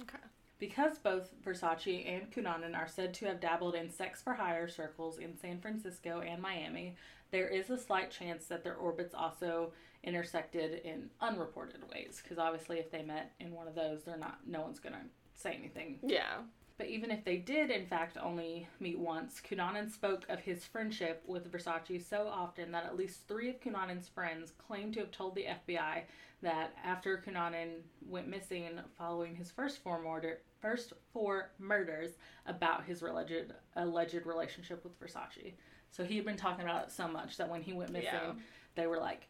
Okay. 0.00 0.18
Because 0.58 0.98
both 0.98 1.34
Versace 1.44 2.08
and 2.08 2.30
Cunanan 2.30 2.76
are 2.76 2.88
said 2.88 3.12
to 3.14 3.26
have 3.26 3.40
dabbled 3.40 3.74
in 3.74 3.90
sex 3.90 4.22
for 4.22 4.34
hire 4.34 4.68
circles 4.68 5.18
in 5.18 5.36
San 5.36 5.60
Francisco 5.60 6.20
and 6.20 6.40
Miami, 6.40 6.96
there 7.30 7.48
is 7.48 7.70
a 7.70 7.78
slight 7.78 8.10
chance 8.10 8.46
that 8.46 8.62
their 8.62 8.76
orbits 8.76 9.14
also 9.14 9.72
intersected 10.04 10.82
in 10.84 11.10
unreported 11.20 11.82
ways. 11.92 12.20
Because 12.22 12.38
obviously, 12.38 12.78
if 12.78 12.90
they 12.90 13.02
met 13.02 13.32
in 13.40 13.52
one 13.52 13.66
of 13.66 13.74
those, 13.74 14.04
they're 14.04 14.16
not. 14.16 14.38
No 14.46 14.60
one's 14.60 14.78
gonna 14.78 15.04
say 15.34 15.54
anything. 15.54 15.98
Yeah. 16.02 16.42
But 16.76 16.88
even 16.88 17.12
if 17.12 17.24
they 17.24 17.36
did, 17.36 17.70
in 17.70 17.86
fact, 17.86 18.16
only 18.20 18.66
meet 18.80 18.98
once, 18.98 19.40
Cunanan 19.40 19.90
spoke 19.92 20.24
of 20.28 20.40
his 20.40 20.64
friendship 20.64 21.22
with 21.24 21.50
Versace 21.52 22.02
so 22.02 22.26
often 22.26 22.72
that 22.72 22.84
at 22.84 22.96
least 22.96 23.28
three 23.28 23.48
of 23.48 23.60
Cunanan's 23.60 24.08
friends 24.08 24.52
claimed 24.58 24.94
to 24.94 25.00
have 25.00 25.12
told 25.12 25.36
the 25.36 25.44
FBI 25.68 26.02
that 26.42 26.74
after 26.84 27.22
Cunanan 27.24 27.82
went 28.04 28.26
missing 28.28 28.80
following 28.98 29.36
his 29.36 29.52
first 29.52 29.78
four 29.84 30.02
murder, 30.02 30.40
first 30.60 30.94
four 31.12 31.50
murders, 31.60 32.12
about 32.46 32.84
his 32.84 33.02
alleged 33.02 33.52
alleged 33.76 34.26
relationship 34.26 34.82
with 34.82 34.98
Versace. 34.98 35.54
So 35.92 36.02
he 36.04 36.16
had 36.16 36.24
been 36.24 36.36
talking 36.36 36.64
about 36.64 36.86
it 36.86 36.90
so 36.90 37.06
much 37.06 37.36
that 37.36 37.48
when 37.48 37.62
he 37.62 37.72
went 37.72 37.92
missing, 37.92 38.08
Yeah. 38.12 38.32
they 38.74 38.88
were 38.88 38.98
like, 38.98 39.28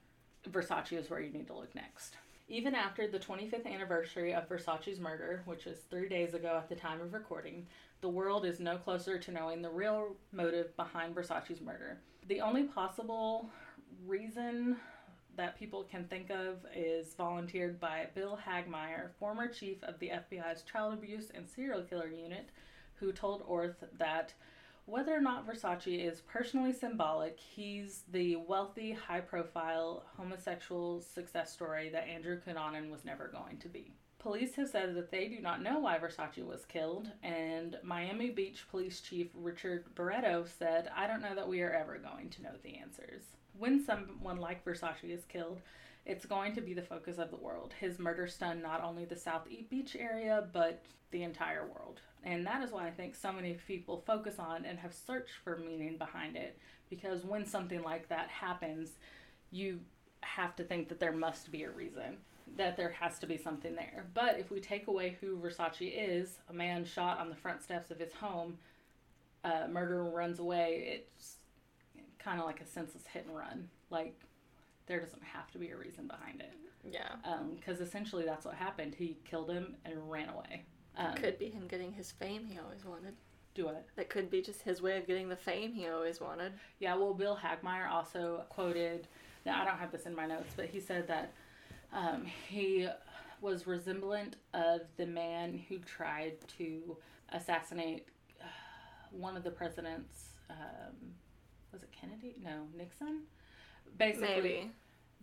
Versace 0.49 0.93
is 0.99 1.11
where 1.11 1.21
you 1.21 1.31
need 1.31 1.47
to 1.49 1.55
look 1.55 1.75
next. 1.75 2.17
Even 2.47 2.75
after 2.75 3.09
the 3.09 3.19
25th 3.19 3.67
anniversary 3.67 4.35
of 4.35 4.49
Versace's 4.49 5.01
murder, 5.01 5.43
which 5.47 5.67
is 5.67 5.79
three 5.89 6.09
days 6.09 6.35
ago 6.35 6.57
at 6.59 6.69
the 6.69 6.75
time 6.75 7.01
of 7.01 7.15
recording, 7.15 7.67
the 8.03 8.09
world 8.09 8.45
is 8.45 8.61
no 8.61 8.77
closer 8.77 9.19
to 9.19 9.33
knowing 9.33 9.63
the 9.63 9.71
real 9.71 10.15
motive 10.31 10.77
behind 10.77 11.15
Versace's 11.15 11.63
murder. 11.63 12.01
The 12.29 12.43
only 12.43 12.65
possible 12.65 13.49
reason 14.07 14.77
that 15.37 15.59
people 15.59 15.85
can 15.85 16.05
think 16.05 16.31
of 16.31 16.67
is 16.75 17.15
volunteered 17.15 17.81
by 17.81 18.09
Bill 18.15 18.39
Hagmaier, 18.47 19.11
former 19.19 19.49
chief 19.49 19.83
of 19.83 19.99
the 19.99 20.11
FBI's 20.11 20.63
Child 20.63 20.95
Abuse 20.95 21.31
and 21.35 21.49
Serial 21.49 21.83
Killer 21.83 22.09
Unit, 22.09 22.51
who 22.97 23.11
told 23.11 23.43
Orth 23.47 23.83
that 23.99 24.35
whether 24.87 25.15
or 25.15 25.21
not 25.21 25.47
Versace 25.47 26.07
is 26.07 26.21
personally 26.21 26.73
symbolic, 26.73 27.39
he's 27.39 28.03
the 28.13 28.37
wealthy, 28.37 28.93
high 28.93 29.21
profile 29.21 30.05
homosexual 30.17 31.01
success 31.01 31.53
story 31.53 31.89
that 31.91 32.07
Andrew 32.07 32.41
Cunanan 32.41 32.91
was 32.91 33.05
never 33.05 33.29
going 33.29 33.59
to 33.59 33.69
be. 33.69 33.93
Police 34.19 34.55
have 34.55 34.71
said 34.71 34.95
that 34.95 35.11
they 35.11 35.29
do 35.29 35.41
not 35.41 35.63
know 35.63 35.79
why 35.81 35.99
Versace 35.99 36.45
was 36.45 36.65
killed, 36.65 37.11
and 37.23 37.77
Miami 37.83 38.31
Beach 38.31 38.65
Police 38.71 39.01
Chief 39.01 39.29
Richard 39.35 39.85
Barreto 39.95 40.47
said, 40.59 40.91
I 40.97 41.07
don't 41.07 41.21
know 41.21 41.35
that 41.35 41.49
we 41.49 41.61
are 41.61 41.73
ever 41.73 41.99
going 41.99 42.31
to 42.31 42.43
know 42.43 42.55
the 42.63 42.77
answers. 42.77 43.23
When 43.59 43.85
someone 43.85 44.39
like 44.39 44.65
Versace 44.65 45.05
is 45.05 45.27
killed, 45.27 45.61
it's 46.07 46.25
going 46.27 46.55
to 46.55 46.61
be 46.61 46.75
the 46.75 46.83
focus 46.83 47.19
of 47.19 47.31
the 47.31 47.37
world. 47.37 47.75
His 47.79 47.99
murder 47.99 48.27
stunned 48.27 48.63
not 48.63 48.83
only 48.83 49.05
the 49.05 49.17
South 49.17 49.47
Beach 49.71 49.97
area, 49.99 50.47
but 50.53 50.83
the 51.11 51.23
entire 51.23 51.67
world. 51.67 52.01
And 52.25 52.47
that 52.47 52.63
is 52.63 52.73
why 52.73 52.87
I 52.87 52.91
think 52.91 53.15
so 53.15 53.33
many 53.33 53.55
people 53.67 54.03
focus 54.07 54.39
on 54.39 54.65
and 54.65 54.79
have 54.79 54.95
searched 54.95 55.35
for 55.45 55.59
meaning 55.59 55.99
behind 55.99 56.37
it. 56.37 56.59
Because 56.91 57.25
when 57.25 57.45
something 57.47 57.83
like 57.83 58.09
that 58.09 58.29
happens, 58.29 58.93
you 59.51 59.81
have 60.23 60.57
to 60.57 60.65
think 60.65 60.89
that 60.89 60.99
there 61.01 61.13
must 61.13 61.53
be 61.53 61.65
a 61.65 61.71
reason, 61.71 62.17
that 62.57 62.77
there 62.77 62.91
has 62.91 63.19
to 63.19 63.27
be 63.27 63.37
something 63.37 63.75
there. 63.75 64.07
But 64.15 64.39
if 64.39 64.51
we 64.51 64.61
take 64.61 64.87
away 64.87 65.17
who 65.21 65.37
Versace 65.37 65.93
is, 65.95 66.39
a 66.49 66.53
man 66.53 66.85
shot 66.85 67.19
on 67.19 67.29
the 67.29 67.37
front 67.37 67.63
steps 67.63 67.91
of 67.91 67.99
his 67.99 68.13
home, 68.15 68.59
uh, 69.45 69.67
murderer 69.71 70.11
runs 70.11 70.39
away, 70.39 71.05
it's 71.15 71.37
kind 72.19 72.41
of 72.41 72.47
like 72.47 72.61
a 72.63 72.67
senseless 72.67 73.05
hit 73.07 73.27
and 73.27 73.37
run. 73.37 73.69
Like, 73.91 74.19
there 74.87 75.01
doesn't 75.01 75.23
have 75.23 75.51
to 75.53 75.59
be 75.59 75.71
a 75.71 75.77
reason 75.77 76.07
behind 76.07 76.41
it. 76.41 76.55
Yeah. 76.91 77.17
Because 77.55 77.81
essentially 77.81 78.25
that's 78.25 78.45
what 78.45 78.55
happened. 78.55 78.95
He 78.95 79.19
killed 79.25 79.51
him 79.51 79.77
and 79.85 80.11
ran 80.11 80.29
away. 80.31 80.65
Um, 80.97 81.15
Could 81.15 81.39
be 81.39 81.49
him 81.49 81.67
getting 81.67 81.93
his 81.93 82.13
fame 82.13 82.47
he 82.47 82.59
always 82.59 82.85
wanted. 82.85 83.15
do 83.55 83.69
it. 83.69 83.85
That 83.97 84.09
could 84.11 84.31
be 84.31 84.43
just 84.43 84.63
his 84.63 84.81
way 84.83 84.97
of 84.99 85.07
getting 85.07 85.29
the 85.29 85.37
fame 85.37 85.73
he 85.73 85.89
always 85.89 86.21
wanted. 86.21 86.53
Yeah, 86.81 86.95
well, 86.97 87.15
Bill 87.15 87.37
Hagmaier 87.41 87.89
also 87.91 88.45
quoted, 88.49 89.07
now 89.47 89.61
I 89.63 89.65
don't 89.65 89.79
have 89.79 89.93
this 89.93 90.07
in 90.07 90.15
my 90.15 90.27
notes, 90.27 90.53
but 90.57 90.67
he 90.67 90.81
said 90.81 91.07
that 91.09 91.33
um, 91.93 92.25
he 92.49 92.89
was 93.41 93.67
resemblant 93.67 94.37
of 94.55 94.81
the 94.97 95.07
man 95.07 95.61
who 95.69 95.79
tried 95.79 96.35
to 96.59 96.97
assassinate 97.33 98.07
uh, 98.41 98.45
one 99.11 99.37
of 99.37 99.45
the 99.45 99.51
presidents. 99.51 100.31
Um, 100.51 100.95
was 101.73 101.83
it 101.83 101.91
Kennedy? 101.93 102.35
No, 102.43 102.63
Nixon? 102.77 103.23
Basically, 103.99 104.27
Maybe. 104.29 104.71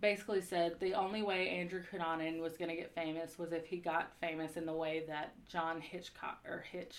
Basically 0.02 0.42
said 0.42 0.80
the 0.80 0.94
only 0.96 1.22
way 1.22 1.50
Andrew 1.50 1.82
Cunanan 1.82 2.42
was 2.42 2.58
going 2.58 2.70
to 2.70 2.76
get 2.76 2.94
famous 2.94 3.38
was 3.38 3.52
if 3.52 3.66
he 3.66 3.78
got 3.78 4.12
famous 4.20 4.58
in 4.58 4.66
the 4.66 4.74
way 4.74 5.04
that 5.08 5.34
John 5.48 5.80
Hitchcock 5.80 6.40
or 6.46 6.66
Hitch, 6.72 6.98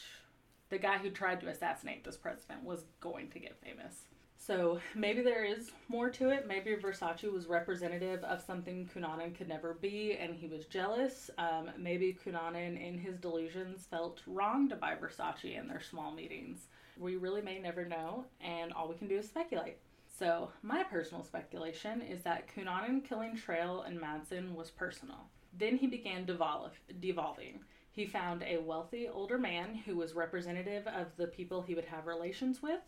the 0.70 0.78
guy 0.78 0.98
who 0.98 1.11
tried 1.11 1.40
to 1.40 1.48
assassinate 1.48 2.05
this 2.05 2.16
president, 2.16 2.64
was 2.64 2.84
going 3.00 3.28
to 3.30 3.38
get 3.38 3.61
famous. 3.62 4.07
So 4.38 4.80
maybe 4.96 5.22
there 5.22 5.44
is 5.44 5.70
more 5.88 6.11
to 6.11 6.30
it. 6.30 6.48
Maybe 6.48 6.74
Versace 6.74 7.30
was 7.32 7.46
representative 7.46 8.24
of 8.24 8.42
something 8.42 8.90
Cunanan 8.92 9.36
could 9.36 9.48
never 9.48 9.74
be, 9.74 10.16
and 10.18 10.34
he 10.34 10.48
was 10.48 10.64
jealous. 10.66 11.30
Um, 11.38 11.70
maybe 11.78 12.16
Cunanan, 12.24 12.80
in 12.80 12.98
his 12.98 13.18
delusions, 13.18 13.86
felt 13.88 14.20
wronged 14.26 14.74
by 14.80 14.94
Versace 14.96 15.57
in 15.57 15.68
their 15.68 15.80
small 15.80 16.11
meetings. 16.11 16.66
We 16.98 17.16
really 17.16 17.40
may 17.40 17.61
never 17.61 17.84
know, 17.84 18.24
and 18.40 18.72
all 18.72 18.88
we 18.88 18.96
can 18.96 19.07
do 19.07 19.18
is 19.18 19.28
speculate. 19.28 19.78
So, 20.18 20.50
my 20.62 20.82
personal 20.84 21.24
speculation 21.24 22.02
is 22.02 22.22
that 22.22 22.46
Cunanan 22.54 23.02
killing 23.02 23.34
Trail 23.34 23.82
and 23.82 23.98
Madsen 23.98 24.54
was 24.54 24.70
personal. 24.70 25.30
Then 25.58 25.76
he 25.78 25.86
began 25.86 26.26
devolve, 26.26 26.72
devolving. 27.00 27.60
He 27.90 28.06
found 28.06 28.42
a 28.42 28.58
wealthy 28.58 29.08
older 29.08 29.38
man 29.38 29.74
who 29.74 29.96
was 29.96 30.14
representative 30.14 30.86
of 30.86 31.16
the 31.16 31.26
people 31.28 31.62
he 31.62 31.74
would 31.74 31.86
have 31.86 32.06
relations 32.06 32.62
with, 32.62 32.80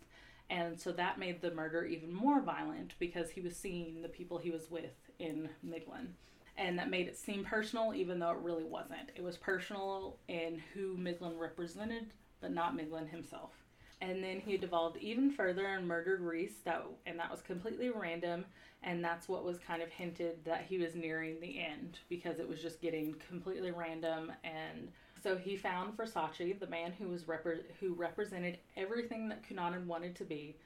and 0.51 0.79
so 0.79 0.93
that 0.93 1.19
made 1.19 1.41
the 1.41 1.51
murder 1.51 1.85
even 1.85 2.13
more 2.13 2.43
violent 2.43 2.95
because 2.99 3.31
he 3.31 3.41
was 3.41 3.57
seeing 3.57 4.03
the 4.03 4.09
people 4.09 4.37
he 4.37 4.51
was 4.51 4.71
with 4.71 4.95
in 5.19 5.49
Miglin. 5.67 6.09
And 6.57 6.79
that 6.79 6.91
made 6.91 7.09
it 7.09 7.17
seem 7.17 7.43
personal, 7.43 7.95
even 7.95 8.19
though 8.19 8.31
it 8.31 8.39
really 8.39 8.65
wasn't. 8.65 9.11
It 9.17 9.25
was 9.25 9.39
personal 9.39 10.19
in 10.29 10.63
who 10.75 10.97
Miglin 10.97 11.39
represented, 11.39 12.13
but 12.41 12.53
not 12.53 12.77
Miglin 12.77 13.09
himself 13.09 13.64
and 14.11 14.23
then 14.23 14.41
he 14.41 14.57
devolved 14.57 14.99
even 14.99 15.31
further 15.31 15.67
and 15.67 15.89
murdered 15.89 16.21
Reese. 16.21 16.59
That 16.65 16.85
and 17.07 17.19
that 17.19 17.31
was 17.31 17.41
completely 17.41 17.91
random, 17.91 18.45
and 18.83 19.03
that's 19.03 19.29
what 19.29 19.45
was 19.45 19.59
kind 19.59 19.83
of 19.83 19.91
hinted 19.91 20.45
that 20.45 20.67
he 20.69 20.79
was 20.79 20.95
nearing 20.95 21.41
the 21.41 21.61
end 21.61 21.99
because 22.09 22.39
it 22.39 22.49
was 22.49 22.61
just 22.61 22.81
getting 22.81 23.15
completely 23.29 23.71
random. 23.71 24.31
And 24.45 24.91
so 25.23 25.37
he 25.37 25.57
found 25.57 25.97
Versace, 25.97 26.59
the 26.59 26.67
man 26.67 26.93
who 26.99 27.09
was 27.09 27.25
repre- 27.25 27.65
who 27.81 27.95
represented 27.95 28.59
everything 28.77 29.29
that 29.31 29.43
Cunanan 29.49 29.87
wanted 29.87 30.15
to 30.17 30.25
be, 30.25 30.57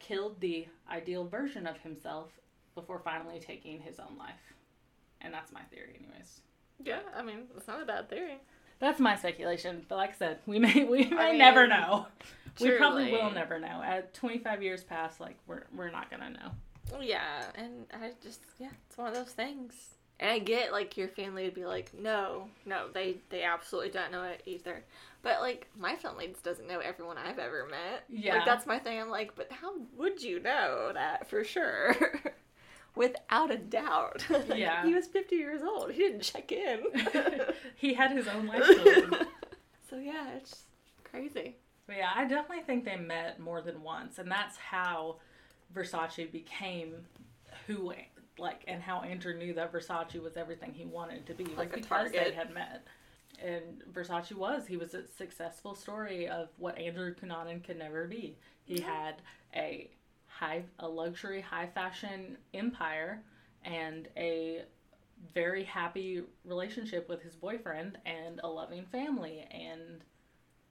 killed 0.00 0.40
the 0.40 0.66
ideal 0.90 1.26
version 1.26 1.66
of 1.66 1.78
himself 1.78 2.40
before 2.74 2.98
finally 2.98 3.38
taking 3.38 3.80
his 3.80 4.00
own 4.00 4.16
life. 4.18 4.54
And 5.20 5.32
that's 5.32 5.52
my 5.52 5.62
theory, 5.70 6.00
anyways. 6.02 6.40
Yeah, 6.82 7.00
I 7.14 7.22
mean, 7.22 7.42
it's 7.56 7.68
not 7.68 7.82
a 7.82 7.84
bad 7.84 8.08
theory. 8.08 8.38
That's 8.80 8.98
my 8.98 9.14
speculation, 9.14 9.84
but 9.88 9.96
like 9.96 10.10
I 10.10 10.14
said, 10.14 10.38
we 10.46 10.58
may 10.58 10.84
we 10.84 11.04
may 11.04 11.30
mean, 11.30 11.38
never 11.38 11.66
know. 11.66 12.06
We 12.60 12.72
probably 12.72 13.12
will 13.12 13.30
never 13.30 13.58
know. 13.58 13.82
At 13.84 14.12
25 14.14 14.62
years 14.62 14.82
past, 14.82 15.20
like 15.20 15.36
we're 15.46 15.64
we're 15.74 15.90
not 15.90 16.10
gonna 16.10 16.30
know. 16.30 16.98
Yeah, 17.00 17.44
and 17.54 17.86
I 17.92 18.12
just 18.22 18.40
yeah, 18.58 18.70
it's 18.88 18.98
one 18.98 19.08
of 19.08 19.14
those 19.14 19.32
things. 19.32 19.74
And 20.18 20.30
I 20.30 20.38
get 20.38 20.72
like 20.72 20.96
your 20.96 21.08
family 21.08 21.44
would 21.44 21.54
be 21.54 21.64
like, 21.64 21.92
no, 21.98 22.48
no, 22.66 22.88
they 22.92 23.16
they 23.28 23.42
absolutely 23.42 23.90
don't 23.90 24.12
know 24.12 24.24
it 24.24 24.42
either. 24.46 24.84
But 25.22 25.40
like 25.40 25.68
my 25.78 25.96
family 25.96 26.28
just 26.28 26.42
doesn't 26.42 26.66
know 26.66 26.78
everyone 26.78 27.18
I've 27.18 27.38
ever 27.38 27.66
met. 27.70 28.04
Yeah. 28.08 28.36
like 28.36 28.46
that's 28.46 28.66
my 28.66 28.78
thing. 28.78 28.98
I'm 28.98 29.10
like, 29.10 29.34
but 29.36 29.50
how 29.52 29.74
would 29.96 30.22
you 30.22 30.40
know 30.40 30.90
that 30.94 31.28
for 31.28 31.44
sure? 31.44 31.94
Without 32.96 33.50
a 33.50 33.56
doubt. 33.56 34.24
Like, 34.48 34.58
Yeah. 34.58 34.84
he 34.84 34.94
was 34.94 35.06
50 35.06 35.36
years 35.36 35.62
old. 35.62 35.92
He 35.92 35.98
didn't 35.98 36.22
check 36.22 36.50
in. 36.52 36.84
he 37.76 37.94
had 37.94 38.10
his 38.12 38.26
own 38.28 38.46
life. 38.46 38.64
so 39.90 39.96
yeah, 39.96 40.30
it's 40.36 40.64
crazy. 41.04 41.56
But 41.86 41.96
yeah, 41.96 42.10
I 42.14 42.24
definitely 42.24 42.64
think 42.64 42.84
they 42.84 42.96
met 42.96 43.40
more 43.40 43.60
than 43.62 43.82
once, 43.82 44.18
and 44.18 44.30
that's 44.30 44.56
how 44.56 45.16
Versace 45.74 46.30
became 46.30 46.94
who, 47.66 47.92
like, 48.38 48.62
and 48.68 48.80
how 48.82 49.00
Andrew 49.02 49.36
knew 49.36 49.52
that 49.54 49.72
Versace 49.72 50.20
was 50.22 50.36
everything 50.36 50.72
he 50.72 50.84
wanted 50.84 51.26
to 51.26 51.34
be, 51.34 51.44
Like 51.56 51.72
a 51.72 51.80
because 51.80 52.12
they 52.12 52.32
had 52.32 52.52
met. 52.54 52.86
And 53.42 53.82
Versace 53.92 54.32
was. 54.34 54.66
He 54.66 54.76
was 54.76 54.94
a 54.94 55.06
successful 55.16 55.74
story 55.74 56.28
of 56.28 56.48
what 56.58 56.76
Andrew 56.78 57.14
Cunanan 57.14 57.64
could 57.64 57.78
never 57.78 58.06
be. 58.06 58.36
He 58.64 58.80
had 58.80 59.16
a 59.54 59.90
high, 60.40 60.62
a 60.78 60.88
luxury, 60.88 61.40
high 61.40 61.66
fashion 61.66 62.38
empire, 62.54 63.22
and 63.62 64.08
a 64.16 64.62
very 65.34 65.64
happy 65.64 66.22
relationship 66.44 67.08
with 67.08 67.22
his 67.22 67.36
boyfriend, 67.36 67.98
and 68.06 68.40
a 68.42 68.48
loving 68.48 68.86
family, 68.86 69.46
and 69.50 70.02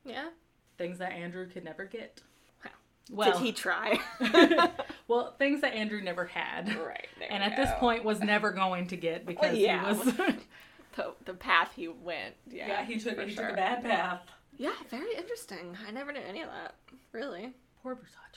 Yeah. 0.04 0.30
things 0.78 0.98
that 0.98 1.12
Andrew 1.12 1.48
could 1.48 1.64
never 1.64 1.86
get. 1.86 2.22
Wow. 2.66 2.72
Well, 3.12 3.32
Did 3.34 3.42
he 3.42 3.52
try? 3.52 4.00
well, 5.08 5.36
things 5.38 5.62
that 5.62 5.74
Andrew 5.74 6.02
never 6.02 6.26
had, 6.26 6.68
right. 6.76 7.08
there 7.20 7.32
and 7.32 7.44
at 7.44 7.56
this 7.56 7.70
point 7.78 8.04
was 8.04 8.22
never 8.22 8.52
going 8.52 8.88
to 8.88 8.98
get 8.98 9.26
because 9.26 9.56
yeah. 9.56 9.94
he 9.94 10.00
was. 10.00 10.14
the, 10.96 11.14
the 11.26 11.34
path 11.36 11.72
he 11.76 11.88
went. 11.88 12.36
Yeah, 12.50 12.68
yeah, 12.68 12.86
he 12.86 13.00
took 13.00 13.20
he 13.20 13.30
sure. 13.30 13.44
took 13.46 13.54
a 13.54 13.56
bad 13.56 13.84
path. 13.84 14.22
Yeah, 14.58 14.74
very 14.90 15.16
interesting. 15.16 15.78
I 15.88 15.92
never 15.92 16.12
knew 16.12 16.22
any 16.28 16.42
of 16.42 16.50
that. 16.50 16.74
Really? 17.12 17.54
Poor 17.84 17.96
Versace. 17.96 18.29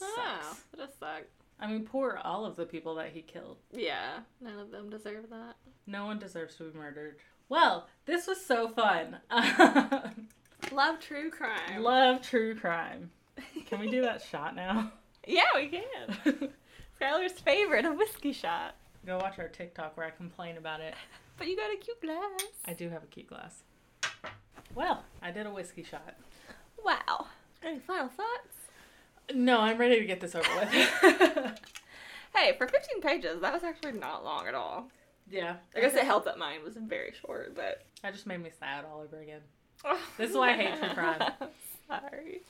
Wow, 0.00 0.08
ah, 0.16 0.38
sucks. 0.42 0.62
that 0.70 0.76
does 0.78 0.90
suck. 0.98 1.22
I 1.58 1.66
mean, 1.66 1.84
poor 1.84 2.20
all 2.22 2.44
of 2.44 2.56
the 2.56 2.66
people 2.66 2.94
that 2.96 3.10
he 3.12 3.22
killed. 3.22 3.56
Yeah, 3.72 4.18
none 4.40 4.58
of 4.58 4.70
them 4.70 4.90
deserve 4.90 5.30
that. 5.30 5.56
No 5.86 6.04
one 6.06 6.18
deserves 6.18 6.56
to 6.56 6.64
be 6.64 6.78
murdered. 6.78 7.16
Well, 7.48 7.86
this 8.04 8.26
was 8.26 8.44
so 8.44 8.68
fun. 8.68 9.18
Love 10.72 11.00
true 11.00 11.30
crime. 11.30 11.82
Love 11.82 12.20
true 12.22 12.54
crime. 12.56 13.10
Can 13.66 13.80
we 13.80 13.90
do 13.90 14.02
that 14.02 14.22
shot 14.22 14.56
now? 14.56 14.92
yeah, 15.26 15.44
we 15.54 15.68
can. 15.68 16.50
Skylar's 17.00 17.32
favorite, 17.32 17.84
a 17.84 17.92
whiskey 17.92 18.32
shot. 18.32 18.74
Go 19.04 19.18
watch 19.18 19.38
our 19.38 19.48
TikTok 19.48 19.96
where 19.96 20.06
I 20.06 20.10
complain 20.10 20.56
about 20.56 20.80
it. 20.80 20.94
But 21.36 21.46
you 21.48 21.56
got 21.56 21.72
a 21.72 21.76
cute 21.76 22.00
glass. 22.00 22.40
I 22.64 22.72
do 22.72 22.88
have 22.88 23.02
a 23.02 23.06
cute 23.06 23.28
glass. 23.28 23.62
Well, 24.74 25.04
I 25.22 25.30
did 25.30 25.46
a 25.46 25.50
whiskey 25.50 25.82
shot. 25.82 26.16
Wow. 26.84 27.26
Any 27.62 27.78
final 27.80 28.08
thoughts? 28.08 28.65
No, 29.34 29.60
I'm 29.60 29.78
ready 29.78 29.98
to 29.98 30.06
get 30.06 30.20
this 30.20 30.34
over 30.34 30.48
with. 30.56 30.70
hey, 32.34 32.54
for 32.56 32.66
15 32.68 33.00
pages, 33.00 33.40
that 33.40 33.52
was 33.52 33.64
actually 33.64 33.92
not 33.92 34.24
long 34.24 34.46
at 34.46 34.54
all. 34.54 34.88
Yeah. 35.30 35.56
I 35.74 35.80
guess 35.80 35.94
it 35.94 36.04
helped 36.04 36.26
that 36.26 36.38
mine 36.38 36.62
was 36.64 36.74
very 36.76 37.12
short, 37.20 37.54
but. 37.54 37.82
That 38.02 38.12
just 38.12 38.26
made 38.26 38.42
me 38.42 38.50
sad 38.58 38.84
all 38.84 39.00
over 39.00 39.20
again. 39.20 39.40
Oh. 39.84 39.98
This 40.16 40.30
is 40.30 40.36
why 40.36 40.50
I 40.50 40.56
hate 40.56 40.78
true 40.78 40.88
crime. 40.90 41.32
Sorry. 41.88 42.42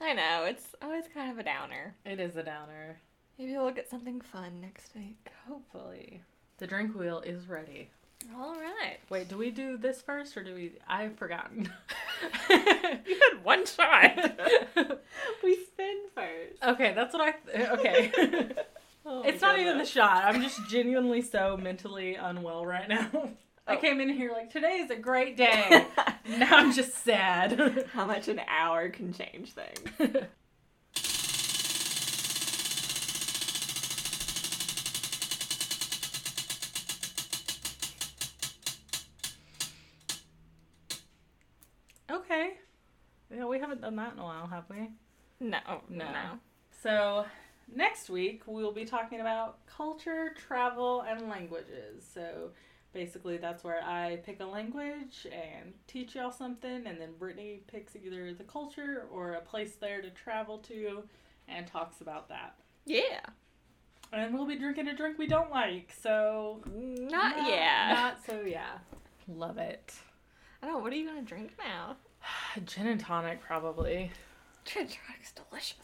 I 0.00 0.12
know, 0.14 0.44
it's 0.44 0.74
always 0.80 1.04
kind 1.12 1.30
of 1.30 1.38
a 1.38 1.42
downer. 1.42 1.94
it 2.04 2.20
is 2.20 2.36
a 2.36 2.42
downer. 2.42 2.98
Maybe 3.38 3.52
we'll 3.52 3.70
get 3.70 3.90
something 3.90 4.20
fun 4.20 4.60
next 4.60 4.94
week. 4.94 5.28
Hopefully. 5.46 6.22
The 6.58 6.66
drink 6.66 6.94
wheel 6.94 7.20
is 7.20 7.48
ready. 7.48 7.90
All 8.36 8.54
right. 8.54 8.98
Wait, 9.10 9.28
do 9.28 9.36
we 9.38 9.50
do 9.50 9.76
this 9.76 10.02
first 10.02 10.36
or 10.36 10.42
do 10.42 10.54
we? 10.54 10.72
I've 10.88 11.16
forgotten. 11.16 11.70
You 12.50 13.16
had 13.30 13.44
one 13.44 13.64
shot. 13.64 14.12
we 15.44 15.64
spin 15.64 15.96
first. 16.14 16.62
okay, 16.62 16.92
that's 16.94 17.14
what 17.14 17.22
I. 17.22 17.32
Th- 17.52 17.68
okay. 17.70 18.50
Oh 19.10 19.22
it's 19.22 19.40
not 19.40 19.58
even 19.58 19.78
the 19.78 19.86
shot. 19.86 20.24
I'm 20.24 20.42
just 20.42 20.68
genuinely 20.68 21.22
so 21.22 21.56
mentally 21.56 22.16
unwell 22.16 22.66
right 22.66 22.86
now. 22.88 23.08
I 23.66 23.76
Oh. 23.76 23.78
came 23.78 24.00
in 24.00 24.10
here 24.10 24.32
like 24.32 24.52
today 24.52 24.80
is 24.84 24.90
a 24.90 24.96
great 24.96 25.34
day. 25.36 25.86
now 26.28 26.56
I'm 26.58 26.72
just 26.74 26.92
sad. 27.04 27.86
How 27.94 28.04
much 28.04 28.28
an 28.28 28.40
hour 28.48 28.90
can 28.90 29.14
change 29.14 29.52
things. 29.54 30.16
Done 43.88 43.96
that 43.96 44.12
in 44.12 44.18
a 44.18 44.24
while, 44.24 44.46
have 44.46 44.64
we? 44.68 44.90
No, 45.40 45.58
No. 45.88 46.04
no. 46.04 46.38
So, 46.82 47.24
next 47.74 48.10
week 48.10 48.42
we'll 48.46 48.72
be 48.72 48.84
talking 48.84 49.20
about 49.20 49.64
culture, 49.66 50.34
travel, 50.36 51.02
and 51.08 51.28
languages. 51.28 52.06
So, 52.12 52.50
basically, 52.92 53.38
that's 53.38 53.64
where 53.64 53.82
I 53.82 54.16
pick 54.24 54.40
a 54.40 54.44
language 54.44 55.26
and 55.32 55.72
teach 55.86 56.14
y'all 56.14 56.30
something, 56.30 56.86
and 56.86 57.00
then 57.00 57.14
Brittany 57.18 57.62
picks 57.66 57.96
either 57.96 58.34
the 58.34 58.44
culture 58.44 59.06
or 59.10 59.34
a 59.34 59.40
place 59.40 59.76
there 59.76 60.02
to 60.02 60.10
travel 60.10 60.58
to 60.58 61.02
and 61.48 61.66
talks 61.66 62.00
about 62.02 62.28
that. 62.28 62.56
Yeah. 62.84 63.20
And 64.12 64.34
we'll 64.34 64.46
be 64.46 64.56
drinking 64.58 64.88
a 64.88 64.96
drink 64.96 65.18
we 65.18 65.26
don't 65.26 65.50
like, 65.50 65.94
so. 65.98 66.60
Not, 66.74 67.36
yeah. 67.48 67.92
Not 67.94 68.18
so, 68.26 68.42
yeah. 68.42 68.78
Love 69.26 69.58
it. 69.58 69.94
I 70.62 70.66
don't 70.66 70.76
know. 70.76 70.82
What 70.82 70.92
are 70.92 70.96
you 70.96 71.06
gonna 71.06 71.22
drink 71.22 71.52
now? 71.58 71.96
Gin 72.64 72.86
and 72.86 73.00
tonic, 73.00 73.42
probably. 73.42 74.10
Gin 74.64 74.82
and 74.82 74.90
tonic's 74.90 75.32
delicious. 75.32 75.76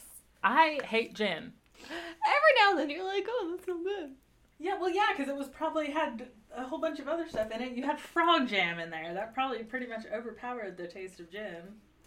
I 0.43 0.81
hate 0.85 1.15
gin. 1.15 1.53
Every 1.81 2.53
now 2.61 2.71
and 2.71 2.79
then 2.79 2.91
you're 2.91 3.05
like, 3.05 3.27
oh, 3.29 3.49
that's 3.51 3.67
so 3.67 3.83
good. 3.83 4.11
Yeah, 4.59 4.79
well, 4.79 4.91
yeah, 4.91 5.09
because 5.17 5.29
it 5.29 5.37
was 5.37 5.49
probably 5.49 5.91
had 5.91 6.29
a 6.55 6.65
whole 6.65 6.79
bunch 6.79 6.99
of 7.01 7.09
other 7.09 7.29
stuff 7.29 7.51
in 7.51 7.61
it. 7.61 7.73
You 7.73 7.83
had 7.85 7.99
frog 7.99 8.49
jam 8.49 8.79
in 8.79 8.91
there. 8.91 9.13
That 9.15 9.35
probably 9.35 9.63
pretty 9.65 9.87
much 9.87 10.05
overpowered 10.13 10.77
the 10.77 10.87
taste 10.87 11.19
of 11.21 11.31
gin. 11.31 11.63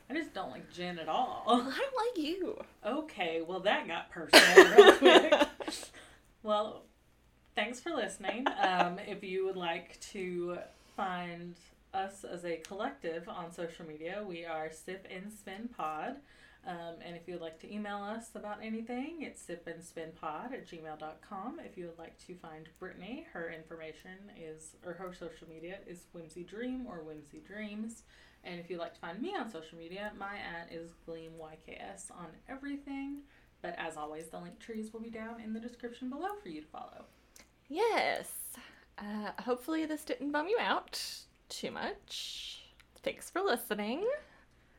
I 0.10 0.14
just 0.14 0.34
don't 0.34 0.52
like 0.52 0.72
gin 0.72 1.00
at 1.00 1.10
all. 1.10 1.44
I 1.48 1.56
don't 1.58 1.68
like 1.68 2.26
you. 2.26 2.58
Okay, 2.86 3.42
well, 3.46 3.60
that 3.62 3.88
got 3.88 4.10
personal 4.10 4.76
real 4.76 4.94
quick. 4.94 5.34
Well, 6.44 6.84
thanks 7.56 7.82
for 7.82 7.90
listening. 7.90 8.46
Um, 8.62 9.00
if 9.00 9.22
you 9.22 9.44
would 9.46 9.58
like 9.58 10.00
to 10.12 10.60
find 10.96 11.56
us 11.98 12.24
as 12.24 12.45
a 12.45 12.58
collective 12.58 13.28
on 13.28 13.52
social 13.52 13.86
media, 13.86 14.24
we 14.26 14.45
are 14.45 14.70
Sip 14.72 15.08
and 15.10 15.34
Spin 15.34 15.68
Pod. 15.76 16.18
Um, 16.66 16.95
and 17.04 17.16
if 17.16 17.28
you 17.28 17.34
would 17.34 17.41
like 17.41 17.60
to 17.62 17.74
email 17.74 17.98
us 17.98 18.30
about 18.36 18.60
anything, 18.62 19.22
it's 19.22 19.43
sipandspinpod 19.43 20.52
at 20.54 20.68
gmail.com. 20.68 21.60
If 21.66 21.78
you 21.78 21.88
would 21.88 21.98
like 21.98 22.18
to 22.28 22.36
find 22.36 22.70
Brittany, 22.80 23.26
her 23.34 23.52
information 23.52 24.32
is, 24.39 24.76
or 24.86 24.93
her 24.93 25.14
social 25.14 25.48
media 25.50 25.80
is 25.88 26.06
Whimsy 26.14 26.43
Dream 26.43 26.86
or 26.88 27.04
Whimsy 27.04 27.41
Dreams. 27.48 28.04
And 28.43 28.60
if 28.60 28.70
you'd 28.70 28.80
like 28.80 28.93
to 28.93 29.00
find 29.00 29.20
me 29.20 29.34
on 29.36 29.50
social 29.50 29.78
media, 29.78 30.12
my 30.20 30.36
at 30.36 30.72
is 30.72 30.91
GleamYKS 31.08 32.12
on 32.12 32.28
everything. 32.48 33.22
But 33.62 33.76
as 33.80 33.98
always, 33.98 34.28
the 34.28 34.39
link 34.39 34.60
trees 34.60 34.93
will 34.93 35.02
be 35.02 35.10
down 35.10 35.41
in 35.41 35.52
the 35.52 35.60
description 35.60 36.10
below 36.10 36.36
for 36.43 36.50
you 36.50 36.62
to 36.62 36.68
follow. 36.68 37.06
Yes. 37.70 38.30
Uh, 39.00 39.32
hopefully 39.41 39.86
this 39.86 40.04
didn't 40.04 40.32
bum 40.32 40.48
you 40.48 40.58
out 40.60 41.02
too 41.50 41.72
much. 41.72 42.62
Thanks 43.04 43.30
for 43.30 43.41
listening. 43.41 44.06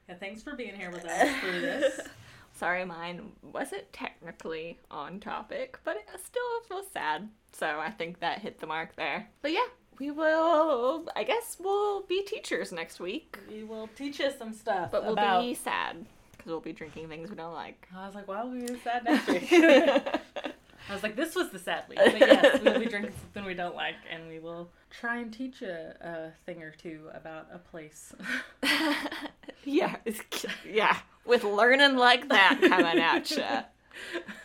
Yeah, 0.09 0.16
thanks 0.16 0.43
for 0.43 0.55
being 0.55 0.75
here 0.75 0.91
with 0.91 1.05
us 1.05 1.37
through 1.41 1.61
this. 1.61 2.01
Sorry, 2.55 2.85
mine 2.85 3.31
wasn't 3.53 3.93
technically 3.93 4.79
on 4.91 5.21
topic, 5.21 5.79
but 5.85 5.97
it 5.97 6.09
still 6.25 6.43
was 6.77 6.87
sad. 6.93 7.29
So 7.53 7.79
I 7.79 7.91
think 7.91 8.21
that 8.21 8.41
hit 8.41 8.59
the 8.59 8.66
mark 8.66 8.97
there. 8.97 9.29
But 9.43 9.53
yeah, 9.53 9.66
we 9.99 10.11
will. 10.11 11.07
I 11.14 11.25
guess 11.25 11.57
we'll 11.61 12.03
be 12.03 12.23
teachers 12.23 12.73
next 12.73 12.99
week, 13.01 13.39
We 13.49 13.62
will 13.64 13.89
teach 13.97 14.21
us 14.21 14.37
some 14.39 14.53
stuff. 14.53 14.91
but 14.91 15.05
we'll 15.05 15.12
about... 15.12 15.43
be 15.43 15.55
sad 15.55 16.05
because 16.33 16.47
we'll 16.51 16.61
be 16.61 16.73
drinking 16.73 17.09
things 17.09 17.31
we 17.31 17.37
don't 17.37 17.55
like. 17.55 17.87
I 17.95 18.07
was 18.07 18.14
like, 18.14 18.27
why 18.29 18.43
will 18.43 18.51
we 18.51 18.61
be 18.66 18.79
sad 18.83 19.05
next 19.05 19.27
week? 19.29 19.51
I 20.89 20.93
was 20.95 21.03
like, 21.03 21.16
this 21.16 21.34
was 21.34 21.51
the 21.51 21.59
sad 21.59 21.84
week. 21.89 21.99
But 22.03 22.18
yes, 22.18 22.61
we'll 22.62 22.78
be 22.80 22.86
drinking 22.86 23.12
something 23.20 23.45
we 23.45 23.55
don't 23.55 23.74
like, 23.76 23.95
and 24.11 24.28
we 24.28 24.39
will 24.39 24.70
try 24.91 25.18
and 25.18 25.32
teach 25.32 25.61
a, 25.62 25.95
a 26.01 26.32
thing 26.47 26.62
or 26.62 26.70
two 26.70 27.09
about 27.14 27.47
a 27.53 27.59
place. 27.59 28.14
yeah, 29.64 29.97
it's- 30.05 30.47
yeah. 30.68 30.97
With 31.26 31.45
learning 31.45 31.97
like 31.97 32.28
that 32.30 32.59
coming 32.62 32.99
at 33.01 33.30
you. 33.30 33.45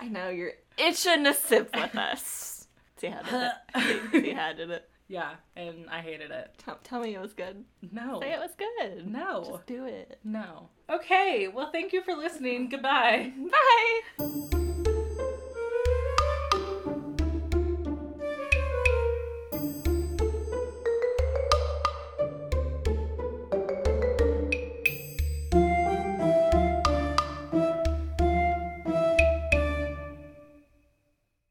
I 0.02 0.08
know 0.10 0.28
you're 0.30 0.52
itching 0.78 1.24
to 1.24 1.34
sip 1.34 1.74
with 1.74 1.96
us. 1.96 2.68
See 2.98 3.08
how 3.08 3.22
did 3.22 3.52
it? 3.76 4.12
See 4.24 4.32
how 4.32 4.52
did 4.54 4.70
it? 4.70 4.90
yeah, 5.08 5.36
and 5.56 5.90
I 5.90 6.00
hated 6.02 6.32
it. 6.32 6.52
Tell, 6.58 6.78
tell 6.84 7.00
me 7.00 7.16
it 7.16 7.22
was 7.22 7.34
good. 7.34 7.64
No. 7.92 8.20
Say 8.22 8.34
it 8.34 8.40
was 8.40 8.52
good. 8.58 9.10
No. 9.10 9.46
Just 9.48 9.66
do 9.68 9.86
it. 9.86 10.20
No. 10.26 10.70
Okay, 10.90 11.48
well, 11.48 11.70
thank 11.72 11.94
you 11.94 12.02
for 12.04 12.16
listening. 12.16 12.68
Goodbye. 12.68 13.32
Bye. 14.20 14.60